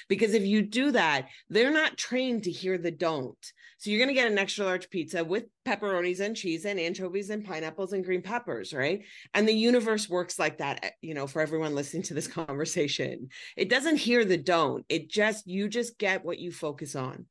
Because 0.07 0.33
if 0.33 0.43
you 0.43 0.61
do 0.61 0.91
that, 0.91 1.27
they're 1.49 1.71
not 1.71 1.97
trained 1.97 2.43
to 2.43 2.51
hear 2.51 2.77
the 2.77 2.91
don't. 2.91 3.37
So 3.79 3.89
you're 3.89 3.99
going 3.99 4.09
to 4.09 4.21
get 4.21 4.29
an 4.29 4.37
extra 4.37 4.65
large 4.65 4.89
pizza 4.89 5.23
with 5.23 5.45
pepperonis 5.65 6.19
and 6.19 6.35
cheese 6.35 6.65
and 6.65 6.77
anchovies 6.77 7.29
and 7.29 7.45
pineapples 7.45 7.93
and 7.93 8.03
green 8.03 8.21
peppers, 8.21 8.73
right? 8.73 9.03
And 9.33 9.47
the 9.47 9.53
universe 9.53 10.09
works 10.09 10.37
like 10.37 10.57
that, 10.57 10.79
eh, 10.83 10.89
you 11.01 11.13
know, 11.13 11.27
for 11.27 11.41
everyone 11.41 11.75
listening 11.75 12.03
to 12.03 12.13
this 12.13 12.27
conversation. 12.39 13.29
It 13.55 13.69
doesn't 13.69 13.95
hear 13.95 14.25
the 14.25 14.37
don't. 14.37 14.85
It 14.89 15.09
just 15.09 15.47
you 15.47 15.69
just 15.69 15.97
get 15.97 16.25
what 16.25 16.39
you 16.39 16.51
focus 16.51 16.95
on. 16.95 17.25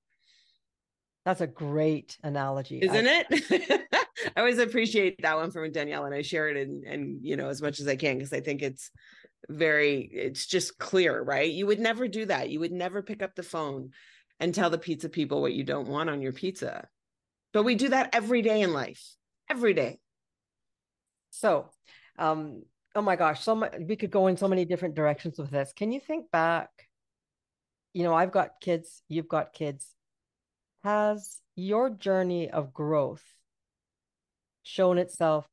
That's 1.29 1.43
a 1.43 1.47
great 1.47 2.17
analogy. 2.23 2.79
Isn't 2.81 3.07
I, 3.07 3.23
it? 3.29 3.87
I 4.35 4.41
always 4.41 4.57
appreciate 4.57 5.21
that 5.21 5.37
one 5.37 5.51
from 5.51 5.71
Danielle 5.71 6.07
and 6.07 6.15
I 6.15 6.23
share 6.23 6.49
it 6.49 6.57
and 6.57 6.85
and 6.85 7.19
you 7.23 7.37
know 7.37 7.51
as 7.51 7.61
much 7.61 7.81
as 7.81 7.87
I 7.87 7.97
can 7.97 8.17
because 8.17 8.33
I 8.33 8.41
think 8.41 8.63
it's 8.63 8.91
very 9.47 10.01
it's 10.11 10.47
just 10.47 10.79
clear, 10.79 11.21
right? 11.23 11.53
You 11.53 11.67
would 11.67 11.81
never 11.81 12.09
do 12.09 12.25
that. 12.25 12.49
You 12.49 12.61
would 12.61 12.73
never 12.73 13.03
pick 13.03 13.23
up 13.23 13.35
the 13.35 13.43
phone 13.43 13.91
and 14.41 14.55
tell 14.55 14.71
the 14.71 14.79
pizza 14.79 15.11
people 15.11 15.43
what 15.43 15.53
you 15.53 15.65
don't 15.65 15.89
want 15.89 16.09
on 16.09 16.23
your 16.23 16.33
pizza. 16.33 16.89
But 17.53 17.65
we 17.65 17.75
do 17.75 17.91
that 17.91 18.15
every 18.15 18.41
day 18.41 18.63
in 18.63 18.73
life. 18.73 19.05
Every 19.51 19.75
day. 19.75 19.99
So, 21.29 21.69
um 22.19 22.63
oh 22.95 23.03
my 23.03 23.17
gosh, 23.17 23.43
so 23.43 23.55
much, 23.55 23.75
we 23.87 23.97
could 23.97 24.11
go 24.11 24.29
in 24.29 24.39
so 24.39 24.49
many 24.49 24.65
different 24.65 24.95
directions 24.95 25.39
with 25.39 25.51
this. 25.51 25.75
Can 25.77 25.93
you 25.93 26.01
think 26.01 26.31
back? 26.31 26.71
You 27.93 28.05
know, 28.05 28.15
I've 28.15 28.33
got 28.33 28.63
kids, 28.63 29.03
you've 29.09 29.29
got 29.29 29.53
kids. 29.53 29.95
Has 30.85 31.41
your 31.57 31.91
journey 31.91 32.51
of 32.51 32.73
growth 32.73 33.25
shown 34.63 34.99
itself 34.99 35.47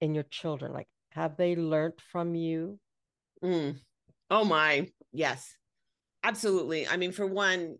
in 0.00 0.14
your 0.14 0.24
children? 0.24 0.72
Like, 0.72 0.88
have 1.10 1.36
they 1.36 1.56
learned 1.56 1.94
from 2.10 2.34
you? 2.34 2.78
Mm. 3.42 3.78
Oh 4.30 4.44
my, 4.44 4.88
yes, 5.12 5.56
absolutely. 6.22 6.86
I 6.86 6.96
mean, 6.96 7.12
for 7.12 7.26
one, 7.26 7.76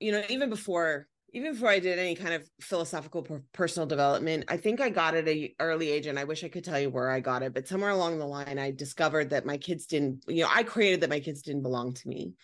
you 0.00 0.12
know, 0.12 0.22
even 0.28 0.50
before 0.50 1.06
even 1.34 1.52
before 1.52 1.70
I 1.70 1.78
did 1.78 1.98
any 1.98 2.14
kind 2.14 2.34
of 2.34 2.46
philosophical 2.60 3.26
personal 3.52 3.86
development, 3.86 4.44
I 4.48 4.58
think 4.58 4.82
I 4.82 4.90
got 4.90 5.14
it 5.14 5.26
at 5.26 5.34
a 5.34 5.54
early 5.60 5.90
age, 5.90 6.06
and 6.06 6.18
I 6.18 6.24
wish 6.24 6.44
I 6.44 6.48
could 6.48 6.64
tell 6.64 6.78
you 6.78 6.90
where 6.90 7.08
I 7.08 7.20
got 7.20 7.42
it, 7.42 7.54
but 7.54 7.66
somewhere 7.66 7.90
along 7.90 8.18
the 8.18 8.26
line, 8.26 8.58
I 8.58 8.70
discovered 8.70 9.30
that 9.30 9.46
my 9.46 9.56
kids 9.56 9.86
didn't, 9.86 10.24
you 10.28 10.42
know, 10.42 10.50
I 10.52 10.62
created 10.62 11.00
that 11.00 11.10
my 11.10 11.20
kids 11.20 11.40
didn't 11.40 11.62
belong 11.62 11.94
to 11.94 12.08
me. 12.08 12.34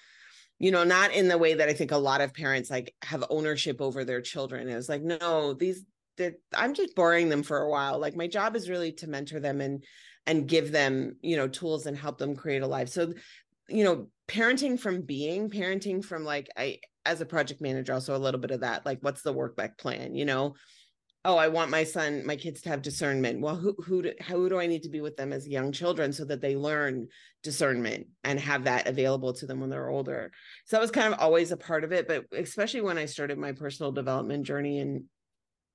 You 0.59 0.71
know, 0.71 0.85
not 0.85 1.13
in 1.13 1.29
the 1.29 1.39
way 1.39 1.55
that 1.55 1.69
I 1.69 1.73
think 1.73 1.93
a 1.93 1.97
lot 1.97 2.21
of 2.21 2.35
parents 2.35 2.69
like 2.69 2.95
have 3.03 3.25
ownership 3.31 3.81
over 3.81 4.05
their 4.05 4.21
children. 4.21 4.69
It 4.69 4.75
was 4.75 4.89
like, 4.89 5.03
no, 5.03 5.55
these, 5.55 5.85
I'm 6.55 6.75
just 6.75 6.97
borrowing 6.97 7.29
them 7.29 7.45
for 7.45 7.59
a 7.59 7.71
while. 7.71 7.99
Like 7.99 8.17
my 8.17 8.27
job 8.27 8.57
is 8.57 8.69
really 8.69 8.93
to 8.93 9.07
mentor 9.07 9.41
them 9.41 9.61
and 9.61 9.85
and 10.27 10.49
give 10.49 10.73
them, 10.73 11.17
you 11.23 11.37
know, 11.37 11.49
tools 11.49 11.87
and 11.87 11.97
help 11.97 12.19
them 12.19 12.37
create 12.37 12.63
a 12.63 12.67
life. 12.67 12.89
So, 12.91 13.15
you 13.69 13.85
know, 13.85 14.09
parenting 14.27 14.79
from 14.79 15.03
being, 15.03 15.49
parenting 15.49 16.05
from 16.05 16.25
like 16.25 16.49
I 16.57 16.81
as 17.09 17.21
a 17.23 17.27
project 17.27 17.63
manager 17.63 17.95
also 17.95 18.15
a 18.15 18.19
little 18.19 18.39
bit 18.39 18.51
of 18.51 18.61
that 18.61 18.85
like 18.85 18.99
what's 19.01 19.23
the 19.23 19.33
work 19.33 19.57
back 19.57 19.79
plan 19.79 20.15
you 20.15 20.27
know 20.27 20.55
oh 21.29 21.37
i 21.37 21.47
want 21.47 21.71
my 21.71 21.85
son 21.85 22.25
my 22.27 22.35
kids 22.35 22.63
to 22.63 22.71
have 22.71 22.83
discernment. 22.83 23.41
Well 23.41 23.55
who 23.55 23.77
who 23.85 24.03
do, 24.03 24.13
who 24.27 24.49
do 24.49 24.59
i 24.59 24.67
need 24.67 24.83
to 24.85 24.89
be 24.89 25.03
with 25.03 25.17
them 25.17 25.33
as 25.33 25.47
young 25.47 25.71
children 25.71 26.13
so 26.13 26.25
that 26.25 26.41
they 26.41 26.57
learn 26.57 27.09
discernment 27.43 28.09
and 28.25 28.41
have 28.41 28.65
that 28.65 28.89
available 28.89 29.35
to 29.35 29.47
them 29.47 29.61
when 29.61 29.71
they're 29.71 29.91
older? 29.91 30.33
So 30.65 30.77
that 30.77 30.81
was 30.81 30.91
kind 30.91 31.13
of 31.13 31.21
always 31.21 31.53
a 31.53 31.57
part 31.57 31.85
of 31.85 31.93
it 31.93 32.09
but 32.09 32.25
especially 32.33 32.81
when 32.81 32.99
i 32.99 33.05
started 33.05 33.39
my 33.39 33.53
personal 33.53 33.93
development 33.93 34.45
journey 34.45 34.79
in 34.79 35.05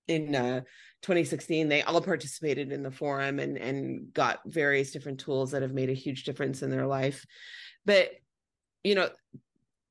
in 0.08 0.36
uh, 0.36 0.62
2016 1.04 1.70
they 1.70 1.82
all 1.84 2.02
participated 2.02 2.72
in 2.72 2.84
the 2.84 2.92
forum 2.92 3.40
and 3.40 3.58
and 3.58 4.12
got 4.14 4.40
various 4.46 4.92
different 4.92 5.20
tools 5.20 5.52
that 5.52 5.62
have 5.62 5.74
made 5.74 5.90
a 5.90 5.94
huge 5.94 6.24
difference 6.24 6.62
in 6.62 6.72
their 6.72 6.88
life. 6.88 7.26
But 7.86 8.10
you 8.84 8.96
know 8.96 9.10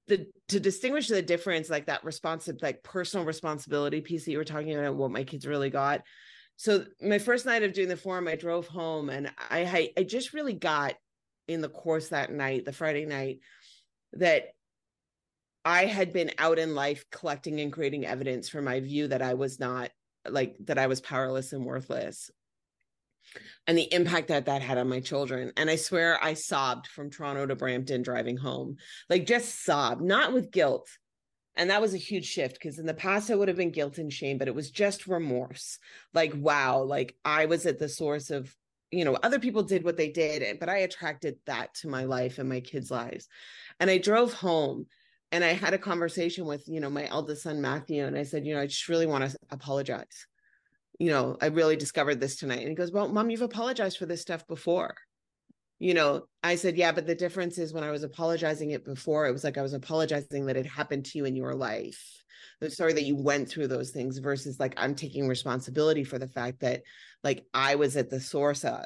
the 0.09 0.27
to 0.49 0.61
distinguish 0.61 1.09
the 1.09 1.23
difference 1.23 1.71
like 1.71 1.87
that 1.87 2.05
responsive 2.05 2.57
like 2.63 2.83
personal 2.83 3.25
responsibility 3.25 4.01
piece 4.01 4.25
that 4.25 4.33
you 4.33 4.39
were 4.39 4.45
talking 4.45 4.77
about 4.77 4.97
what 4.97 5.11
my 5.11 5.25
kids 5.25 5.47
really 5.47 5.71
got. 5.71 6.03
So 6.57 6.85
my 7.01 7.19
first 7.19 7.47
night 7.47 7.63
of 7.63 7.73
doing 7.73 7.89
the 7.89 7.97
forum 7.97 8.29
i 8.29 8.37
drove 8.37 8.67
home 8.67 9.11
and 9.11 9.33
i 9.51 9.91
i 9.97 10.03
just 10.03 10.33
really 10.33 10.53
got 10.53 10.95
in 11.49 11.61
the 11.61 11.69
course 11.69 12.09
that 12.09 12.33
night 12.33 12.65
the 12.65 12.73
friday 12.73 13.05
night 13.05 13.41
that 14.13 14.45
i 15.65 15.87
had 15.87 16.13
been 16.13 16.31
out 16.39 16.59
in 16.59 16.75
life 16.75 17.05
collecting 17.11 17.61
and 17.61 17.73
creating 17.73 18.07
evidence 18.07 18.49
for 18.49 18.63
my 18.63 18.81
view 18.81 19.09
that 19.09 19.23
i 19.23 19.35
was 19.35 19.59
not 19.59 19.91
like 20.29 20.55
that 20.61 20.79
i 20.79 20.87
was 20.87 21.01
powerless 21.01 21.53
and 21.53 21.65
worthless 21.65 22.31
and 23.66 23.77
the 23.79 23.93
impact 23.93 24.29
that 24.29 24.47
that 24.47 24.62
had 24.62 24.79
on 24.79 24.89
my 24.89 25.01
children. 25.01 25.53
And 25.57 25.70
I 25.70 25.77
swear 25.77 26.23
I 26.23 26.35
sobbed 26.35 26.87
from 26.87 27.11
Toronto 27.11 27.47
to 27.47 27.57
Brampton 27.57 28.03
driving 28.03 28.37
home, 28.37 28.77
like 29.09 29.27
just 29.27 29.64
sobbed, 29.64 30.03
not 30.03 30.33
with 30.33 30.51
guilt. 30.51 30.89
And 31.55 31.70
that 31.70 31.83
was 31.83 31.95
a 31.95 31.99
huge 31.99 32.27
shift 32.27 32.55
because 32.55 32.79
in 32.79 32.87
the 32.87 32.95
past 32.95 33.31
I 33.31 33.35
would 33.35 33.49
have 33.49 33.57
been 33.57 33.70
guilt 33.70 33.99
and 33.99 34.12
shame, 34.12 34.39
but 34.39 34.49
it 34.49 34.55
was 34.55 34.70
just 34.70 35.07
remorse. 35.07 35.79
Like, 36.14 36.33
wow, 36.35 36.83
like 36.83 37.14
I 37.25 37.47
was 37.47 37.66
at 37.66 37.79
the 37.79 37.89
source 37.89 38.31
of, 38.31 38.55
you 38.91 39.05
know, 39.05 39.16
other 39.23 39.39
people 39.39 39.62
did 39.62 39.85
what 39.85 39.97
they 39.97 40.09
did, 40.09 40.59
but 40.59 40.68
I 40.68 40.79
attracted 40.79 41.37
that 41.47 41.75
to 41.77 41.89
my 41.89 42.05
life 42.05 42.39
and 42.39 42.49
my 42.49 42.61
kids' 42.61 42.91
lives. 42.91 43.29
And 43.81 43.91
I 43.91 43.99
drove 43.99 44.33
home 44.33 44.87
and 45.31 45.45
I 45.45 45.53
had 45.53 45.75
a 45.75 45.79
conversation 45.79 46.47
with, 46.47 46.66
you 46.68 46.81
know, 46.81 46.91
my 46.91 47.07
eldest 47.07 47.43
son, 47.43 47.61
Matthew, 47.61 48.05
and 48.05 48.16
I 48.16 48.23
said, 48.23 48.47
you 48.47 48.55
know, 48.55 48.61
I 48.61 48.66
just 48.66 48.89
really 48.89 49.07
want 49.07 49.31
to 49.31 49.37
apologize 49.51 50.27
you 50.99 51.11
know, 51.11 51.36
I 51.40 51.47
really 51.47 51.76
discovered 51.76 52.20
this 52.20 52.36
tonight. 52.36 52.61
And 52.61 52.68
he 52.68 52.74
goes, 52.74 52.93
Well, 52.93 53.09
mom, 53.09 53.30
you've 53.30 53.43
apologized 53.43 53.99
for 53.99 54.07
this 54.07 54.22
stuff 54.22 54.47
before. 54.47 54.95
You 55.78 55.95
know, 55.95 56.26
I 56.43 56.55
said, 56.55 56.76
Yeah, 56.76 56.93
but 56.93 57.07
the 57.07 57.14
difference 57.14 57.59
is 57.59 57.72
when 57.72 57.84
I 57.84 57.90
was 57.90 58.03
apologizing 58.03 58.70
it 58.70 58.84
before, 58.84 59.26
it 59.26 59.32
was 59.32 59.45
like 59.45 59.59
I 59.59 59.62
was 59.62 59.74
apologizing 59.74 60.47
that 60.47 60.57
it 60.57 60.66
happened 60.66 61.07
to 61.07 61.18
you 61.18 61.24
in 61.24 61.36
your 61.36 61.55
life. 61.55 62.22
I'm 62.61 62.70
sorry 62.70 62.93
that 62.93 63.05
you 63.05 63.16
went 63.16 63.49
through 63.49 63.68
those 63.68 63.90
things 63.90 64.18
versus 64.18 64.61
like 64.61 64.74
I'm 64.76 64.95
taking 64.95 65.26
responsibility 65.26 66.05
for 66.05 66.18
the 66.18 66.28
fact 66.28 66.61
that 66.61 66.82
like 67.24 67.45
I 67.53 67.74
was 67.74 67.97
at 67.97 68.11
the 68.11 68.20
source 68.20 68.64
of, 68.64 68.84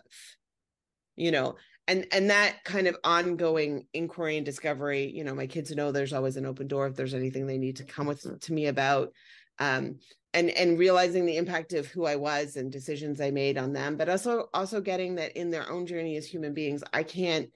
you 1.16 1.30
know, 1.30 1.57
and 1.88 2.07
and 2.12 2.30
that 2.30 2.64
kind 2.64 2.86
of 2.86 2.96
ongoing 3.04 3.86
inquiry 3.92 4.36
and 4.36 4.46
discovery 4.46 5.11
you 5.14 5.24
know 5.24 5.34
my 5.34 5.46
kids 5.46 5.70
know 5.70 5.92
there's 5.92 6.12
always 6.12 6.36
an 6.36 6.46
open 6.46 6.66
door 6.66 6.86
if 6.86 6.96
there's 6.96 7.14
anything 7.14 7.46
they 7.46 7.59
need 7.59 7.76
to 7.76 7.84
come 7.84 8.07
with 8.07 8.40
to 8.40 8.52
me 8.52 8.66
about 8.66 9.12
um 9.59 9.98
and 10.37 10.51
and 10.51 10.78
realizing 10.78 11.24
the 11.24 11.39
impact 11.39 11.72
of 11.72 11.87
who 11.87 12.05
I 12.05 12.14
was 12.14 12.57
and 12.57 12.70
decisions 12.70 13.22
I 13.22 13.30
made 13.30 13.57
on 13.57 13.72
them, 13.72 13.97
but 13.97 14.11
also 14.11 14.51
also 14.53 14.82
getting 14.82 15.14
that 15.14 15.34
in 15.34 15.51
their 15.51 15.68
own 15.68 15.87
journey 15.87 16.16
as 16.16 16.26
human 16.26 16.53
beings, 16.53 16.84
I 16.93 17.03
can't, 17.03 17.49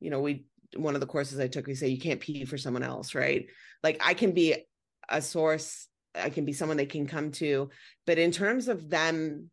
you 0.00 0.10
know, 0.10 0.20
we 0.20 0.44
one 0.76 0.96
of 0.96 1.00
the 1.00 1.06
courses 1.06 1.38
I 1.38 1.46
took, 1.46 1.68
we 1.68 1.76
say 1.76 1.86
you 1.88 2.00
can't 2.00 2.20
pee 2.20 2.44
for 2.44 2.58
someone 2.58 2.82
else, 2.82 3.14
right? 3.14 3.46
Like 3.84 4.02
I 4.04 4.14
can 4.14 4.32
be 4.32 4.56
a 5.08 5.22
source, 5.22 5.86
I 6.16 6.28
can 6.28 6.44
be 6.44 6.52
someone 6.52 6.76
they 6.76 6.86
can 6.86 7.06
come 7.06 7.30
to, 7.32 7.70
but 8.04 8.18
in 8.18 8.32
terms 8.32 8.66
of 8.66 8.90
them, 8.90 9.50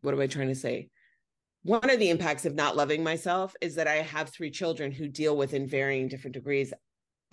what 0.00 0.14
am 0.14 0.20
I 0.20 0.26
trying 0.28 0.48
to 0.48 0.54
say? 0.54 0.88
One 1.62 1.90
of 1.90 1.98
the 1.98 2.08
impacts 2.08 2.46
of 2.46 2.54
not 2.54 2.76
loving 2.76 3.04
myself 3.04 3.54
is 3.60 3.74
that 3.74 3.88
I 3.88 3.96
have 3.96 4.30
three 4.30 4.50
children 4.50 4.92
who 4.92 5.08
deal 5.08 5.36
with 5.36 5.52
in 5.52 5.66
varying 5.68 6.08
different 6.08 6.34
degrees 6.34 6.72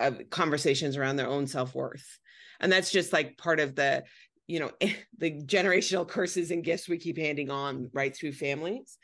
of 0.00 0.28
conversations 0.28 0.98
around 0.98 1.16
their 1.16 1.28
own 1.28 1.46
self-worth 1.46 2.18
and 2.60 2.72
that's 2.72 2.90
just 2.90 3.12
like 3.12 3.38
part 3.38 3.60
of 3.60 3.74
the 3.74 4.04
you 4.46 4.60
know 4.60 4.70
the 5.18 5.42
generational 5.42 6.06
curses 6.06 6.50
and 6.50 6.64
gifts 6.64 6.88
we 6.88 6.98
keep 6.98 7.18
handing 7.18 7.50
on 7.50 7.90
right 7.92 8.14
through 8.16 8.32
families 8.32 8.98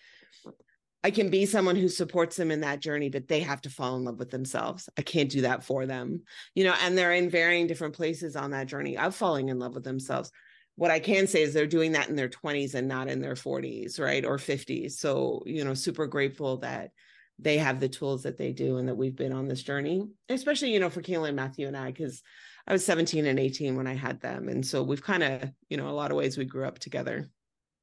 i 1.02 1.10
can 1.10 1.30
be 1.30 1.46
someone 1.46 1.76
who 1.76 1.88
supports 1.88 2.36
them 2.36 2.50
in 2.50 2.60
that 2.60 2.80
journey 2.80 3.08
but 3.08 3.28
they 3.28 3.40
have 3.40 3.60
to 3.60 3.70
fall 3.70 3.96
in 3.96 4.04
love 4.04 4.18
with 4.18 4.30
themselves. 4.30 4.88
I 4.98 5.02
can't 5.02 5.30
do 5.30 5.42
that 5.42 5.64
for 5.64 5.86
them 5.86 6.22
you 6.54 6.64
know 6.64 6.74
and 6.82 6.96
they're 6.96 7.12
in 7.12 7.30
varying 7.30 7.66
different 7.66 7.94
places 7.94 8.36
on 8.36 8.50
that 8.50 8.66
journey 8.66 8.96
of 8.96 9.14
falling 9.14 9.48
in 9.48 9.58
love 9.58 9.74
with 9.74 9.84
themselves. 9.84 10.30
What 10.76 10.90
i 10.90 11.00
can 11.00 11.26
say 11.26 11.42
is 11.42 11.52
they're 11.52 11.66
doing 11.66 11.92
that 11.92 12.08
in 12.08 12.16
their 12.16 12.28
20s 12.28 12.74
and 12.74 12.88
not 12.88 13.08
in 13.08 13.20
their 13.20 13.34
40s 13.34 14.00
right 14.00 14.24
or 14.24 14.36
50s 14.36 14.92
so 14.92 15.42
you 15.46 15.64
know 15.64 15.74
super 15.74 16.06
grateful 16.06 16.58
that 16.58 16.90
they 17.38 17.56
have 17.56 17.80
the 17.80 17.88
tools 17.88 18.22
that 18.22 18.36
they 18.36 18.52
do 18.52 18.76
and 18.76 18.88
that 18.88 18.94
we've 18.94 19.16
been 19.16 19.32
on 19.32 19.48
this 19.48 19.62
journey 19.62 20.06
especially 20.28 20.72
you 20.72 20.80
know 20.80 20.90
for 20.90 21.02
Kayla 21.02 21.28
and 21.28 21.36
Matthew 21.36 21.66
and 21.66 21.76
I 21.76 21.86
because 21.86 22.22
I 22.66 22.72
was 22.72 22.84
17 22.84 23.26
and 23.26 23.38
18 23.38 23.76
when 23.76 23.86
I 23.86 23.94
had 23.94 24.20
them. 24.20 24.48
And 24.48 24.64
so 24.64 24.82
we've 24.82 25.02
kind 25.02 25.22
of, 25.22 25.50
you 25.68 25.76
know, 25.76 25.88
a 25.88 25.90
lot 25.90 26.10
of 26.10 26.16
ways 26.16 26.36
we 26.36 26.44
grew 26.44 26.66
up 26.66 26.78
together. 26.78 27.28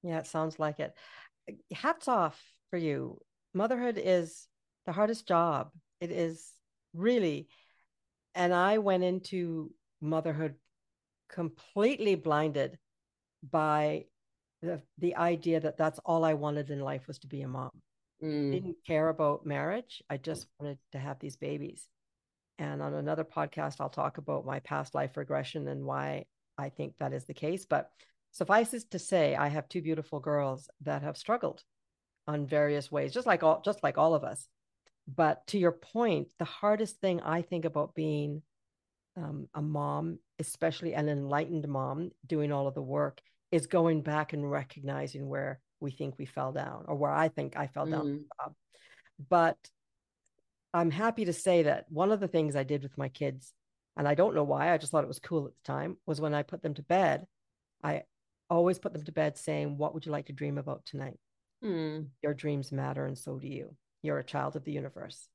Yeah, 0.04 0.20
it 0.20 0.28
sounds 0.28 0.60
like 0.60 0.80
it. 0.80 0.94
Hats 1.74 2.08
off 2.08 2.42
for 2.70 2.78
you. 2.78 3.20
Motherhood 3.54 4.00
is 4.02 4.48
the 4.86 4.92
hardest 4.92 5.28
job. 5.28 5.72
It 6.00 6.12
is 6.12 6.46
really. 6.94 7.48
And 8.36 8.54
I 8.54 8.78
went 8.78 9.04
into 9.04 9.72
motherhood 10.02 10.56
completely 11.30 12.16
blinded 12.16 12.78
by 13.50 14.06
the, 14.62 14.82
the 14.98 15.16
idea 15.16 15.60
that 15.60 15.78
that's 15.78 16.00
all 16.06 16.24
I 16.24 16.34
wanted 16.34 16.70
in 16.70 16.80
life 16.80 17.08
was 17.08 17.20
to 17.20 17.28
be 17.28 17.42
a 17.42 17.48
mom. 17.48 17.72
Mm. 18.24 18.52
Didn't 18.52 18.78
care 18.86 19.10
about 19.10 19.46
marriage. 19.46 20.02
I 20.10 20.18
just 20.18 20.48
wanted 20.60 20.80
to 20.92 21.00
have 21.00 21.20
these 21.20 21.36
babies. 21.36 21.88
And 22.60 22.82
on 22.82 22.94
another 22.94 23.24
podcast, 23.24 23.76
I'll 23.80 23.90
talk 23.90 24.18
about 24.18 24.46
my 24.46 24.60
past 24.62 24.96
life 24.96 25.16
regression 25.16 25.68
and 25.68 25.84
why 25.84 26.26
I 26.58 26.70
think 26.70 26.96
that 27.00 27.14
is 27.14 27.26
the 27.26 27.34
case. 27.34 27.66
But 27.66 27.90
suffice 28.32 28.74
it 28.74 28.90
to 28.92 29.00
say, 29.00 29.36
I 29.36 29.48
have 29.48 29.70
two 29.70 29.82
beautiful 29.82 30.20
girls 30.20 30.70
that 30.82 31.04
have 31.04 31.18
struggled 31.18 31.64
on 32.28 32.48
various 32.48 32.92
ways, 32.92 33.14
just 33.14 33.28
like 33.28 33.44
all 33.44 33.62
just 33.64 33.84
like 33.84 33.98
all 33.98 34.16
of 34.16 34.24
us. 34.24 34.48
But 35.08 35.46
to 35.48 35.58
your 35.58 35.72
point, 35.72 36.28
the 36.38 36.46
hardest 36.46 37.00
thing 37.00 37.22
I 37.22 37.42
think 37.42 37.66
about 37.66 37.96
being 37.96 38.42
um, 39.16 39.48
a 39.54 39.62
mom, 39.62 40.20
especially 40.40 40.94
an 40.94 41.10
enlightened 41.10 41.68
mom, 41.68 42.12
doing 42.26 42.52
all 42.52 42.68
of 42.68 42.76
the 42.76 42.82
work, 42.82 43.22
is 43.52 43.68
going 43.68 44.02
back 44.02 44.34
and 44.34 44.50
recognizing 44.50 45.28
where 45.28 45.60
we 45.80 45.92
think 45.92 46.16
we 46.18 46.26
fell 46.26 46.52
down, 46.52 46.86
or 46.88 46.96
where 46.96 47.12
I 47.12 47.30
think 47.30 47.56
I 47.56 47.68
fell 47.68 47.86
mm. 47.86 47.92
down. 47.92 48.26
But 49.30 49.58
I'm 50.78 50.92
happy 50.92 51.26
to 51.26 51.34
say 51.34 51.64
that 51.64 51.86
one 51.90 52.12
of 52.12 52.20
the 52.20 52.28
things 52.28 52.56
I 52.56 52.64
did 52.64 52.84
with 52.84 52.98
my 52.98 53.10
kids, 53.10 53.54
and 53.98 54.08
I 54.08 54.14
don't 54.14 54.36
know 54.36 54.44
why, 54.44 54.72
I 54.72 54.78
just 54.78 54.92
thought 54.92 55.04
it 55.04 55.08
was 55.08 55.20
cool 55.20 55.48
at 55.48 55.54
the 55.54 55.74
time, 55.74 55.98
was 56.06 56.22
when 56.22 56.36
I 56.36 56.44
put 56.44 56.62
them 56.62 56.76
to 56.76 56.84
bed, 56.84 57.26
I 57.84 58.04
always 58.50 58.78
put 58.78 58.94
them 58.94 59.04
to 59.04 59.12
bed 59.12 59.38
saying, 59.38 59.78
What 59.78 59.94
would 59.94 60.06
you 60.06 60.12
like 60.12 60.28
to 60.28 60.34
dream 60.34 60.58
about 60.58 60.86
tonight? 60.86 61.20
Mm. 61.64 62.10
Your 62.22 62.36
dreams 62.36 62.72
matter, 62.72 63.06
and 63.06 63.18
so 63.18 63.40
do 63.40 63.48
you. 63.48 63.76
You're 64.04 64.20
a 64.20 64.24
child 64.24 64.56
of 64.56 64.64
the 64.64 64.72
universe. 64.72 65.28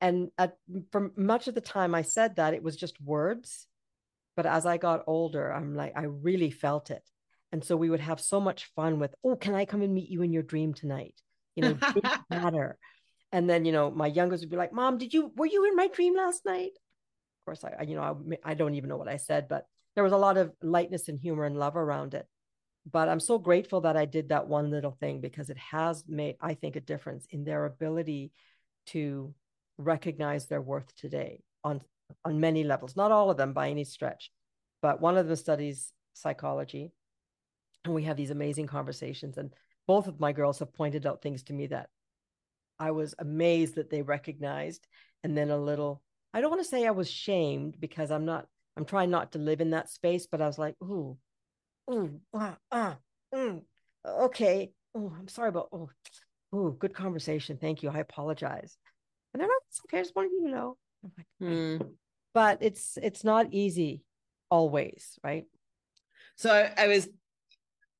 And 0.00 0.30
at, 0.36 0.56
for 0.90 1.12
much 1.16 1.46
of 1.46 1.54
the 1.54 1.60
time 1.60 1.94
I 1.94 2.02
said 2.02 2.36
that, 2.36 2.52
it 2.52 2.62
was 2.62 2.76
just 2.76 3.00
words. 3.00 3.68
But 4.36 4.46
as 4.46 4.66
I 4.66 4.76
got 4.76 5.04
older, 5.06 5.52
I'm 5.52 5.76
like, 5.76 5.92
I 5.96 6.02
really 6.02 6.50
felt 6.50 6.90
it. 6.90 7.08
And 7.52 7.62
so 7.62 7.76
we 7.76 7.88
would 7.88 8.00
have 8.00 8.20
so 8.20 8.40
much 8.40 8.72
fun 8.74 8.98
with, 8.98 9.14
Oh, 9.22 9.36
can 9.36 9.54
I 9.54 9.66
come 9.66 9.82
and 9.82 9.94
meet 9.94 10.10
you 10.10 10.22
in 10.22 10.32
your 10.32 10.42
dream 10.42 10.74
tonight? 10.74 11.14
You 11.54 11.62
know, 11.62 11.78
matter. 12.30 12.76
And 13.34 13.50
then, 13.50 13.64
you 13.64 13.72
know, 13.72 13.90
my 13.90 14.06
youngest 14.06 14.42
would 14.42 14.50
be 14.50 14.56
like, 14.56 14.72
Mom, 14.72 14.96
did 14.96 15.12
you, 15.12 15.32
were 15.36 15.46
you 15.46 15.66
in 15.66 15.76
my 15.76 15.88
dream 15.88 16.16
last 16.16 16.46
night? 16.46 16.70
Of 16.74 17.44
course, 17.44 17.64
I, 17.64 17.82
you 17.82 17.96
know, 17.96 18.24
I, 18.44 18.52
I 18.52 18.54
don't 18.54 18.74
even 18.74 18.88
know 18.88 18.96
what 18.96 19.08
I 19.08 19.18
said, 19.18 19.48
but 19.48 19.66
there 19.94 20.04
was 20.04 20.12
a 20.12 20.16
lot 20.16 20.38
of 20.38 20.52
lightness 20.62 21.08
and 21.08 21.18
humor 21.18 21.44
and 21.44 21.58
love 21.58 21.76
around 21.76 22.14
it. 22.14 22.26
But 22.90 23.08
I'm 23.08 23.20
so 23.20 23.38
grateful 23.38 23.82
that 23.82 23.96
I 23.96 24.04
did 24.04 24.28
that 24.28 24.46
one 24.46 24.70
little 24.70 24.96
thing 25.00 25.20
because 25.20 25.50
it 25.50 25.58
has 25.58 26.04
made, 26.08 26.36
I 26.40 26.54
think, 26.54 26.76
a 26.76 26.80
difference 26.80 27.26
in 27.30 27.44
their 27.44 27.64
ability 27.64 28.32
to 28.86 29.34
recognize 29.78 30.46
their 30.46 30.62
worth 30.62 30.94
today 30.94 31.42
on 31.64 31.80
on 32.24 32.38
many 32.38 32.62
levels 32.62 32.94
not 32.94 33.10
all 33.10 33.28
of 33.28 33.36
them 33.36 33.52
by 33.52 33.70
any 33.70 33.82
stretch 33.82 34.30
but 34.84 35.00
one 35.00 35.16
of 35.16 35.26
them 35.26 35.34
studies 35.34 35.94
psychology. 36.14 36.92
And 37.84 37.94
we 37.94 38.04
have 38.04 38.18
these 38.18 38.30
amazing 38.30 38.66
conversations. 38.66 39.36
And 39.36 39.52
both 39.86 40.08
of 40.08 40.20
my 40.20 40.32
girls 40.32 40.58
have 40.60 40.74
pointed 40.74 41.06
out 41.06 41.22
things 41.22 41.42
to 41.44 41.52
me 41.52 41.66
that 41.68 41.88
I 42.78 42.90
was 42.90 43.14
amazed 43.18 43.76
that 43.76 43.90
they 43.90 44.02
recognized. 44.02 44.86
And 45.22 45.36
then 45.36 45.50
a 45.50 45.58
little, 45.58 46.02
I 46.32 46.40
don't 46.40 46.50
want 46.50 46.62
to 46.62 46.68
say 46.68 46.86
I 46.86 46.90
was 46.90 47.10
shamed 47.10 47.80
because 47.80 48.10
I'm 48.10 48.24
not, 48.24 48.46
I'm 48.76 48.84
trying 48.84 49.10
not 49.10 49.32
to 49.32 49.38
live 49.38 49.60
in 49.60 49.70
that 49.70 49.88
space, 49.88 50.26
but 50.26 50.42
I 50.42 50.46
was 50.46 50.58
like, 50.58 50.74
ooh, 50.82 51.16
ooh, 51.90 52.20
ah, 52.34 52.56
ah, 52.70 52.96
mm, 53.34 53.62
okay. 54.06 54.72
Oh, 54.94 55.12
I'm 55.18 55.28
sorry 55.28 55.48
about, 55.48 55.68
oh, 55.72 55.90
oh, 56.52 56.70
good 56.70 56.94
conversation. 56.94 57.56
Thank 57.56 57.82
you. 57.82 57.90
I 57.90 57.98
apologize. 57.98 58.76
And 59.32 59.40
they're 59.40 59.48
not, 59.48 59.62
it's 59.68 59.80
okay. 59.86 59.98
I 59.98 60.02
just 60.02 60.14
wanted 60.14 60.32
you 60.32 60.46
to 60.46 60.50
know. 60.50 60.76
Like, 61.16 61.26
mm. 61.42 61.88
But 62.32 62.58
it's, 62.60 62.98
it's 63.02 63.24
not 63.24 63.52
easy 63.52 64.02
always, 64.50 65.18
right? 65.22 65.44
So 66.36 66.50
I, 66.50 66.84
I 66.84 66.88
was 66.88 67.08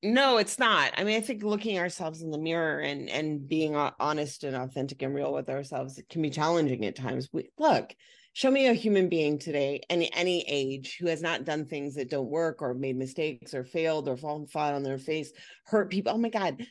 no 0.04 0.36
it's 0.36 0.58
not. 0.58 0.92
I 0.96 1.04
mean 1.04 1.16
i 1.16 1.20
think 1.20 1.42
looking 1.42 1.78
ourselves 1.78 2.22
in 2.22 2.30
the 2.30 2.38
mirror 2.38 2.80
and 2.80 3.08
and 3.08 3.48
being 3.48 3.74
honest 3.74 4.44
and 4.44 4.54
authentic 4.54 5.02
and 5.02 5.14
real 5.14 5.32
with 5.32 5.48
ourselves 5.48 6.00
can 6.10 6.22
be 6.22 6.30
challenging 6.30 6.84
at 6.84 6.94
times. 6.96 7.28
We 7.32 7.48
look 7.58 7.94
show 8.34 8.50
me 8.50 8.66
a 8.66 8.74
human 8.74 9.08
being 9.08 9.38
today 9.38 9.80
any 9.88 10.12
any 10.12 10.44
age 10.46 10.98
who 11.00 11.06
has 11.06 11.22
not 11.22 11.44
done 11.44 11.64
things 11.64 11.94
that 11.94 12.10
don't 12.10 12.28
work 12.28 12.60
or 12.62 12.74
made 12.74 12.96
mistakes 12.96 13.54
or 13.54 13.64
failed 13.64 14.08
or 14.08 14.16
fallen 14.16 14.46
flat 14.46 14.74
on 14.74 14.82
their 14.82 14.98
face 14.98 15.32
hurt 15.64 15.90
people. 15.90 16.12
Oh 16.14 16.18
my 16.18 16.28
god. 16.28 16.64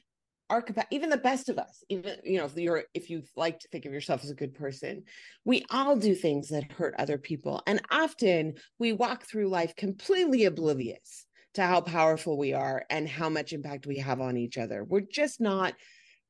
Our 0.50 0.64
even 0.92 1.10
the 1.10 1.18
best 1.18 1.50
of 1.50 1.58
us 1.58 1.84
even 1.90 2.18
you 2.24 2.38
know 2.38 2.46
if 2.46 2.56
you're 2.56 2.84
if 2.94 3.10
you 3.10 3.24
like 3.36 3.60
to 3.60 3.68
think 3.70 3.86
of 3.86 3.94
yourself 3.94 4.24
as 4.24 4.30
a 4.30 4.36
good 4.36 4.54
person 4.54 5.04
we 5.46 5.66
all 5.72 5.96
do 5.96 6.14
things 6.14 6.50
that 6.50 6.72
hurt 6.72 6.94
other 7.00 7.18
people. 7.18 7.64
And 7.66 7.82
often 7.90 8.56
we 8.78 8.94
walk 8.94 9.24
through 9.24 9.50
life 9.50 9.76
completely 9.76 10.46
oblivious 10.46 11.26
to 11.54 11.64
how 11.64 11.82
powerful 11.82 12.38
we 12.38 12.54
are 12.54 12.86
and 12.90 13.08
how 13.08 13.30
much 13.30 13.54
impact 13.54 13.86
we 13.86 13.98
have 13.98 14.22
on 14.22 14.38
each 14.38 14.58
other. 14.58 14.84
We're 14.84 15.02
just 15.02 15.40
not 15.40 15.74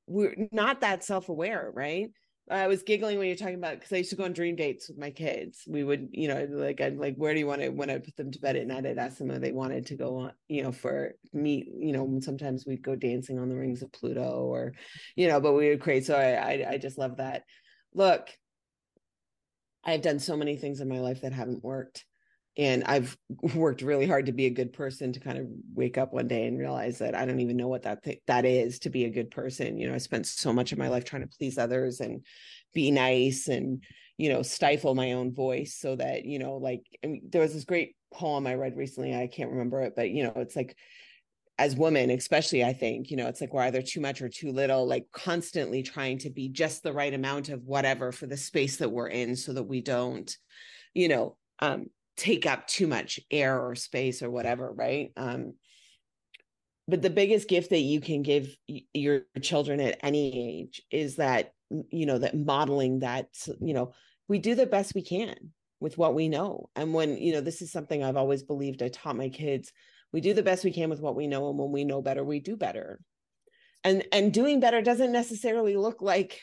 we're 0.06 0.36
not 0.52 0.82
that 0.82 1.04
self-aware, 1.04 1.72
right? 1.74 2.10
I 2.50 2.68
was 2.68 2.84
giggling 2.84 3.18
when 3.18 3.28
you're 3.28 3.38
talking 3.38 3.56
about 3.56 3.76
because 3.76 3.94
I 3.94 3.98
used 3.98 4.10
to 4.10 4.18
go 4.18 4.26
on 4.26 4.34
dream 4.34 4.58
dates 4.58 4.90
with 4.90 4.98
my 4.98 5.12
kids. 5.12 5.64
We 5.66 5.86
would, 5.86 6.10
you 6.12 6.28
know, 6.28 6.46
like 6.50 6.82
I'd 6.82 6.98
like, 6.98 7.16
where 7.16 7.34
do 7.34 7.40
you 7.40 7.48
want 7.48 7.62
to 7.62 7.70
when 7.70 7.90
I 7.90 8.00
put 8.00 8.18
them 8.18 8.32
to 8.32 8.40
bed 8.40 8.58
at 8.58 8.68
night? 8.68 8.86
I'd 8.86 8.98
ask 8.98 9.18
them 9.18 9.32
if 9.32 9.40
they 9.40 9.54
wanted 9.54 9.86
to 9.88 9.96
go 9.96 10.18
on, 10.18 10.34
you 10.50 10.62
know, 10.62 10.74
for 10.74 11.14
meet, 11.32 11.68
you 11.74 11.94
know, 11.94 12.20
sometimes 12.22 12.66
we'd 12.66 12.84
go 12.84 12.98
dancing 12.98 13.40
on 13.40 13.48
the 13.48 13.56
rings 13.56 13.82
of 13.82 13.94
Pluto 13.94 14.42
or, 14.44 14.74
you 15.16 15.30
know, 15.30 15.40
but 15.40 15.54
we 15.54 15.70
would 15.70 15.80
create. 15.80 16.06
So 16.06 16.16
I 16.16 16.34
I, 16.34 16.66
I 16.72 16.78
just 16.78 16.98
love 16.98 17.18
that. 17.18 17.44
Look, 17.94 18.28
I've 19.86 20.02
done 20.02 20.20
so 20.20 20.36
many 20.36 20.58
things 20.58 20.82
in 20.82 20.90
my 20.90 21.00
life 21.00 21.22
that 21.22 21.32
haven't 21.32 21.64
worked 21.64 22.04
and 22.58 22.84
i've 22.86 23.18
worked 23.56 23.82
really 23.82 24.08
hard 24.08 24.26
to 24.26 24.32
be 24.32 24.46
a 24.46 24.52
good 24.52 24.74
person 24.74 25.12
to 25.12 25.20
kind 25.20 25.38
of 25.38 25.48
wake 25.74 25.98
up 25.98 26.14
one 26.14 26.28
day 26.28 26.46
and 26.46 26.60
realize 26.60 27.00
that 27.00 27.16
i 27.16 27.26
don't 27.26 27.40
even 27.40 27.58
know 27.58 27.68
what 27.68 27.84
that 27.84 28.04
th- 28.04 28.22
that 28.28 28.46
is 28.46 28.80
to 28.80 28.90
be 28.90 29.06
a 29.06 29.10
good 29.10 29.32
person 29.32 29.78
you 29.78 29.88
know 29.88 29.96
i 29.96 29.98
spent 29.98 30.26
so 30.26 30.54
much 30.54 30.72
of 30.72 30.78
my 30.78 30.88
life 30.88 31.06
trying 31.06 31.22
to 31.22 31.38
please 31.38 31.58
others 31.58 32.00
and 32.00 32.26
be 32.74 32.92
nice 32.92 33.48
and 33.48 33.84
you 34.18 34.30
know 34.30 34.42
stifle 34.42 34.96
my 34.96 35.14
own 35.14 35.34
voice 35.34 35.76
so 35.80 35.96
that 35.96 36.26
you 36.26 36.40
know 36.40 36.58
like 36.58 36.84
I 37.04 37.08
mean, 37.08 37.24
there 37.30 37.42
was 37.42 37.54
this 37.54 37.66
great 37.66 37.96
poem 38.14 38.46
i 38.46 38.54
read 38.54 38.78
recently 38.78 39.16
i 39.16 39.28
can't 39.28 39.52
remember 39.52 39.82
it 39.82 39.94
but 39.96 40.12
you 40.12 40.24
know 40.24 40.34
it's 40.36 40.56
like 40.56 40.78
as 41.58 41.76
women 41.76 42.10
especially 42.10 42.64
i 42.64 42.74
think 42.74 43.10
you 43.10 43.18
know 43.18 43.28
it's 43.28 43.42
like 43.42 43.54
we're 43.54 43.64
either 43.64 43.82
too 43.82 44.02
much 44.02 44.22
or 44.22 44.30
too 44.30 44.52
little 44.52 44.88
like 44.88 45.06
constantly 45.12 45.84
trying 45.84 46.18
to 46.20 46.30
be 46.30 46.50
just 46.50 46.84
the 46.84 46.94
right 46.94 47.14
amount 47.14 47.50
of 47.50 47.64
whatever 47.64 48.12
for 48.12 48.26
the 48.26 48.38
space 48.38 48.78
that 48.78 48.92
we're 48.92 49.08
in 49.08 49.36
so 49.36 49.54
that 49.54 49.64
we 49.64 49.82
don't 49.82 50.38
you 50.94 51.08
know 51.08 51.36
um 51.60 51.88
take 52.16 52.46
up 52.46 52.68
too 52.68 52.88
much 52.88 53.20
air 53.32 53.60
or 53.60 53.76
space 53.76 54.22
or 54.22 54.30
whatever 54.30 54.72
right? 54.72 55.12
Um 55.18 55.54
but 56.88 57.02
the 57.02 57.10
biggest 57.10 57.48
gift 57.48 57.70
that 57.70 57.80
you 57.80 58.02
can 58.02 58.24
give 58.24 58.56
your 58.68 59.22
children 59.42 59.80
at 59.80 60.00
any 60.04 60.60
age 60.60 60.82
is 60.92 61.16
that 61.16 61.54
you 61.90 62.06
know 62.06 62.18
that 62.18 62.38
modeling 62.38 63.00
that 63.00 63.28
you 63.62 63.74
know 63.74 63.94
we 64.28 64.40
do 64.40 64.56
the 64.56 64.66
best 64.66 64.94
we 64.94 65.02
can 65.02 65.36
with 65.80 65.98
what 65.98 66.16
we 66.16 66.30
know. 66.30 66.70
And 66.76 66.94
when 66.94 67.18
you 67.18 67.34
know 67.34 67.42
this 67.42 67.62
is 67.62 67.72
something 67.72 68.04
i've 68.04 68.18
always 68.18 68.44
believed 68.44 68.84
i 68.84 68.88
taught 68.90 69.16
my 69.16 69.30
kids 69.30 69.72
we 70.14 70.22
do 70.22 70.34
the 70.34 70.44
best 70.44 70.64
we 70.64 70.72
can 70.72 70.90
with 70.90 71.02
what 71.02 71.16
we 71.16 71.28
know 71.28 71.50
and 71.50 71.58
when 71.58 71.72
we 71.72 71.84
know 71.84 72.02
better 72.02 72.24
we 72.24 72.40
do 72.40 72.56
better. 72.56 73.00
And 73.84 74.06
and 74.14 74.32
doing 74.32 74.62
better 74.62 74.82
doesn't 74.82 75.12
necessarily 75.12 75.76
look 75.76 76.02
like 76.02 76.40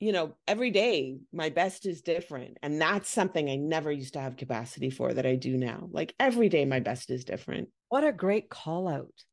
you 0.00 0.12
know, 0.12 0.34
every 0.46 0.70
day 0.70 1.18
my 1.32 1.48
best 1.50 1.86
is 1.86 2.02
different. 2.02 2.58
And 2.62 2.80
that's 2.80 3.08
something 3.08 3.48
I 3.48 3.56
never 3.56 3.90
used 3.90 4.14
to 4.14 4.20
have 4.20 4.36
capacity 4.36 4.90
for 4.90 5.12
that 5.12 5.26
I 5.26 5.34
do 5.34 5.56
now. 5.56 5.88
Like 5.90 6.14
every 6.20 6.48
day 6.48 6.64
my 6.64 6.80
best 6.80 7.10
is 7.10 7.24
different. 7.24 7.68
What 7.88 8.04
a 8.04 8.12
great 8.12 8.48
call 8.48 8.86
out. 8.86 9.24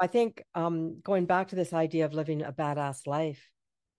I 0.00 0.06
think 0.06 0.42
um, 0.54 1.00
going 1.02 1.26
back 1.26 1.48
to 1.48 1.56
this 1.56 1.72
idea 1.72 2.04
of 2.04 2.14
living 2.14 2.42
a 2.42 2.52
badass 2.52 3.06
life, 3.06 3.50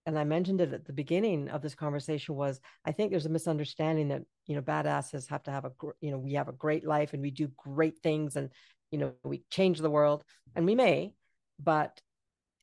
and 0.06 0.20
I 0.20 0.26
mentioned 0.26 0.60
it 0.60 0.74
at 0.74 0.86
the 0.86 0.94
beginning 0.94 1.50
of 1.50 1.62
this 1.62 1.76
conversation 1.76 2.36
was 2.36 2.60
I 2.84 2.92
think 2.92 3.12
there's 3.12 3.26
a 3.26 3.30
misunderstanding 3.30 4.10
that 4.10 4.24
you 4.48 4.56
know 4.56 4.62
badasses 4.62 5.30
have 5.30 5.44
to 5.44 5.52
have 5.52 5.66
a 5.66 5.72
you 6.02 6.12
know 6.12 6.18
we 6.18 6.34
have 6.34 6.50
a 6.50 6.54
great 6.54 6.86
life 6.86 7.14
and 7.14 7.22
we 7.22 7.32
do 7.32 7.50
great 7.56 8.00
things 8.00 8.36
and 8.36 8.50
you 8.92 8.98
know 8.98 9.14
we 9.24 9.44
change 9.50 9.80
the 9.80 9.90
world 9.90 10.24
and 10.56 10.66
we 10.66 10.76
may, 10.76 11.14
but 11.58 12.02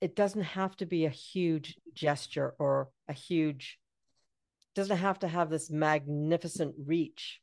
it 0.01 0.16
doesn't 0.16 0.42
have 0.42 0.76
to 0.76 0.86
be 0.86 1.05
a 1.05 1.11
huge 1.11 1.76
gesture 1.94 2.55
or 2.59 2.88
a 3.09 3.12
huge 3.12 3.78
doesn't 4.74 4.98
have 4.98 5.18
to 5.18 5.28
have 5.28 5.51
this 5.51 5.70
magnificent 5.70 6.74
reach 6.86 7.40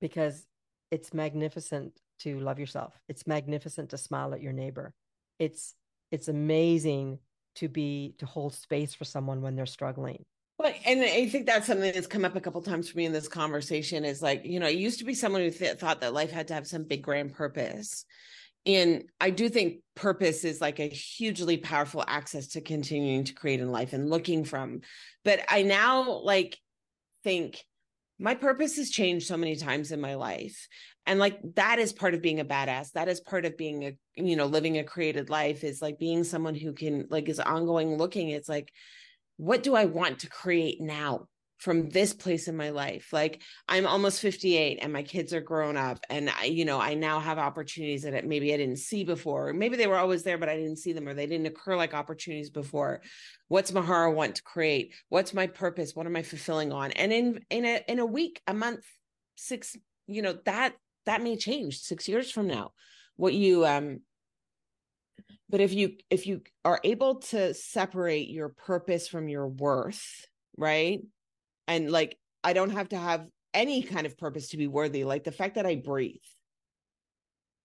because 0.00 0.46
it's 0.90 1.14
magnificent 1.14 1.92
to 2.18 2.40
love 2.40 2.58
yourself. 2.58 2.98
It's 3.08 3.26
magnificent 3.26 3.90
to 3.90 3.98
smile 3.98 4.34
at 4.34 4.42
your 4.42 4.52
neighbor. 4.52 4.92
It's 5.38 5.74
it's 6.10 6.28
amazing 6.28 7.18
to 7.56 7.68
be 7.68 8.14
to 8.18 8.26
hold 8.26 8.54
space 8.54 8.94
for 8.94 9.04
someone 9.04 9.42
when 9.42 9.54
they're 9.54 9.66
struggling. 9.66 10.24
Well, 10.58 10.74
and 10.84 11.00
I 11.00 11.26
think 11.28 11.46
that's 11.46 11.66
something 11.66 11.92
that's 11.92 12.06
come 12.06 12.24
up 12.24 12.36
a 12.36 12.40
couple 12.40 12.60
times 12.60 12.90
for 12.90 12.98
me 12.98 13.06
in 13.06 13.12
this 13.12 13.28
conversation 13.28 14.04
is 14.04 14.20
like, 14.20 14.44
you 14.44 14.60
know, 14.60 14.66
I 14.66 14.70
used 14.70 14.98
to 14.98 15.06
be 15.06 15.14
someone 15.14 15.40
who 15.40 15.50
th- 15.50 15.78
thought 15.78 16.02
that 16.02 16.12
life 16.12 16.30
had 16.30 16.48
to 16.48 16.54
have 16.54 16.66
some 16.66 16.84
big 16.84 17.02
grand 17.02 17.32
purpose 17.32 18.04
and 18.66 19.04
i 19.20 19.30
do 19.30 19.48
think 19.48 19.80
purpose 19.94 20.44
is 20.44 20.60
like 20.60 20.80
a 20.80 20.88
hugely 20.88 21.56
powerful 21.58 22.02
access 22.06 22.48
to 22.48 22.60
continuing 22.60 23.24
to 23.24 23.34
create 23.34 23.60
in 23.60 23.70
life 23.70 23.92
and 23.92 24.08
looking 24.08 24.44
from. 24.44 24.80
But 25.24 25.40
i 25.48 25.62
now 25.62 26.20
like 26.22 26.58
think 27.22 27.62
my 28.18 28.34
purpose 28.34 28.76
has 28.76 28.90
changed 28.90 29.26
so 29.26 29.36
many 29.36 29.56
times 29.56 29.92
in 29.92 30.00
my 30.00 30.14
life. 30.14 30.68
And 31.06 31.18
like 31.18 31.38
that 31.54 31.78
is 31.78 31.92
part 31.92 32.12
of 32.12 32.20
being 32.20 32.40
a 32.40 32.44
badass. 32.44 32.92
That 32.92 33.08
is 33.08 33.20
part 33.20 33.46
of 33.46 33.56
being 33.56 33.84
a 33.84 33.92
you 34.16 34.36
know 34.36 34.46
living 34.46 34.78
a 34.78 34.84
created 34.84 35.30
life 35.30 35.64
is 35.64 35.82
like 35.82 35.98
being 35.98 36.24
someone 36.24 36.54
who 36.54 36.72
can 36.72 37.06
like 37.10 37.28
is 37.28 37.40
ongoing 37.40 37.96
looking. 37.96 38.30
It's 38.30 38.48
like 38.48 38.70
what 39.40 39.62
do 39.62 39.74
i 39.74 39.86
want 39.86 40.18
to 40.18 40.28
create 40.28 40.82
now 40.82 41.26
from 41.60 41.90
this 41.90 42.14
place 42.14 42.48
in 42.48 42.56
my 42.56 42.70
life. 42.70 43.12
Like 43.12 43.42
i'm 43.68 43.86
almost 43.86 44.20
58 44.20 44.78
and 44.80 44.92
my 44.92 45.02
kids 45.02 45.32
are 45.32 45.40
grown 45.40 45.76
up 45.76 46.00
and 46.08 46.30
i 46.30 46.44
you 46.44 46.64
know 46.64 46.80
i 46.80 46.94
now 46.94 47.20
have 47.20 47.38
opportunities 47.38 48.02
that 48.02 48.26
maybe 48.26 48.52
i 48.52 48.56
didn't 48.56 48.78
see 48.78 49.04
before. 49.04 49.52
Maybe 49.52 49.76
they 49.76 49.86
were 49.86 49.98
always 49.98 50.22
there 50.22 50.38
but 50.38 50.48
i 50.48 50.56
didn't 50.56 50.78
see 50.78 50.92
them 50.92 51.06
or 51.06 51.14
they 51.14 51.26
didn't 51.26 51.46
occur 51.46 51.76
like 51.76 51.94
opportunities 51.94 52.50
before. 52.50 53.02
What's 53.48 53.70
mahara 53.70 54.12
want 54.12 54.36
to 54.36 54.42
create? 54.42 54.94
What's 55.10 55.34
my 55.34 55.46
purpose? 55.46 55.94
What 55.94 56.06
am 56.06 56.16
i 56.16 56.22
fulfilling 56.22 56.72
on? 56.72 56.92
And 56.92 57.12
in 57.12 57.44
in 57.50 57.64
a 57.64 57.84
in 57.86 57.98
a 57.98 58.06
week 58.06 58.40
a 58.46 58.54
month 58.54 58.84
six 59.36 59.76
you 60.06 60.22
know 60.22 60.36
that 60.46 60.74
that 61.06 61.22
may 61.22 61.36
change 61.36 61.78
six 61.80 62.08
years 62.08 62.30
from 62.30 62.46
now. 62.46 62.72
What 63.16 63.34
you 63.34 63.66
um 63.66 64.00
but 65.50 65.60
if 65.60 65.74
you 65.74 65.96
if 66.08 66.26
you 66.26 66.40
are 66.64 66.80
able 66.84 67.16
to 67.16 67.52
separate 67.52 68.30
your 68.30 68.48
purpose 68.48 69.08
from 69.08 69.28
your 69.28 69.46
worth 69.46 70.26
right 70.56 71.00
and 71.70 71.90
like 71.90 72.18
i 72.44 72.52
don't 72.52 72.70
have 72.70 72.88
to 72.88 72.98
have 72.98 73.26
any 73.54 73.82
kind 73.82 74.06
of 74.06 74.18
purpose 74.18 74.48
to 74.48 74.56
be 74.56 74.66
worthy 74.66 75.04
like 75.04 75.24
the 75.24 75.32
fact 75.32 75.54
that 75.54 75.66
i 75.66 75.76
breathe. 75.76 76.16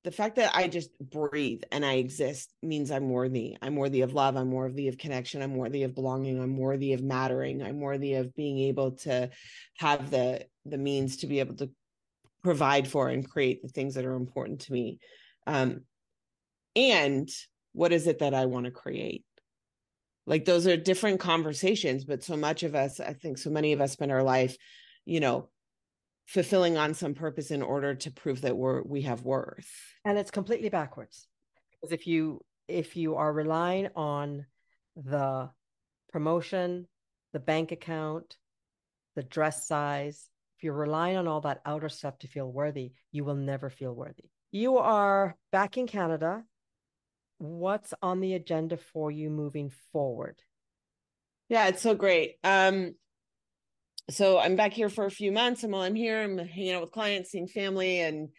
The 0.04 0.12
fact 0.12 0.36
that 0.36 0.56
i 0.56 0.68
just 0.68 0.92
breathe 1.00 1.64
and 1.72 1.84
i 1.84 1.94
exist 1.94 2.54
means 2.62 2.92
i'm 2.92 3.10
worthy. 3.10 3.58
I'm 3.62 3.76
worthy 3.76 4.02
of 4.02 4.14
love. 4.14 4.36
I'm 4.38 4.52
worthy 4.52 4.88
of 4.88 5.00
connection. 5.00 5.42
I'm 5.42 5.56
worthy 5.56 5.82
of 5.82 5.96
belonging. 5.96 6.40
I'm 6.40 6.58
worthy 6.58 6.94
of 6.94 7.02
mattering. 7.02 7.64
I'm 7.64 7.80
worthy 7.80 8.14
of 8.14 8.36
being 8.36 8.60
able 8.60 8.92
to 8.98 9.32
have 9.80 10.12
the 10.12 10.46
the 10.66 10.78
means 10.78 11.18
to 11.18 11.28
be 11.28 11.40
able 11.40 11.56
to 11.56 11.72
provide 12.44 12.88
for 12.88 13.10
and 13.10 13.28
create 13.28 13.64
the 13.64 13.70
things 13.70 13.96
that 13.96 14.06
are 14.06 14.14
important 14.14 14.62
to 14.62 14.74
me. 14.74 15.00
Um 15.48 15.82
and 16.76 17.28
what 17.74 17.92
is 17.92 18.06
it 18.08 18.20
that 18.20 18.34
i 18.34 18.46
want 18.46 18.66
to 18.66 18.72
create 18.72 19.26
like 20.26 20.46
those 20.46 20.68
are 20.68 20.78
different 20.78 21.20
conversations 21.20 22.06
but 22.06 22.24
so 22.24 22.36
much 22.36 22.64
of 22.64 22.76
us 22.76 23.00
i 23.00 23.14
think 23.14 23.38
so 23.38 23.50
many 23.50 23.74
of 23.74 23.82
us 23.82 23.94
spend 23.94 24.12
our 24.12 24.24
life 24.24 24.58
you 25.06 25.20
know 25.20 25.50
fulfilling 26.26 26.78
on 26.78 26.94
some 26.94 27.14
purpose 27.14 27.52
in 27.52 27.62
order 27.62 27.94
to 27.94 28.12
prove 28.12 28.42
that 28.42 28.58
we're 28.58 28.82
we 28.84 29.02
have 29.02 29.22
worth 29.22 29.70
and 30.04 30.18
it's 30.18 30.32
completely 30.32 30.70
backwards 30.70 31.28
because 31.72 31.92
if 31.92 32.08
you 32.08 32.44
if 32.68 32.96
you 32.96 33.16
are 33.16 33.32
relying 33.32 33.90
on 33.96 34.46
the 34.96 35.50
promotion 36.12 36.88
the 37.34 37.40
bank 37.40 37.72
account 37.72 38.38
the 39.16 39.24
dress 39.24 39.68
size 39.68 40.30
if 40.58 40.64
you're 40.64 40.74
relying 40.74 41.18
on 41.18 41.28
all 41.28 41.42
that 41.42 41.62
outer 41.66 41.90
stuff 41.90 42.18
to 42.20 42.28
feel 42.28 42.50
worthy, 42.50 42.94
you 43.12 43.26
will 43.26 43.36
never 43.36 43.70
feel 43.70 43.94
worthy. 43.94 44.30
You 44.52 44.78
are 44.78 45.36
back 45.52 45.78
in 45.78 45.86
Canada. 45.86 46.44
What's 47.38 47.94
on 48.02 48.22
the 48.22 48.34
agenda 48.34 48.78
for 48.78 49.12
you 49.12 49.30
moving 49.30 49.72
forward? 49.92 50.40
Yeah, 51.50 51.68
it's 51.68 51.82
so 51.82 51.94
great. 51.94 52.36
Um, 52.44 52.96
so 54.10 54.40
I'm 54.40 54.56
back 54.56 54.74
here 54.74 54.90
for 54.90 55.06
a 55.06 55.12
few 55.12 55.32
months, 55.32 55.64
and 55.64 55.74
while 55.74 55.82
I'm 55.82 55.96
here, 55.96 56.22
I'm 56.22 56.38
hanging 56.38 56.74
out 56.74 56.82
with 56.82 56.92
clients, 56.92 57.32
seeing 57.32 57.48
family, 57.48 58.00
and 58.02 58.30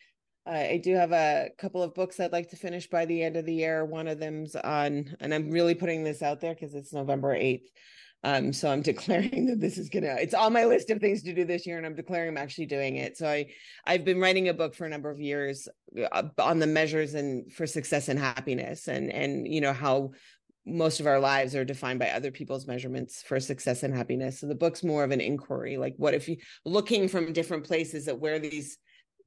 uh, 0.47 0.51
I 0.51 0.81
do 0.83 0.95
have 0.95 1.13
a 1.13 1.49
couple 1.59 1.83
of 1.83 1.95
books 1.95 2.21
I'd 2.21 2.33
like 2.33 2.51
to 2.51 2.57
finish 2.57 2.89
by 2.89 3.05
the 3.05 3.23
end 3.23 3.37
of 3.37 3.47
the 3.47 3.55
year. 3.55 3.85
One 3.85 4.07
of 4.07 4.21
them's 4.21 4.55
on, 4.55 5.17
and 5.21 5.35
I'm 5.35 5.51
really 5.51 5.75
putting 5.75 6.05
this 6.05 6.23
out 6.23 6.41
there 6.41 6.55
because 6.55 6.75
it's 6.75 6.93
November 6.93 7.35
8th. 7.35 7.67
Um, 8.27 8.53
so 8.53 8.69
I'm 8.69 8.83
declaring 8.93 9.47
that 9.47 9.61
this 9.61 9.79
is 9.79 9.89
gonna, 9.89 10.17
it's 10.21 10.35
on 10.35 10.53
my 10.53 10.65
list 10.65 10.91
of 10.91 11.01
things 11.01 11.23
to 11.23 11.33
do 11.33 11.45
this 11.45 11.65
year, 11.65 11.79
and 11.79 11.87
I'm 11.87 11.95
declaring 11.95 12.29
I'm 12.29 12.37
actually 12.37 12.67
doing 12.67 12.97
it. 12.97 13.17
So 13.17 13.29
I, 13.29 13.47
I've 13.87 14.05
been 14.05 14.21
writing 14.21 14.49
a 14.49 14.55
book 14.55 14.75
for 14.75 14.85
a 14.85 14.91
number 14.91 15.11
of 15.11 15.21
years 15.21 15.69
uh, 16.13 16.25
on 16.39 16.59
the 16.59 16.67
measures 16.67 17.15
and 17.15 17.51
for 17.53 17.67
success 17.67 18.09
and 18.09 18.19
happiness, 18.19 18.89
and 18.89 19.11
and 19.13 19.47
you 19.47 19.61
know 19.61 19.73
how 19.73 20.11
most 20.67 20.99
of 20.99 21.07
our 21.07 21.21
lives 21.21 21.55
are 21.55 21.65
defined 21.65 22.01
by 22.01 22.11
other 22.11 22.33
people's 22.33 22.67
measurements 22.67 23.23
for 23.23 23.39
success 23.39 23.85
and 23.85 23.95
happiness. 23.95 24.41
So 24.41 24.49
the 24.49 24.57
book's 24.57 24.83
more 24.83 25.05
of 25.05 25.13
an 25.13 25.21
inquiry, 25.21 25.77
like 25.77 25.95
what 25.97 26.13
if 26.13 26.29
you 26.29 26.39
looking 26.65 27.07
from 27.07 27.33
different 27.33 27.63
places 27.63 28.09
at 28.09 28.19
where 28.19 28.41
these 28.41 28.77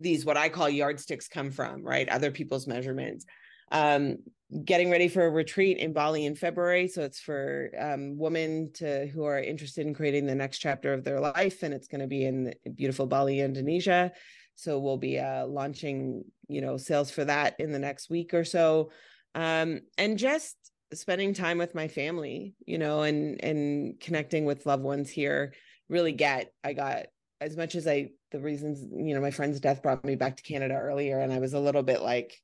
these 0.02 0.26
what 0.26 0.36
I 0.36 0.50
call 0.50 0.70
yardsticks 0.70 1.30
come 1.30 1.52
from, 1.52 1.84
right? 1.84 2.10
Other 2.10 2.32
people's 2.32 2.68
measurements. 2.68 3.26
Um, 3.72 4.18
getting 4.66 4.90
ready 4.90 5.08
for 5.08 5.26
a 5.26 5.30
retreat 5.30 5.78
in 5.78 5.94
Bali 5.94 6.26
in 6.26 6.36
February. 6.36 6.88
So 6.88 7.04
it's 7.04 7.20
for 7.20 7.70
um, 7.78 8.18
women 8.18 8.72
to 8.76 9.08
who 9.08 9.24
are 9.26 9.40
interested 9.40 9.86
in 9.86 9.94
creating 9.94 10.26
the 10.26 10.36
next 10.36 10.60
chapter 10.60 10.94
of 10.94 11.04
their 11.04 11.20
life, 11.20 11.62
and 11.62 11.74
it's 11.74 11.88
going 11.88 12.02
to 12.02 12.08
be 12.08 12.26
in 12.26 12.54
beautiful 12.76 13.06
Bali, 13.06 13.40
Indonesia. 13.40 14.12
So 14.56 14.80
we'll 14.80 14.98
be 14.98 15.20
uh, 15.20 15.46
launching, 15.46 16.26
you 16.48 16.62
know, 16.62 16.78
sales 16.78 17.12
for 17.12 17.24
that 17.26 17.60
in 17.60 17.72
the 17.72 17.80
next 17.80 18.10
week 18.10 18.34
or 18.34 18.44
so, 18.44 18.92
um, 19.36 19.82
and 19.98 20.18
just 20.18 20.58
spending 20.94 21.34
time 21.34 21.60
with 21.60 21.76
my 21.76 21.88
family, 21.88 22.56
you 22.66 22.78
know, 22.78 23.04
and 23.04 23.42
and 23.44 24.00
connecting 24.00 24.46
with 24.46 24.66
loved 24.66 24.84
ones 24.84 25.10
here. 25.10 25.54
Really 25.90 26.12
get. 26.12 26.52
I 26.64 26.74
got 26.74 27.06
as 27.40 27.56
much 27.56 27.76
as 27.76 27.88
I 27.88 28.10
the 28.32 28.40
reasons, 28.40 28.86
you 28.92 29.14
know, 29.14 29.22
my 29.22 29.32
friend's 29.32 29.60
death 29.60 29.82
brought 29.82 30.04
me 30.04 30.16
back 30.16 30.38
to 30.38 30.44
Canada 30.44 30.76
earlier, 30.76 31.20
and 31.20 31.32
I 31.32 31.40
was 31.40 31.54
a 31.54 31.60
little 31.60 31.84
bit 31.84 32.02
like 32.02 32.36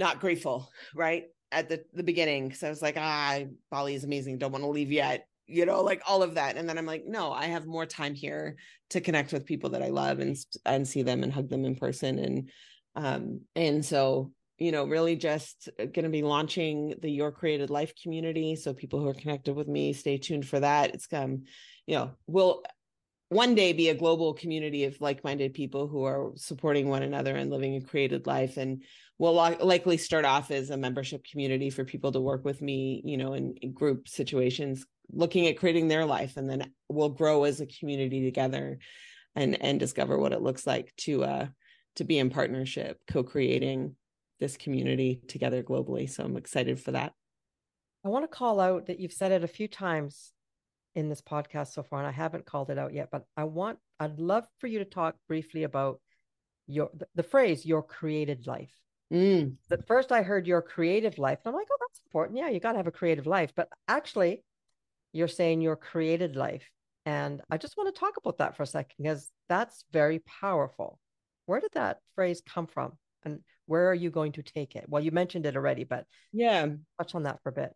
not 0.00 0.18
grateful, 0.18 0.68
right? 0.96 1.26
At 1.52 1.68
the 1.68 1.84
the 1.94 2.02
beginning. 2.02 2.48
Because 2.48 2.64
I 2.64 2.68
was 2.68 2.82
like, 2.82 2.96
ah, 2.98 3.40
Bali 3.70 3.94
is 3.94 4.04
amazing, 4.04 4.38
don't 4.38 4.50
want 4.50 4.64
to 4.64 4.70
leave 4.70 4.90
yet. 4.90 5.26
You 5.46 5.66
know, 5.66 5.82
like 5.82 6.02
all 6.08 6.22
of 6.22 6.34
that. 6.34 6.56
And 6.56 6.68
then 6.68 6.78
I'm 6.78 6.86
like, 6.86 7.04
no, 7.06 7.32
I 7.32 7.46
have 7.46 7.66
more 7.66 7.86
time 7.86 8.14
here 8.14 8.56
to 8.90 9.00
connect 9.00 9.32
with 9.32 9.46
people 9.46 9.70
that 9.70 9.82
I 9.82 9.88
love 9.88 10.18
and 10.18 10.36
and 10.64 10.86
see 10.86 11.02
them 11.02 11.22
and 11.22 11.32
hug 11.32 11.48
them 11.48 11.64
in 11.64 11.76
person. 11.76 12.18
And 12.18 12.50
um, 12.96 13.40
and 13.54 13.84
so 13.84 14.32
you 14.60 14.72
know, 14.72 14.84
really 14.84 15.16
just 15.16 15.70
going 15.78 16.04
to 16.04 16.10
be 16.10 16.22
launching 16.22 16.94
the 17.00 17.10
Your 17.10 17.32
Created 17.32 17.70
Life 17.70 17.94
community. 18.00 18.54
So 18.54 18.74
people 18.74 19.00
who 19.00 19.08
are 19.08 19.14
connected 19.14 19.54
with 19.56 19.66
me, 19.66 19.94
stay 19.94 20.18
tuned 20.18 20.46
for 20.46 20.60
that. 20.60 20.94
It's 20.94 21.06
come, 21.06 21.44
you 21.86 21.94
know, 21.94 22.10
we'll 22.26 22.62
one 23.30 23.54
day 23.54 23.72
be 23.72 23.88
a 23.88 23.94
global 23.94 24.34
community 24.34 24.84
of 24.84 25.00
like-minded 25.00 25.54
people 25.54 25.88
who 25.88 26.04
are 26.04 26.32
supporting 26.36 26.88
one 26.88 27.02
another 27.02 27.34
and 27.36 27.50
living 27.50 27.76
a 27.76 27.80
created 27.80 28.26
life 28.26 28.58
and 28.58 28.82
we'll 29.20 29.34
likely 29.34 29.98
start 29.98 30.24
off 30.24 30.50
as 30.50 30.70
a 30.70 30.76
membership 30.76 31.22
community 31.30 31.68
for 31.68 31.84
people 31.84 32.10
to 32.10 32.20
work 32.20 32.44
with 32.44 32.62
me 32.62 33.02
you 33.04 33.16
know 33.16 33.34
in, 33.34 33.54
in, 33.60 33.72
group 33.72 34.08
situations 34.08 34.86
looking 35.12 35.46
at 35.46 35.58
creating 35.58 35.88
their 35.88 36.06
life 36.06 36.36
and 36.36 36.48
then 36.48 36.72
we'll 36.88 37.10
grow 37.10 37.44
as 37.44 37.60
a 37.60 37.66
community 37.66 38.24
together 38.24 38.78
and 39.36 39.60
and 39.62 39.78
discover 39.78 40.18
what 40.18 40.32
it 40.32 40.42
looks 40.42 40.66
like 40.66 40.94
to 40.96 41.22
uh 41.22 41.46
to 41.96 42.04
be 42.04 42.18
in 42.18 42.30
partnership 42.30 42.98
co-creating 43.10 43.94
this 44.40 44.56
community 44.56 45.20
together 45.28 45.62
globally 45.62 46.08
so 46.08 46.24
i'm 46.24 46.36
excited 46.36 46.80
for 46.80 46.92
that 46.92 47.12
i 48.04 48.08
want 48.08 48.24
to 48.24 48.36
call 48.36 48.58
out 48.58 48.86
that 48.86 48.98
you've 48.98 49.12
said 49.12 49.32
it 49.32 49.44
a 49.44 49.48
few 49.48 49.68
times 49.68 50.32
in 50.94 51.08
this 51.08 51.22
podcast 51.22 51.72
so 51.72 51.82
far, 51.82 52.00
and 52.00 52.08
I 52.08 52.12
haven't 52.12 52.46
called 52.46 52.70
it 52.70 52.78
out 52.78 52.92
yet, 52.92 53.10
but 53.12 53.24
I 53.36 53.44
want, 53.44 53.78
I'd 53.98 54.18
love 54.18 54.44
for 54.58 54.66
you 54.66 54.80
to 54.80 54.84
talk 54.84 55.14
briefly 55.28 55.62
about 55.62 56.00
your 56.66 56.90
the 57.14 57.22
phrase 57.22 57.66
your 57.66 57.82
created 57.82 58.46
life. 58.46 58.72
Mm. 59.12 59.56
At 59.70 59.86
first, 59.86 60.12
I 60.12 60.22
heard 60.22 60.46
your 60.46 60.62
creative 60.62 61.18
life, 61.18 61.38
and 61.44 61.52
I'm 61.52 61.58
like, 61.58 61.66
oh, 61.70 61.76
that's 61.80 62.00
important. 62.06 62.38
Yeah, 62.38 62.48
you 62.48 62.60
got 62.60 62.72
to 62.72 62.78
have 62.78 62.86
a 62.86 62.92
creative 62.92 63.26
life. 63.26 63.52
But 63.56 63.68
actually, 63.88 64.44
you're 65.12 65.28
saying 65.28 65.60
your 65.60 65.76
created 65.76 66.36
life. 66.36 66.68
And 67.06 67.40
I 67.50 67.56
just 67.56 67.76
want 67.76 67.92
to 67.92 67.98
talk 67.98 68.16
about 68.18 68.38
that 68.38 68.56
for 68.56 68.62
a 68.62 68.66
second 68.66 68.94
because 68.98 69.30
that's 69.48 69.84
very 69.90 70.20
powerful. 70.20 70.98
Where 71.46 71.60
did 71.60 71.72
that 71.72 71.98
phrase 72.14 72.42
come 72.46 72.66
from? 72.66 72.92
And 73.24 73.40
where 73.66 73.88
are 73.88 73.94
you 73.94 74.10
going 74.10 74.32
to 74.32 74.42
take 74.42 74.76
it? 74.76 74.84
Well, 74.88 75.02
you 75.02 75.10
mentioned 75.10 75.46
it 75.46 75.56
already, 75.56 75.84
but 75.84 76.04
yeah, 76.32 76.66
touch 76.98 77.14
on 77.14 77.24
that 77.24 77.42
for 77.42 77.48
a 77.48 77.52
bit. 77.52 77.72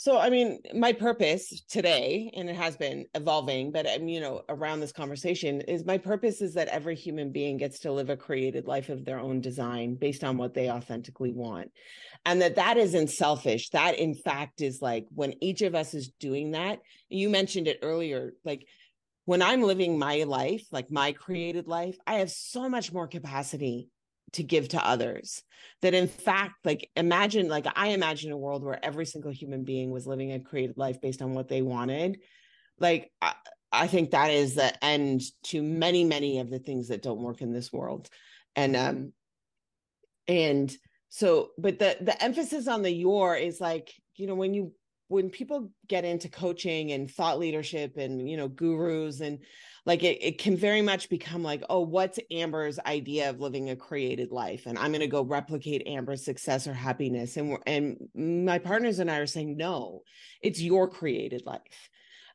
So, 0.00 0.18
I 0.18 0.30
mean, 0.30 0.60
my 0.74 0.94
purpose 0.94 1.60
today, 1.68 2.32
and 2.34 2.48
it 2.48 2.56
has 2.56 2.74
been 2.74 3.04
evolving, 3.14 3.70
but 3.70 3.86
I'm, 3.86 4.08
you 4.08 4.18
know, 4.18 4.40
around 4.48 4.80
this 4.80 4.92
conversation 4.92 5.60
is 5.60 5.84
my 5.84 5.98
purpose 5.98 6.40
is 6.40 6.54
that 6.54 6.68
every 6.68 6.94
human 6.94 7.32
being 7.32 7.58
gets 7.58 7.80
to 7.80 7.92
live 7.92 8.08
a 8.08 8.16
created 8.16 8.66
life 8.66 8.88
of 8.88 9.04
their 9.04 9.20
own 9.20 9.42
design 9.42 9.96
based 9.96 10.24
on 10.24 10.38
what 10.38 10.54
they 10.54 10.70
authentically 10.70 11.32
want. 11.34 11.70
And 12.24 12.40
that 12.40 12.56
that 12.56 12.78
isn't 12.78 13.10
selfish. 13.10 13.68
That, 13.68 13.98
in 13.98 14.14
fact, 14.14 14.62
is 14.62 14.80
like 14.80 15.06
when 15.14 15.34
each 15.44 15.60
of 15.60 15.74
us 15.74 15.92
is 15.92 16.08
doing 16.18 16.52
that. 16.52 16.78
You 17.10 17.28
mentioned 17.28 17.68
it 17.68 17.80
earlier, 17.82 18.32
like 18.42 18.66
when 19.26 19.42
I'm 19.42 19.60
living 19.60 19.98
my 19.98 20.22
life, 20.22 20.64
like 20.72 20.90
my 20.90 21.12
created 21.12 21.68
life, 21.68 21.98
I 22.06 22.20
have 22.20 22.30
so 22.30 22.70
much 22.70 22.90
more 22.90 23.06
capacity 23.06 23.90
to 24.32 24.42
give 24.42 24.68
to 24.68 24.86
others 24.86 25.42
that 25.82 25.94
in 25.94 26.08
fact 26.08 26.54
like 26.64 26.90
imagine 26.96 27.48
like 27.48 27.66
i 27.76 27.88
imagine 27.88 28.32
a 28.32 28.36
world 28.36 28.62
where 28.62 28.84
every 28.84 29.06
single 29.06 29.30
human 29.30 29.64
being 29.64 29.90
was 29.90 30.06
living 30.06 30.32
a 30.32 30.40
creative 30.40 30.76
life 30.76 31.00
based 31.00 31.22
on 31.22 31.34
what 31.34 31.48
they 31.48 31.62
wanted. 31.62 32.18
Like 32.78 33.10
I, 33.20 33.34
I 33.72 33.86
think 33.86 34.10
that 34.10 34.30
is 34.30 34.54
the 34.54 34.84
end 34.84 35.22
to 35.44 35.62
many 35.62 36.04
many 36.04 36.40
of 36.40 36.50
the 36.50 36.58
things 36.58 36.88
that 36.88 37.02
don't 37.02 37.22
work 37.22 37.40
in 37.42 37.52
this 37.52 37.72
world. 37.72 38.08
And 38.56 38.76
um 38.76 39.12
and 40.26 40.74
so 41.08 41.50
but 41.58 41.78
the 41.78 41.96
the 42.00 42.22
emphasis 42.22 42.68
on 42.68 42.82
the 42.82 42.92
your 42.92 43.36
is 43.36 43.60
like 43.60 43.92
you 44.16 44.26
know 44.26 44.34
when 44.34 44.54
you 44.54 44.72
when 45.08 45.28
people 45.28 45.70
get 45.88 46.04
into 46.04 46.28
coaching 46.28 46.92
and 46.92 47.10
thought 47.10 47.38
leadership 47.38 47.96
and 47.96 48.28
you 48.28 48.36
know 48.36 48.48
gurus 48.48 49.20
and 49.20 49.40
like 49.90 50.04
it, 50.04 50.22
it 50.22 50.38
can 50.38 50.56
very 50.56 50.82
much 50.82 51.08
become 51.08 51.42
like 51.42 51.64
oh 51.68 51.80
what's 51.80 52.20
amber's 52.30 52.78
idea 52.86 53.28
of 53.28 53.40
living 53.40 53.70
a 53.70 53.76
created 53.76 54.30
life 54.30 54.66
and 54.66 54.78
i'm 54.78 54.92
going 54.92 55.00
to 55.00 55.08
go 55.08 55.22
replicate 55.22 55.84
amber's 55.84 56.24
success 56.24 56.68
or 56.68 56.72
happiness? 56.72 57.36
And 57.36 57.58
and 57.66 57.96
my 58.14 58.60
partners 58.60 59.00
and 59.00 59.10
i 59.10 59.16
are 59.16 59.26
saying 59.26 59.56
no 59.56 60.02
it's 60.42 60.60
your 60.60 60.88
created 60.88 61.42
life. 61.44 61.90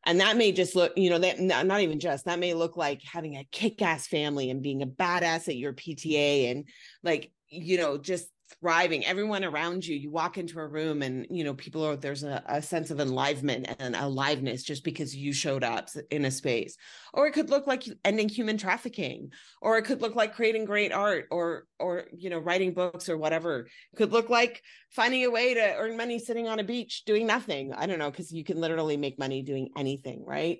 And 0.06 0.20
that 0.20 0.36
may 0.36 0.52
just 0.52 0.76
look 0.76 0.92
you 0.98 1.10
know 1.10 1.20
that 1.20 1.40
not 1.40 1.80
even 1.80 1.98
just 1.98 2.26
that 2.26 2.40
may 2.40 2.54
look 2.54 2.76
like 2.76 3.02
having 3.02 3.38
a 3.38 3.48
kick-ass 3.54 4.06
family 4.06 4.50
and 4.50 4.62
being 4.62 4.82
a 4.82 4.88
badass 4.88 5.48
at 5.48 5.56
your 5.56 5.72
pta 5.72 6.52
and 6.52 6.68
like 7.04 7.32
you 7.48 7.78
know 7.78 7.98
just 7.98 8.28
thriving. 8.60 9.06
Everyone 9.06 9.44
around 9.44 9.86
you 9.86 9.96
you 9.96 10.12
walk 10.12 10.38
into 10.38 10.60
a 10.60 10.68
room 10.68 11.02
and 11.02 11.26
you 11.30 11.44
know 11.44 11.54
people 11.54 11.84
are 11.86 11.96
there's 11.96 12.24
a, 12.24 12.44
a, 12.48 12.62
sense 12.62 12.92
of 12.92 13.00
enlivenment 13.00 13.68
and 13.80 13.96
aliveness 13.96 14.64
just 14.64 14.84
because 14.84 15.16
you 15.16 15.34
showed 15.34 15.64
up 15.64 15.90
in 16.12 16.26
a 16.26 16.32
space. 16.32 16.78
Or 17.14 17.28
it 17.28 17.32
could 17.32 17.50
look 17.50 17.68
like 17.68 17.84
ending 18.04 18.30
human 18.30 18.58
trafficking. 18.58 19.32
Or 19.62 19.78
it 19.78 19.84
could 19.84 20.02
look 20.02 20.16
like 20.16 20.36
creating 20.36 20.66
great 20.66 20.92
art 20.92 21.28
or 21.32 21.66
or 21.80 22.06
you 22.16 22.30
know 22.30 22.40
writing 22.40 22.74
books 22.74 23.10
or 23.10 23.18
whatever. 23.18 23.68
It 23.94 23.96
could 23.98 24.12
look 24.12 24.30
like 24.30 24.62
finding 24.92 25.26
a 25.26 25.32
way 25.32 25.54
to 25.56 25.76
earn 25.78 25.98
money 25.98 26.20
sitting 26.20 26.48
on 26.48 26.60
a 26.60 26.64
beach 26.64 27.04
doing 27.06 27.26
nothing. 27.26 27.74
I 27.74 27.88
don't 27.88 28.00
know 28.00 28.12
because 28.12 28.32
you 28.32 28.44
can 28.44 28.62
literally 28.62 28.98
make 28.98 29.18
money 29.18 29.42
doing 29.42 29.70
anything 29.78 30.24
right? 30.26 30.60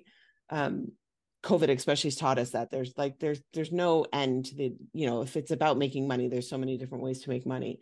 Um 0.50 0.92
covid 1.46 1.70
especially 1.70 2.08
has 2.08 2.16
taught 2.16 2.38
us 2.38 2.50
that 2.50 2.70
there's 2.70 2.92
like 2.96 3.18
there's 3.20 3.40
there's 3.54 3.70
no 3.70 4.04
end 4.12 4.46
to 4.46 4.54
the 4.56 4.74
you 4.92 5.06
know 5.06 5.22
if 5.22 5.36
it's 5.36 5.52
about 5.52 5.78
making 5.78 6.08
money 6.08 6.28
there's 6.28 6.48
so 6.48 6.58
many 6.58 6.76
different 6.76 7.04
ways 7.04 7.22
to 7.22 7.30
make 7.30 7.46
money. 7.46 7.78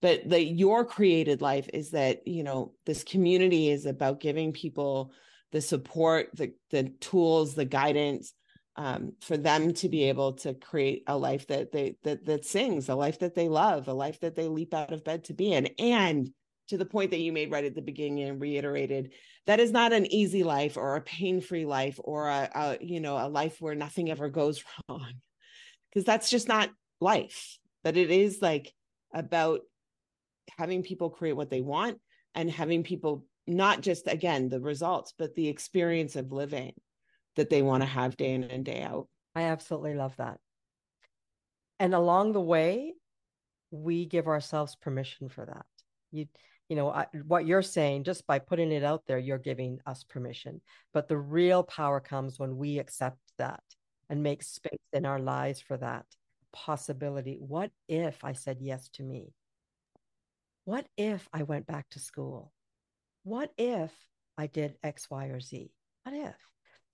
But 0.00 0.28
the 0.28 0.40
your 0.40 0.84
created 0.84 1.42
life 1.42 1.68
is 1.72 1.90
that 1.90 2.26
you 2.26 2.44
know 2.44 2.72
this 2.86 3.02
community 3.02 3.68
is 3.68 3.86
about 3.86 4.20
giving 4.20 4.52
people 4.52 5.10
the 5.50 5.60
support 5.60 6.30
the 6.34 6.52
the 6.70 6.84
tools 7.00 7.54
the 7.54 7.64
guidance 7.64 8.32
um, 8.76 9.14
for 9.20 9.36
them 9.36 9.74
to 9.74 9.88
be 9.88 10.04
able 10.04 10.34
to 10.34 10.54
create 10.54 11.02
a 11.08 11.18
life 11.18 11.48
that 11.48 11.72
they 11.72 11.96
that 12.04 12.24
that 12.26 12.44
sings 12.44 12.88
a 12.88 12.94
life 12.94 13.18
that 13.18 13.34
they 13.34 13.48
love 13.48 13.88
a 13.88 13.92
life 13.92 14.20
that 14.20 14.36
they 14.36 14.46
leap 14.46 14.72
out 14.72 14.92
of 14.92 15.02
bed 15.02 15.24
to 15.24 15.34
be 15.34 15.52
in. 15.52 15.66
And 15.80 16.30
to 16.68 16.76
the 16.76 16.84
point 16.84 17.10
that 17.10 17.20
you 17.20 17.32
made 17.32 17.50
right 17.50 17.64
at 17.64 17.74
the 17.74 17.82
beginning 17.82 18.28
and 18.28 18.40
reiterated 18.40 19.12
that 19.48 19.58
is 19.58 19.72
not 19.72 19.92
an 19.92 20.06
easy 20.12 20.44
life 20.44 20.76
or 20.76 20.94
a 20.94 21.00
pain-free 21.00 21.66
life 21.66 21.98
or 22.04 22.28
a, 22.28 22.48
a 22.54 22.78
you 22.80 23.00
know 23.00 23.16
a 23.16 23.28
life 23.28 23.60
where 23.60 23.74
nothing 23.74 24.10
ever 24.10 24.28
goes 24.28 24.62
wrong 24.88 25.14
because 25.90 26.04
that's 26.04 26.30
just 26.30 26.46
not 26.46 26.70
life 27.00 27.58
but 27.82 27.96
it 27.96 28.10
is 28.10 28.40
like 28.40 28.72
about 29.12 29.60
having 30.56 30.82
people 30.82 31.10
create 31.10 31.36
what 31.36 31.50
they 31.50 31.60
want 31.60 31.98
and 32.34 32.50
having 32.50 32.84
people 32.84 33.24
not 33.46 33.80
just 33.80 34.06
again 34.06 34.48
the 34.48 34.60
results 34.60 35.12
but 35.18 35.34
the 35.34 35.48
experience 35.48 36.14
of 36.14 36.30
living 36.30 36.72
that 37.38 37.50
they 37.50 37.62
want 37.62 37.82
to 37.84 37.88
have 37.88 38.16
day 38.16 38.34
in 38.34 38.42
and 38.42 38.64
day 38.64 38.82
out. 38.82 39.06
I 39.34 39.42
absolutely 39.42 39.94
love 39.94 40.14
that. 40.16 40.38
And 41.78 41.94
along 41.94 42.32
the 42.32 42.40
way, 42.40 42.94
we 43.70 44.06
give 44.06 44.26
ourselves 44.26 44.74
permission 44.74 45.28
for 45.28 45.46
that. 45.46 45.64
You 46.10 46.26
you 46.68 46.76
know 46.76 46.90
I, 46.90 47.06
what 47.26 47.46
you're 47.46 47.62
saying 47.62 48.04
just 48.04 48.26
by 48.26 48.38
putting 48.38 48.72
it 48.72 48.84
out 48.84 49.02
there 49.06 49.18
you're 49.18 49.38
giving 49.38 49.80
us 49.86 50.04
permission. 50.04 50.60
But 50.92 51.08
the 51.08 51.16
real 51.16 51.62
power 51.62 52.00
comes 52.00 52.38
when 52.38 52.56
we 52.56 52.78
accept 52.78 53.18
that 53.38 53.62
and 54.08 54.22
make 54.22 54.42
space 54.42 54.78
in 54.92 55.06
our 55.06 55.18
lives 55.18 55.60
for 55.60 55.76
that 55.78 56.06
possibility. 56.52 57.36
What 57.40 57.70
if 57.88 58.24
i 58.24 58.32
said 58.32 58.58
yes 58.60 58.88
to 58.94 59.02
me? 59.02 59.32
What 60.64 60.86
if 60.96 61.28
i 61.32 61.42
went 61.42 61.66
back 61.66 61.88
to 61.90 61.98
school? 61.98 62.52
What 63.22 63.52
if 63.56 63.92
i 64.36 64.46
did 64.46 64.76
x 64.82 65.08
y 65.10 65.26
or 65.26 65.40
z? 65.40 65.72
What 66.04 66.14
if? 66.14 66.36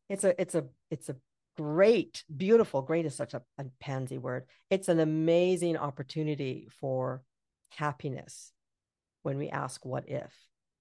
It's 0.08 0.24
a 0.24 0.40
it's 0.40 0.54
a 0.54 0.66
it's 0.90 1.08
a 1.08 1.16
great 1.56 2.24
beautiful 2.36 2.82
great 2.82 3.06
is 3.06 3.14
such 3.14 3.34
a, 3.34 3.42
a 3.58 3.64
pansy 3.80 4.18
word. 4.18 4.44
It's 4.70 4.88
an 4.88 5.00
amazing 5.00 5.76
opportunity 5.76 6.68
for 6.80 7.22
happiness 7.70 8.52
when 9.24 9.38
we 9.38 9.48
ask, 9.48 9.84
what 9.84 10.08
if? 10.08 10.32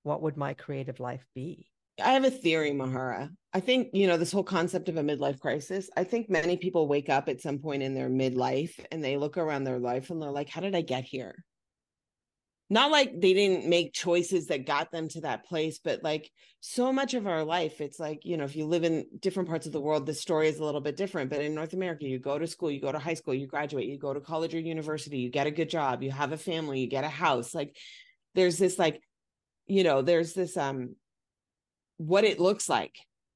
What 0.04 0.22
would 0.22 0.38
my 0.38 0.54
creative 0.54 1.00
life 1.00 1.26
be? 1.34 1.68
I 2.04 2.14
have 2.14 2.24
a 2.24 2.32
theory, 2.32 2.72
Mahara. 2.72 3.30
I 3.54 3.60
think, 3.60 3.90
you 3.94 4.08
know, 4.08 4.18
this 4.18 4.32
whole 4.32 4.44
concept 4.44 4.90
of 4.90 4.98
a 4.98 5.04
midlife 5.04 5.40
crisis, 5.40 5.90
I 5.96 6.04
think 6.04 6.30
many 6.30 6.58
people 6.58 6.88
wake 6.88 7.10
up 7.10 7.30
at 7.30 7.42
some 7.42 7.60
point 7.60 7.84
in 7.84 7.94
their 7.94 8.10
midlife 8.10 8.74
and 8.92 9.04
they 9.04 9.16
look 9.16 9.38
around 9.38 9.64
their 9.64 9.80
life 9.80 10.10
and 10.10 10.22
they're 10.22 10.32
like, 10.32 10.50
how 10.50 10.62
did 10.62 10.76
I 10.76 10.82
get 10.82 11.04
here? 11.04 11.44
Not 12.70 12.92
like 12.92 13.22
they 13.22 13.34
didn't 13.34 13.70
make 13.70 13.94
choices 13.94 14.48
that 14.48 14.66
got 14.66 14.92
them 14.92 15.08
to 15.10 15.22
that 15.22 15.46
place, 15.46 15.80
but 15.84 16.04
like 16.04 16.32
so 16.60 16.92
much 16.92 17.14
of 17.14 17.28
our 17.28 17.44
life, 17.44 17.80
it's 17.80 18.00
like, 18.00 18.26
you 18.26 18.36
know, 18.36 18.46
if 18.46 18.56
you 18.56 18.66
live 18.66 18.84
in 18.84 19.06
different 19.20 19.48
parts 19.48 19.68
of 19.68 19.74
the 19.74 19.82
world, 19.82 20.08
the 20.08 20.14
story 20.14 20.48
is 20.48 20.58
a 20.58 20.66
little 20.66 20.82
bit 20.82 20.98
different. 20.98 21.30
But 21.30 21.42
in 21.42 21.54
North 21.54 21.74
America, 21.74 22.06
you 22.06 22.18
go 22.18 22.40
to 22.40 22.48
school, 22.48 22.72
you 22.72 22.82
go 22.82 22.92
to 22.92 22.98
high 22.98 23.14
school, 23.14 23.36
you 23.36 23.46
graduate, 23.46 23.88
you 23.88 24.00
go 24.00 24.14
to 24.14 24.20
college 24.20 24.56
or 24.56 24.60
university, 24.60 25.20
you 25.20 25.30
get 25.30 25.46
a 25.46 25.52
good 25.52 25.70
job, 25.70 26.02
you 26.02 26.10
have 26.10 26.32
a 26.32 26.38
family, 26.38 26.80
you 26.80 26.88
get 26.88 27.04
a 27.04 27.10
house. 27.10 27.54
Like 27.54 27.78
there's 28.36 28.58
this 28.58 28.78
like 28.80 29.02
you 29.68 29.84
know 29.84 30.02
there's 30.02 30.34
this 30.34 30.58
um 30.58 30.96
what 31.98 32.24
it 32.24 32.40
looks 32.40 32.68
like 32.68 32.96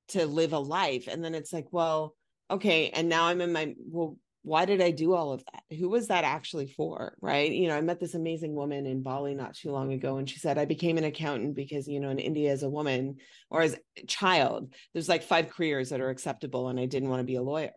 to 0.10 0.26
live 0.26 0.54
a 0.54 0.60
life. 0.60 1.08
And 1.08 1.24
then 1.24 1.36
it's 1.36 1.54
like 1.54 1.68
well 1.72 2.16
okay 2.50 2.89
and 2.91 3.10
now 3.10 3.26
i'm 3.26 3.41
in 3.41 3.52
my 3.52 3.76
well 3.78 4.18
why 4.43 4.64
did 4.64 4.82
i 4.82 4.91
do 4.91 5.14
all 5.14 5.34
of 5.34 5.43
that? 5.52 5.78
Who 5.78 5.89
was 5.89 6.08
that 6.08 6.24
actually 6.24 6.68
for? 6.68 7.18
Right? 7.22 7.52
You 7.52 7.68
know 7.68 7.76
i 7.76 7.82
met 7.82 8.00
this 8.00 8.14
amazing 8.14 8.56
woman 8.56 8.86
in 8.86 9.04
bali 9.04 9.36
not 9.36 9.54
too 9.56 9.72
long 9.72 9.91
ago 9.91 10.18
and 10.18 10.30
she 10.30 10.39
said 10.39 10.58
i 10.58 10.64
became 10.64 10.98
an 10.98 11.04
accountant 11.04 11.56
because 11.56 11.88
you 11.88 12.00
know 12.00 12.10
in 12.10 12.20
india 12.20 12.52
as 12.52 12.64
a 12.64 12.70
woman 12.70 13.18
or 13.50 13.62
as 13.62 13.78
a 13.98 14.06
child 14.06 14.74
there's 14.93 15.10
like 15.10 15.24
five 15.24 15.50
careers 15.50 15.89
that 15.89 16.00
are 16.00 16.10
acceptable 16.10 16.70
and 16.70 16.80
i 16.80 16.86
didn't 16.86 17.10
want 17.10 17.20
to 17.20 17.26
be 17.26 17.36
a 17.36 17.41
lawyer 17.41 17.72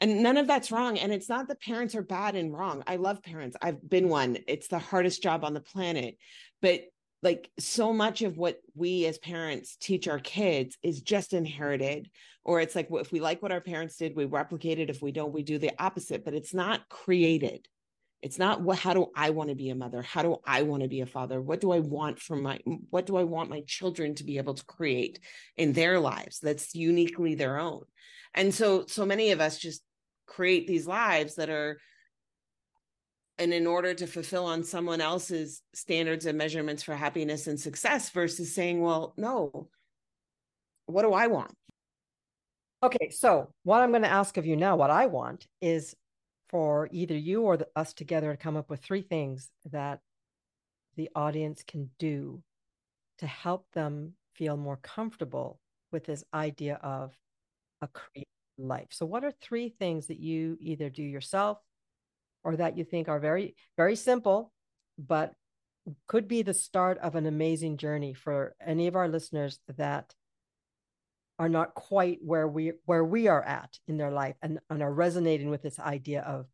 and 0.00 0.22
none 0.22 0.36
of 0.36 0.46
that's 0.46 0.72
wrong 0.72 0.98
and 0.98 1.12
it's 1.12 1.28
not 1.28 1.48
that 1.48 1.60
parents 1.60 1.94
are 1.94 2.02
bad 2.02 2.34
and 2.34 2.52
wrong. 2.52 2.82
I 2.86 2.96
love 2.96 3.22
parents. 3.22 3.56
I've 3.62 3.88
been 3.88 4.08
one. 4.08 4.38
It's 4.46 4.68
the 4.68 4.78
hardest 4.78 5.22
job 5.22 5.44
on 5.44 5.54
the 5.54 5.60
planet. 5.60 6.16
But 6.60 6.82
like 7.22 7.50
so 7.58 7.92
much 7.92 8.22
of 8.22 8.36
what 8.36 8.58
we 8.74 9.06
as 9.06 9.18
parents 9.18 9.76
teach 9.80 10.08
our 10.08 10.18
kids 10.18 10.76
is 10.82 11.00
just 11.00 11.32
inherited 11.32 12.10
or 12.44 12.60
it's 12.60 12.74
like 12.74 12.88
if 12.90 13.10
we 13.12 13.20
like 13.20 13.42
what 13.42 13.52
our 13.52 13.62
parents 13.62 13.96
did 13.96 14.14
we 14.14 14.26
replicate 14.26 14.78
it. 14.78 14.90
If 14.90 15.00
we 15.00 15.12
don't 15.12 15.32
we 15.32 15.42
do 15.42 15.58
the 15.58 15.72
opposite. 15.78 16.24
But 16.24 16.34
it's 16.34 16.52
not 16.52 16.88
created 16.88 17.66
it's 18.24 18.38
not 18.38 18.62
what 18.62 18.78
how 18.78 18.94
do 18.94 19.08
i 19.14 19.28
want 19.28 19.50
to 19.50 19.54
be 19.54 19.68
a 19.68 19.74
mother? 19.74 20.00
How 20.00 20.22
do 20.22 20.38
i 20.46 20.62
want 20.62 20.82
to 20.82 20.88
be 20.88 21.02
a 21.02 21.06
father? 21.06 21.42
What 21.42 21.60
do 21.60 21.72
i 21.72 21.78
want 21.78 22.18
from 22.18 22.42
my 22.42 22.58
what 22.88 23.04
do 23.04 23.18
i 23.18 23.22
want 23.22 23.50
my 23.50 23.60
children 23.66 24.14
to 24.14 24.24
be 24.24 24.38
able 24.38 24.54
to 24.54 24.64
create 24.64 25.20
in 25.58 25.74
their 25.74 26.00
lives 26.00 26.40
that's 26.40 26.74
uniquely 26.74 27.34
their 27.34 27.58
own? 27.58 27.82
And 28.34 28.52
so 28.52 28.86
so 28.86 29.04
many 29.04 29.32
of 29.32 29.42
us 29.42 29.58
just 29.58 29.82
create 30.26 30.66
these 30.66 30.86
lives 30.86 31.34
that 31.34 31.50
are 31.50 31.78
and 33.36 33.52
in 33.52 33.66
order 33.66 33.92
to 33.92 34.06
fulfill 34.06 34.46
on 34.46 34.64
someone 34.64 35.02
else's 35.02 35.60
standards 35.74 36.24
and 36.24 36.38
measurements 36.38 36.82
for 36.82 36.94
happiness 36.94 37.46
and 37.46 37.60
success 37.60 38.08
versus 38.08 38.54
saying 38.54 38.80
well 38.80 39.12
no. 39.18 39.68
What 40.86 41.02
do 41.02 41.12
i 41.12 41.26
want? 41.26 41.54
Okay 42.82 43.10
so 43.10 43.52
what 43.64 43.82
i'm 43.82 43.90
going 43.90 44.00
to 44.00 44.08
ask 44.08 44.38
of 44.38 44.46
you 44.46 44.56
now 44.56 44.76
what 44.76 44.90
i 44.90 45.04
want 45.04 45.46
is 45.60 45.94
for 46.54 46.88
either 46.92 47.16
you 47.16 47.42
or 47.42 47.56
the, 47.56 47.66
us 47.74 47.92
together 47.92 48.30
to 48.30 48.36
come 48.36 48.56
up 48.56 48.70
with 48.70 48.80
three 48.80 49.02
things 49.02 49.50
that 49.72 49.98
the 50.94 51.10
audience 51.16 51.64
can 51.66 51.90
do 51.98 52.40
to 53.18 53.26
help 53.26 53.66
them 53.72 54.12
feel 54.36 54.56
more 54.56 54.76
comfortable 54.76 55.58
with 55.90 56.04
this 56.04 56.22
idea 56.32 56.76
of 56.76 57.12
a 57.82 57.88
creative 57.88 58.28
life. 58.56 58.86
So, 58.90 59.04
what 59.04 59.24
are 59.24 59.32
three 59.32 59.68
things 59.68 60.06
that 60.06 60.20
you 60.20 60.56
either 60.60 60.90
do 60.90 61.02
yourself 61.02 61.58
or 62.44 62.54
that 62.54 62.78
you 62.78 62.84
think 62.84 63.08
are 63.08 63.18
very, 63.18 63.56
very 63.76 63.96
simple, 63.96 64.52
but 64.96 65.32
could 66.06 66.28
be 66.28 66.42
the 66.42 66.54
start 66.54 66.98
of 66.98 67.16
an 67.16 67.26
amazing 67.26 67.78
journey 67.78 68.14
for 68.14 68.54
any 68.64 68.86
of 68.86 68.94
our 68.94 69.08
listeners 69.08 69.58
that 69.76 70.14
are 71.38 71.48
not 71.48 71.74
quite 71.74 72.18
where 72.22 72.46
we 72.46 72.72
where 72.84 73.04
we 73.04 73.26
are 73.28 73.42
at 73.42 73.78
in 73.88 73.96
their 73.96 74.12
life 74.12 74.36
and, 74.42 74.58
and 74.70 74.82
are 74.82 74.92
resonating 74.92 75.50
with 75.50 75.62
this 75.62 75.78
idea 75.78 76.22
of 76.22 76.46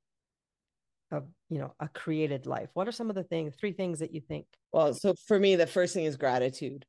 of 1.10 1.24
you 1.48 1.58
know 1.58 1.74
a 1.80 1.88
created 1.88 2.46
life. 2.46 2.70
What 2.74 2.88
are 2.88 2.92
some 2.92 3.10
of 3.10 3.16
the 3.16 3.24
things 3.24 3.54
three 3.58 3.72
things 3.72 3.98
that 3.98 4.14
you 4.14 4.20
think? 4.20 4.46
Well 4.72 4.94
so 4.94 5.14
for 5.26 5.38
me 5.38 5.56
the 5.56 5.66
first 5.66 5.92
thing 5.92 6.04
is 6.04 6.16
gratitude. 6.16 6.86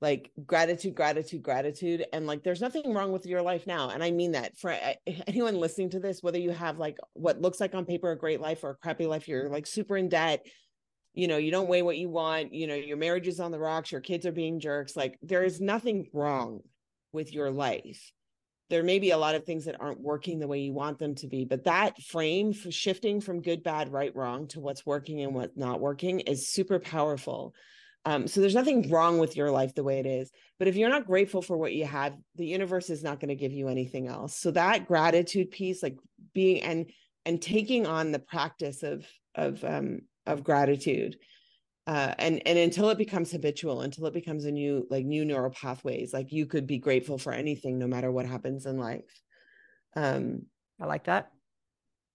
Like 0.00 0.30
gratitude 0.46 0.94
gratitude 0.94 1.42
gratitude 1.42 2.06
and 2.12 2.26
like 2.26 2.44
there's 2.44 2.60
nothing 2.60 2.94
wrong 2.94 3.10
with 3.12 3.26
your 3.26 3.42
life 3.42 3.66
now 3.66 3.90
and 3.90 4.02
i 4.02 4.10
mean 4.10 4.32
that. 4.32 4.56
For 4.56 4.70
eh, 4.70 4.94
anyone 5.26 5.58
listening 5.58 5.90
to 5.90 6.00
this 6.00 6.22
whether 6.22 6.38
you 6.38 6.50
have 6.50 6.78
like 6.78 6.98
what 7.14 7.40
looks 7.40 7.60
like 7.60 7.74
on 7.74 7.84
paper 7.84 8.12
a 8.12 8.18
great 8.18 8.40
life 8.40 8.62
or 8.62 8.70
a 8.70 8.76
crappy 8.76 9.06
life 9.06 9.26
you're 9.26 9.48
like 9.48 9.66
super 9.66 9.96
in 9.96 10.08
debt 10.08 10.46
you 11.20 11.28
know 11.28 11.36
you 11.36 11.50
don't 11.50 11.68
weigh 11.68 11.82
what 11.82 11.98
you 11.98 12.08
want 12.08 12.54
you 12.54 12.66
know 12.66 12.74
your 12.74 12.96
marriage 12.96 13.28
is 13.28 13.40
on 13.40 13.50
the 13.50 13.58
rocks 13.58 13.92
your 13.92 14.00
kids 14.00 14.24
are 14.24 14.32
being 14.32 14.58
jerks 14.58 14.96
like 14.96 15.18
there 15.22 15.42
is 15.42 15.60
nothing 15.60 16.06
wrong 16.14 16.60
with 17.12 17.34
your 17.34 17.50
life 17.50 18.10
there 18.70 18.82
may 18.82 18.98
be 18.98 19.10
a 19.10 19.18
lot 19.18 19.34
of 19.34 19.44
things 19.44 19.64
that 19.64 19.80
aren't 19.80 20.00
working 20.00 20.38
the 20.38 20.46
way 20.46 20.60
you 20.60 20.72
want 20.72 20.98
them 20.98 21.14
to 21.14 21.26
be 21.26 21.44
but 21.44 21.64
that 21.64 22.00
frame 22.00 22.54
for 22.54 22.70
shifting 22.70 23.20
from 23.20 23.42
good 23.42 23.62
bad 23.62 23.92
right 23.92 24.16
wrong 24.16 24.46
to 24.48 24.60
what's 24.60 24.86
working 24.86 25.20
and 25.20 25.34
what's 25.34 25.56
not 25.58 25.78
working 25.78 26.20
is 26.20 26.48
super 26.48 26.78
powerful 26.78 27.54
um, 28.06 28.26
so 28.26 28.40
there's 28.40 28.54
nothing 28.54 28.88
wrong 28.88 29.18
with 29.18 29.36
your 29.36 29.50
life 29.50 29.74
the 29.74 29.84
way 29.84 29.98
it 29.98 30.06
is. 30.06 30.30
But 30.58 30.68
if 30.68 30.76
you're 30.76 30.88
not 30.88 31.06
grateful 31.06 31.42
for 31.42 31.58
what 31.58 31.74
you 31.74 31.84
have, 31.84 32.16
the 32.36 32.46
universe 32.46 32.88
is 32.88 33.02
not 33.02 33.20
going 33.20 33.28
to 33.28 33.34
give 33.34 33.52
you 33.52 33.68
anything 33.68 34.08
else. 34.08 34.38
So 34.38 34.50
that 34.52 34.88
gratitude 34.88 35.50
piece, 35.50 35.82
like 35.82 35.98
being 36.32 36.62
and 36.62 36.90
and 37.26 37.42
taking 37.42 37.86
on 37.86 38.10
the 38.10 38.18
practice 38.18 38.82
of 38.82 39.06
of 39.34 39.62
um 39.64 40.00
of 40.26 40.44
gratitude. 40.44 41.16
Uh, 41.86 42.14
and 42.18 42.42
and 42.46 42.58
until 42.58 42.90
it 42.90 42.98
becomes 42.98 43.32
habitual, 43.32 43.80
until 43.80 44.06
it 44.06 44.14
becomes 44.14 44.44
a 44.44 44.52
new 44.52 44.86
like 44.90 45.04
new 45.04 45.24
neural 45.24 45.50
pathways, 45.50 46.12
like 46.12 46.30
you 46.30 46.46
could 46.46 46.66
be 46.66 46.78
grateful 46.78 47.18
for 47.18 47.32
anything, 47.32 47.78
no 47.78 47.86
matter 47.86 48.12
what 48.12 48.26
happens 48.26 48.66
in 48.66 48.78
life. 48.78 49.20
Um, 49.96 50.42
I 50.80 50.86
like 50.86 51.04
that. 51.04 51.30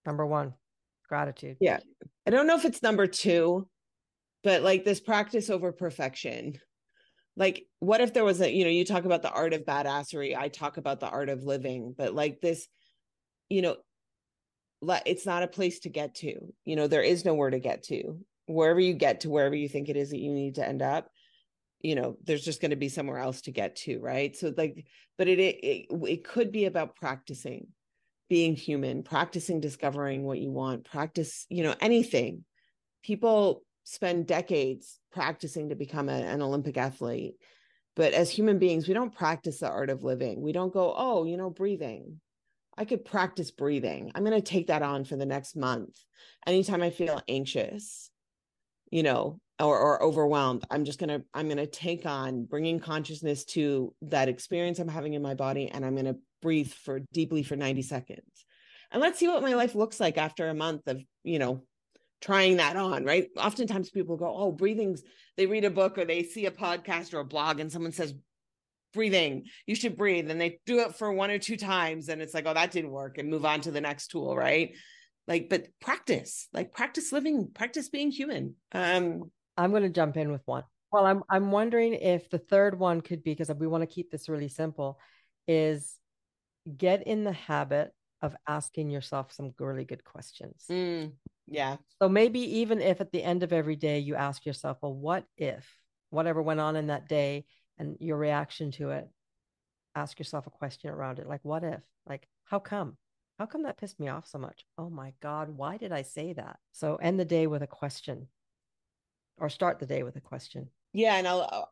Number 0.05 0.25
one, 0.25 0.53
gratitude. 1.09 1.57
Yeah, 1.59 1.79
I 2.25 2.29
don't 2.29 2.47
know 2.47 2.55
if 2.55 2.63
it's 2.63 2.83
number 2.83 3.07
two 3.07 3.67
but 4.45 4.61
like 4.61 4.85
this 4.85 5.01
practice 5.01 5.49
over 5.49 5.73
perfection 5.73 6.53
like 7.35 7.65
what 7.79 7.99
if 7.99 8.13
there 8.13 8.23
was 8.23 8.39
a 8.39 8.49
you 8.49 8.63
know 8.63 8.69
you 8.69 8.85
talk 8.85 9.03
about 9.03 9.23
the 9.23 9.31
art 9.31 9.53
of 9.53 9.65
badassery 9.65 10.37
i 10.37 10.47
talk 10.47 10.77
about 10.77 11.01
the 11.01 11.09
art 11.09 11.27
of 11.27 11.43
living 11.43 11.93
but 11.97 12.13
like 12.13 12.39
this 12.39 12.67
you 13.49 13.61
know 13.61 13.75
it's 15.05 15.25
not 15.25 15.43
a 15.43 15.47
place 15.47 15.79
to 15.79 15.89
get 15.89 16.15
to 16.15 16.53
you 16.63 16.75
know 16.75 16.88
there 16.88 17.01
is 17.01 17.25
nowhere 17.25 17.49
to 17.49 17.59
get 17.59 17.83
to 17.83 18.19
wherever 18.47 18.79
you 18.79 18.93
get 18.93 19.21
to 19.21 19.29
wherever 19.29 19.55
you 19.55 19.69
think 19.69 19.89
it 19.89 19.97
is 19.97 20.09
that 20.11 20.19
you 20.19 20.31
need 20.31 20.55
to 20.55 20.67
end 20.67 20.81
up 20.81 21.09
you 21.81 21.95
know 21.95 22.17
there's 22.23 22.43
just 22.43 22.61
going 22.61 22.71
to 22.71 22.77
be 22.77 22.89
somewhere 22.89 23.17
else 23.17 23.41
to 23.41 23.51
get 23.51 23.75
to 23.75 23.99
right 23.99 24.36
so 24.36 24.53
like 24.55 24.86
but 25.17 25.27
it, 25.27 25.39
it 25.39 25.88
it 25.89 26.23
could 26.23 26.51
be 26.51 26.65
about 26.65 26.95
practicing 26.95 27.67
being 28.29 28.55
human 28.55 29.03
practicing 29.03 29.59
discovering 29.59 30.23
what 30.23 30.39
you 30.39 30.51
want 30.51 30.83
practice 30.83 31.45
you 31.49 31.63
know 31.63 31.75
anything 31.79 32.43
people 33.03 33.63
spend 33.86 34.25
decades 34.25 34.99
practicing 35.11 35.69
to 35.69 35.75
become 35.75 36.09
a, 36.09 36.13
an 36.13 36.41
Olympic 36.41 36.75
athlete. 36.75 37.36
But 37.95 38.13
as 38.13 38.29
human 38.29 38.59
beings, 38.59 38.88
we 38.88 38.93
don't 38.93 39.15
practice 39.15 39.59
the 39.59 39.69
art 39.69 39.89
of 39.89 40.03
living. 40.03 40.41
We 40.41 40.51
don't 40.51 40.73
go, 40.73 40.93
oh, 40.97 41.23
you 41.23 41.38
know, 41.38 41.49
breathing. 41.49 42.19
I 42.78 42.86
could 42.86 43.05
practice 43.05 43.51
breathing. 43.51 44.11
I'm 44.13 44.23
going 44.23 44.39
to 44.39 44.41
take 44.41 44.67
that 44.67 44.82
on 44.82 45.05
for 45.05 45.15
the 45.15 45.26
next 45.26 45.55
month. 45.55 45.95
Anytime 46.45 46.82
I 46.82 46.89
feel 46.89 47.21
anxious, 47.28 48.09
you 48.91 49.03
know, 49.03 49.39
or, 49.59 49.80
or 49.80 50.03
overwhelmed, 50.03 50.65
I'm 50.69 50.84
just 50.84 50.99
going 50.99 51.09
to, 51.09 51.26
I'm 51.34 51.47
going 51.47 51.57
to 51.57 51.67
take 51.67 52.05
on 52.05 52.45
bringing 52.45 52.80
consciousness 52.80 53.45
to 53.45 53.93
that 54.03 54.28
experience 54.28 54.80
I'm 54.80 54.89
having 54.89 55.13
in 55.13 55.21
my 55.21 55.36
body. 55.36 55.69
And 55.69 55.86
I'm 55.86 55.93
going 55.93 56.05
to 56.05 56.17
breathe 56.41 56.71
for 56.71 56.99
deeply 57.13 57.43
for 57.43 57.55
90 57.55 57.82
seconds. 57.82 58.45
And 58.91 59.01
let's 59.01 59.19
see 59.19 59.28
what 59.28 59.41
my 59.41 59.55
life 59.55 59.76
looks 59.76 59.99
like 59.99 60.17
after 60.17 60.47
a 60.49 60.53
month 60.53 60.88
of, 60.88 61.01
you 61.23 61.39
know, 61.39 61.63
trying 62.21 62.57
that 62.57 62.76
on, 62.76 63.05
right? 63.05 63.30
Oftentimes 63.38 63.89
people 63.89 64.17
go, 64.17 64.34
Oh, 64.36 64.51
breathing's, 64.51 65.01
they 65.38 65.45
read 65.45 65.65
a 65.65 65.69
book 65.69 65.97
or 65.97 66.05
they 66.05 66.23
see 66.23 66.45
a 66.45 66.51
podcast 66.51 67.13
or 67.13 67.19
a 67.19 67.26
blog 67.26 67.59
and 67.59 67.71
someone 67.71 67.91
says, 67.91 68.13
breathing. 68.95 69.43
You 69.67 69.75
should 69.75 69.95
breathe. 69.95 70.31
And 70.31 70.41
they 70.41 70.59
do 70.65 70.79
it 70.79 70.95
for 70.95 71.13
one 71.13 71.29
or 71.29 71.37
two 71.37 71.57
times. 71.57 72.09
And 72.09 72.21
it's 72.21 72.33
like, 72.33 72.47
oh, 72.47 72.55
that 72.55 72.71
didn't 72.71 72.91
work. 72.91 73.19
And 73.19 73.29
move 73.29 73.45
on 73.45 73.61
to 73.61 73.71
the 73.71 73.81
next 73.81 74.07
tool. 74.07 74.35
Right. 74.35 74.75
Like, 75.27 75.49
but 75.49 75.67
practice, 75.79 76.47
like 76.53 76.73
practice 76.73 77.11
living, 77.11 77.51
practice 77.53 77.89
being 77.89 78.09
human. 78.09 78.55
Um, 78.71 79.31
I'm 79.57 79.69
going 79.69 79.83
to 79.83 79.89
jump 79.89 80.17
in 80.17 80.31
with 80.31 80.41
one. 80.45 80.63
Well, 80.91 81.05
I'm 81.05 81.23
I'm 81.29 81.51
wondering 81.51 81.93
if 81.93 82.29
the 82.29 82.37
third 82.37 82.79
one 82.79 83.01
could 83.01 83.23
be 83.23 83.31
because 83.33 83.51
we 83.57 83.67
want 83.67 83.81
to 83.81 83.93
keep 83.93 84.11
this 84.11 84.29
really 84.29 84.47
simple, 84.47 84.99
is 85.47 85.95
get 86.77 87.05
in 87.05 87.23
the 87.23 87.33
habit 87.33 87.91
of 88.21 88.35
asking 88.47 88.89
yourself 88.89 89.31
some 89.33 89.53
really 89.59 89.83
good 89.83 90.03
questions. 90.03 90.63
Mm, 90.71 91.11
yeah. 91.47 91.77
So 92.01 92.07
maybe 92.07 92.59
even 92.59 92.81
if 92.81 93.01
at 93.01 93.11
the 93.11 93.23
end 93.23 93.43
of 93.43 93.51
every 93.51 93.75
day 93.75 93.99
you 93.99 94.15
ask 94.15 94.45
yourself, 94.45 94.77
well, 94.81 94.93
what 94.93 95.25
if 95.37 95.67
whatever 96.11 96.41
went 96.41 96.59
on 96.59 96.75
in 96.75 96.87
that 96.87 97.09
day 97.09 97.45
and 97.78 97.97
your 97.99 98.17
reaction 98.17 98.71
to 98.71 98.91
it, 98.91 99.07
ask 99.95 100.19
yourself 100.19 100.47
a 100.47 100.51
question 100.51 100.89
around 100.89 101.19
it. 101.19 101.28
Like, 101.28 101.43
what 101.43 101.63
if? 101.63 101.82
Like, 102.07 102.28
how 102.45 102.59
come? 102.59 102.97
How 103.39 103.45
come 103.45 103.63
that 103.63 103.78
pissed 103.78 103.99
me 103.99 104.07
off 104.07 104.28
so 104.28 104.38
much? 104.38 104.65
Oh 104.78 104.89
my 104.89 105.13
God, 105.21 105.49
why 105.49 105.78
did 105.78 105.91
I 105.91 106.03
say 106.03 106.34
that? 106.34 106.57
So 106.71 106.95
end 106.95 107.19
the 107.19 107.26
day 107.26 107.47
with 107.47 107.61
a 107.63 107.67
question 107.67 108.28
or 109.38 109.49
start 109.49 109.80
the 109.80 109.86
day 109.86 110.03
with 110.03 110.15
a 110.15 110.21
question. 110.21 110.69
Yeah. 110.93 111.15
And 111.15 111.28
I'll, 111.28 111.41
uh, 111.41 111.65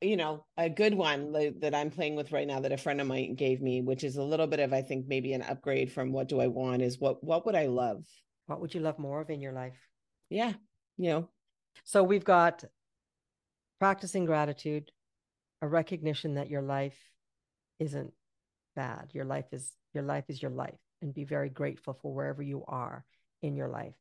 you 0.00 0.16
know, 0.16 0.46
a 0.56 0.70
good 0.70 0.94
one 0.94 1.32
that 1.60 1.74
I'm 1.74 1.90
playing 1.90 2.16
with 2.16 2.32
right 2.32 2.46
now 2.46 2.60
that 2.60 2.72
a 2.72 2.78
friend 2.78 3.02
of 3.02 3.06
mine 3.06 3.34
gave 3.34 3.60
me, 3.60 3.82
which 3.82 4.02
is 4.02 4.16
a 4.16 4.22
little 4.22 4.46
bit 4.46 4.60
of, 4.60 4.72
I 4.72 4.80
think, 4.80 5.06
maybe 5.06 5.34
an 5.34 5.42
upgrade 5.42 5.92
from 5.92 6.12
what 6.12 6.28
do 6.28 6.40
I 6.40 6.46
want 6.46 6.80
is 6.80 6.98
what, 6.98 7.22
what 7.22 7.44
would 7.44 7.54
I 7.54 7.66
love? 7.66 8.02
What 8.46 8.62
would 8.62 8.74
you 8.74 8.80
love 8.80 8.98
more 8.98 9.20
of 9.20 9.28
in 9.28 9.42
your 9.42 9.52
life? 9.52 9.76
Yeah. 10.30 10.54
You 10.96 11.10
know, 11.10 11.28
so 11.84 12.02
we've 12.02 12.24
got 12.24 12.64
practicing 13.78 14.24
gratitude, 14.24 14.90
a 15.62 15.68
recognition 15.68 16.34
that 16.34 16.50
your 16.50 16.62
life 16.62 16.96
isn't 17.78 18.12
bad. 18.76 19.10
Your 19.12 19.24
life 19.24 19.46
is, 19.52 19.72
your 19.94 20.04
life 20.04 20.24
is 20.28 20.40
your 20.40 20.50
life 20.50 20.78
and 21.02 21.14
be 21.14 21.24
very 21.24 21.48
grateful 21.48 21.98
for 22.00 22.12
wherever 22.12 22.42
you 22.42 22.64
are 22.66 23.04
in 23.42 23.56
your 23.56 23.68
life. 23.68 23.94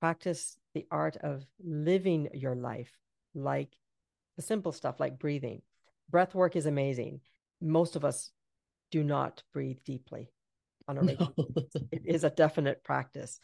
Practice 0.00 0.56
the 0.74 0.86
art 0.90 1.16
of 1.16 1.44
living 1.64 2.28
your 2.34 2.54
life 2.54 2.90
like 3.34 3.70
the 4.36 4.42
simple 4.42 4.72
stuff 4.72 5.00
like 5.00 5.18
breathing. 5.18 5.62
Breath 6.10 6.34
work 6.34 6.56
is 6.56 6.66
amazing. 6.66 7.20
Most 7.60 7.96
of 7.96 8.04
us 8.04 8.30
do 8.90 9.04
not 9.04 9.42
breathe 9.52 9.78
deeply 9.84 10.30
on 10.88 10.98
a 10.98 11.02
regular. 11.02 11.32
No. 11.36 11.56
it 11.90 12.02
is 12.04 12.24
a 12.24 12.30
definite 12.30 12.82
practice. 12.84 13.38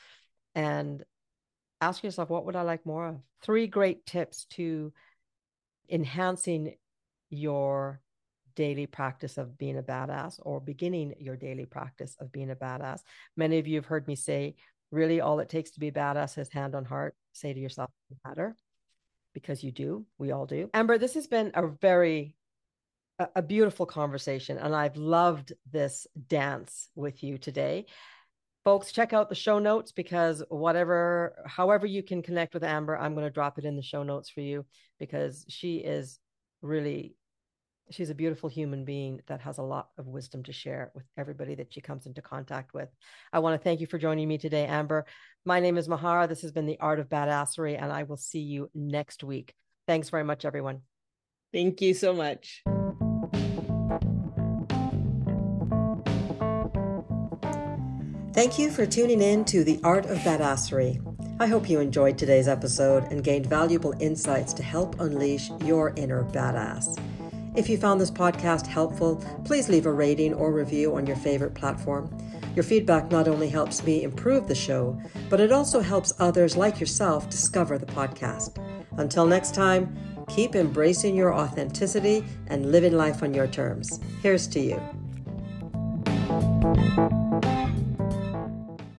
And 0.55 1.05
ask 1.81 2.03
yourself, 2.03 2.31
what 2.31 2.45
would 2.47 2.57
I 2.57 2.63
like 2.63 2.85
more 2.85 3.09
of? 3.09 3.17
Three 3.43 3.67
great 3.67 4.05
tips 4.05 4.47
to 4.51 4.93
enhancing 5.89 6.75
your 7.31 8.01
daily 8.55 8.87
practice 8.87 9.39
of 9.39 9.57
being 9.57 9.79
a 9.79 9.83
badass 9.83 10.41
or 10.43 10.61
beginning 10.61 11.15
your 11.21 11.37
daily 11.37 11.65
practice 11.65 12.17
of 12.21 12.33
being 12.33 12.51
a 12.51 12.57
badass. 12.57 13.01
Many 13.37 13.59
of 13.59 13.69
you 13.69 13.77
have 13.77 13.87
heard 13.87 14.09
me 14.09 14.17
say, 14.17 14.57
really, 14.91 15.21
all 15.21 15.39
it 15.39 15.49
takes 15.49 15.71
to 15.73 15.81
be 15.81 15.91
badass 15.91 16.39
is 16.39 16.49
hand 16.49 16.75
on 16.75 16.85
heart. 16.85 17.15
Say 17.33 17.53
to 17.53 17.61
yourself, 17.61 17.91
matter 18.27 18.57
because 19.35 19.63
you 19.63 19.71
do. 19.71 20.05
We 20.19 20.33
all 20.33 20.47
do. 20.47 20.71
Amber, 20.75 20.99
this 20.99 21.15
has 21.15 21.27
been 21.27 21.53
a 21.55 21.67
very 21.69 22.35
a, 23.19 23.29
a 23.37 23.43
beautiful 23.43 23.87
conversation 23.87 24.59
and 24.59 24.75
I've 24.75 24.97
loved 24.97 25.53
this 25.71 26.07
dance 26.27 26.89
with 26.95 27.23
you 27.23 27.39
today. 27.39 27.87
Folks, 28.65 28.93
check 28.93 29.13
out 29.13 29.29
the 29.29 29.35
show 29.35 29.59
notes 29.59 29.93
because 29.93 30.43
whatever 30.49 31.37
however 31.47 31.87
you 31.87 32.03
can 32.03 32.23
connect 32.23 32.55
with 32.55 32.65
Amber, 32.65 32.99
I'm 32.99 33.15
going 33.15 33.27
to 33.27 33.31
drop 33.31 33.59
it 33.59 33.65
in 33.65 33.77
the 33.77 33.83
show 33.83 34.03
notes 34.03 34.29
for 34.29 34.41
you 34.41 34.67
because 34.99 35.45
she 35.49 35.77
is 35.77 36.19
really 36.61 37.15
she's 37.91 38.11
a 38.11 38.15
beautiful 38.15 38.49
human 38.49 38.85
being 38.85 39.21
that 39.27 39.41
has 39.41 39.59
a 39.59 39.63
lot 39.63 39.89
of 39.99 40.07
wisdom 40.07 40.43
to 40.45 40.53
share 40.53 40.91
with 40.95 41.05
everybody 41.17 41.55
that 41.57 41.73
she 41.73 41.81
comes 41.81 42.07
into 42.07 42.23
contact 42.23 42.75
with. 42.75 42.89
I 43.33 43.39
want 43.39 43.59
to 43.59 43.63
thank 43.63 43.81
you 43.81 43.87
for 43.87 43.99
joining 43.99 44.29
me 44.29 44.39
today, 44.39 44.67
Amber. 44.67 45.07
My 45.45 45.61
name 45.61 45.79
is 45.79 45.89
Mahara. 45.89 46.29
This 46.29 46.43
has 46.43 46.53
been 46.53 46.67
the 46.67 46.79
Art 46.81 47.01
of 47.01 47.09
Badassery, 47.09 47.81
and 47.81 47.93
I 47.93 48.03
will 48.05 48.17
see 48.17 48.41
you 48.41 48.71
next 48.75 49.25
week. 49.25 49.55
Thanks 49.87 50.11
very 50.11 50.25
much, 50.25 50.45
everyone. 50.45 50.83
Thank 51.53 51.81
you 51.81 51.95
so 51.95 52.13
much. 52.13 52.63
Thank 58.35 58.59
you 58.59 58.71
for 58.71 58.87
tuning 58.87 59.21
in 59.21 59.45
to 59.47 59.65
The 59.65 59.81
Art 59.83 60.07
of 60.07 60.19
Badassery. 60.19 61.05
I 61.41 61.47
hope 61.47 61.69
you 61.69 61.81
enjoyed 61.81 62.19
today's 62.19 62.49
episode 62.49 63.05
and 63.11 63.25
gained 63.25 63.47
valuable 63.47 63.95
insights 64.01 64.53
to 64.55 64.63
help 64.63 65.01
unleash 65.01 65.51
your 65.65 65.93
inner 65.97 66.25
badass. 66.25 66.99
If 67.59 67.69
you 67.69 67.77
found 67.77 68.01
this 68.01 68.13
podcast 68.13 68.69
helpful, 68.69 69.17
please 69.45 69.69
leave 69.69 69.87
a 69.87 69.93
rating 69.93 70.33
or 70.33 70.53
review 70.53 70.95
on 70.95 71.09
your 71.09 71.17
favorite 71.17 71.55
platform. 71.57 72.09
Your 72.55 72.63
feedback 72.63 73.11
not 73.11 73.27
only 73.27 73.49
helps 73.49 73.83
me 73.83 74.05
improve 74.05 74.47
the 74.47 74.55
show, 74.55 74.97
but 75.29 75.41
it 75.41 75.51
also 75.51 75.81
helps 75.81 76.13
others 76.21 76.57
like 76.57 76.79
yourself 76.79 77.29
discover 77.29 77.77
the 77.77 77.85
podcast. 77.85 78.65
Until 78.97 79.27
next 79.27 79.57
time, 79.57 79.93
keep 80.29 80.55
embracing 80.55 81.17
your 81.17 81.35
authenticity 81.35 82.25
and 82.47 82.71
living 82.71 82.93
life 82.93 83.25
on 83.25 83.35
your 83.35 83.49
terms. 83.49 83.99
Here's 84.23 84.47
to 84.47 84.61
you. 84.61 84.81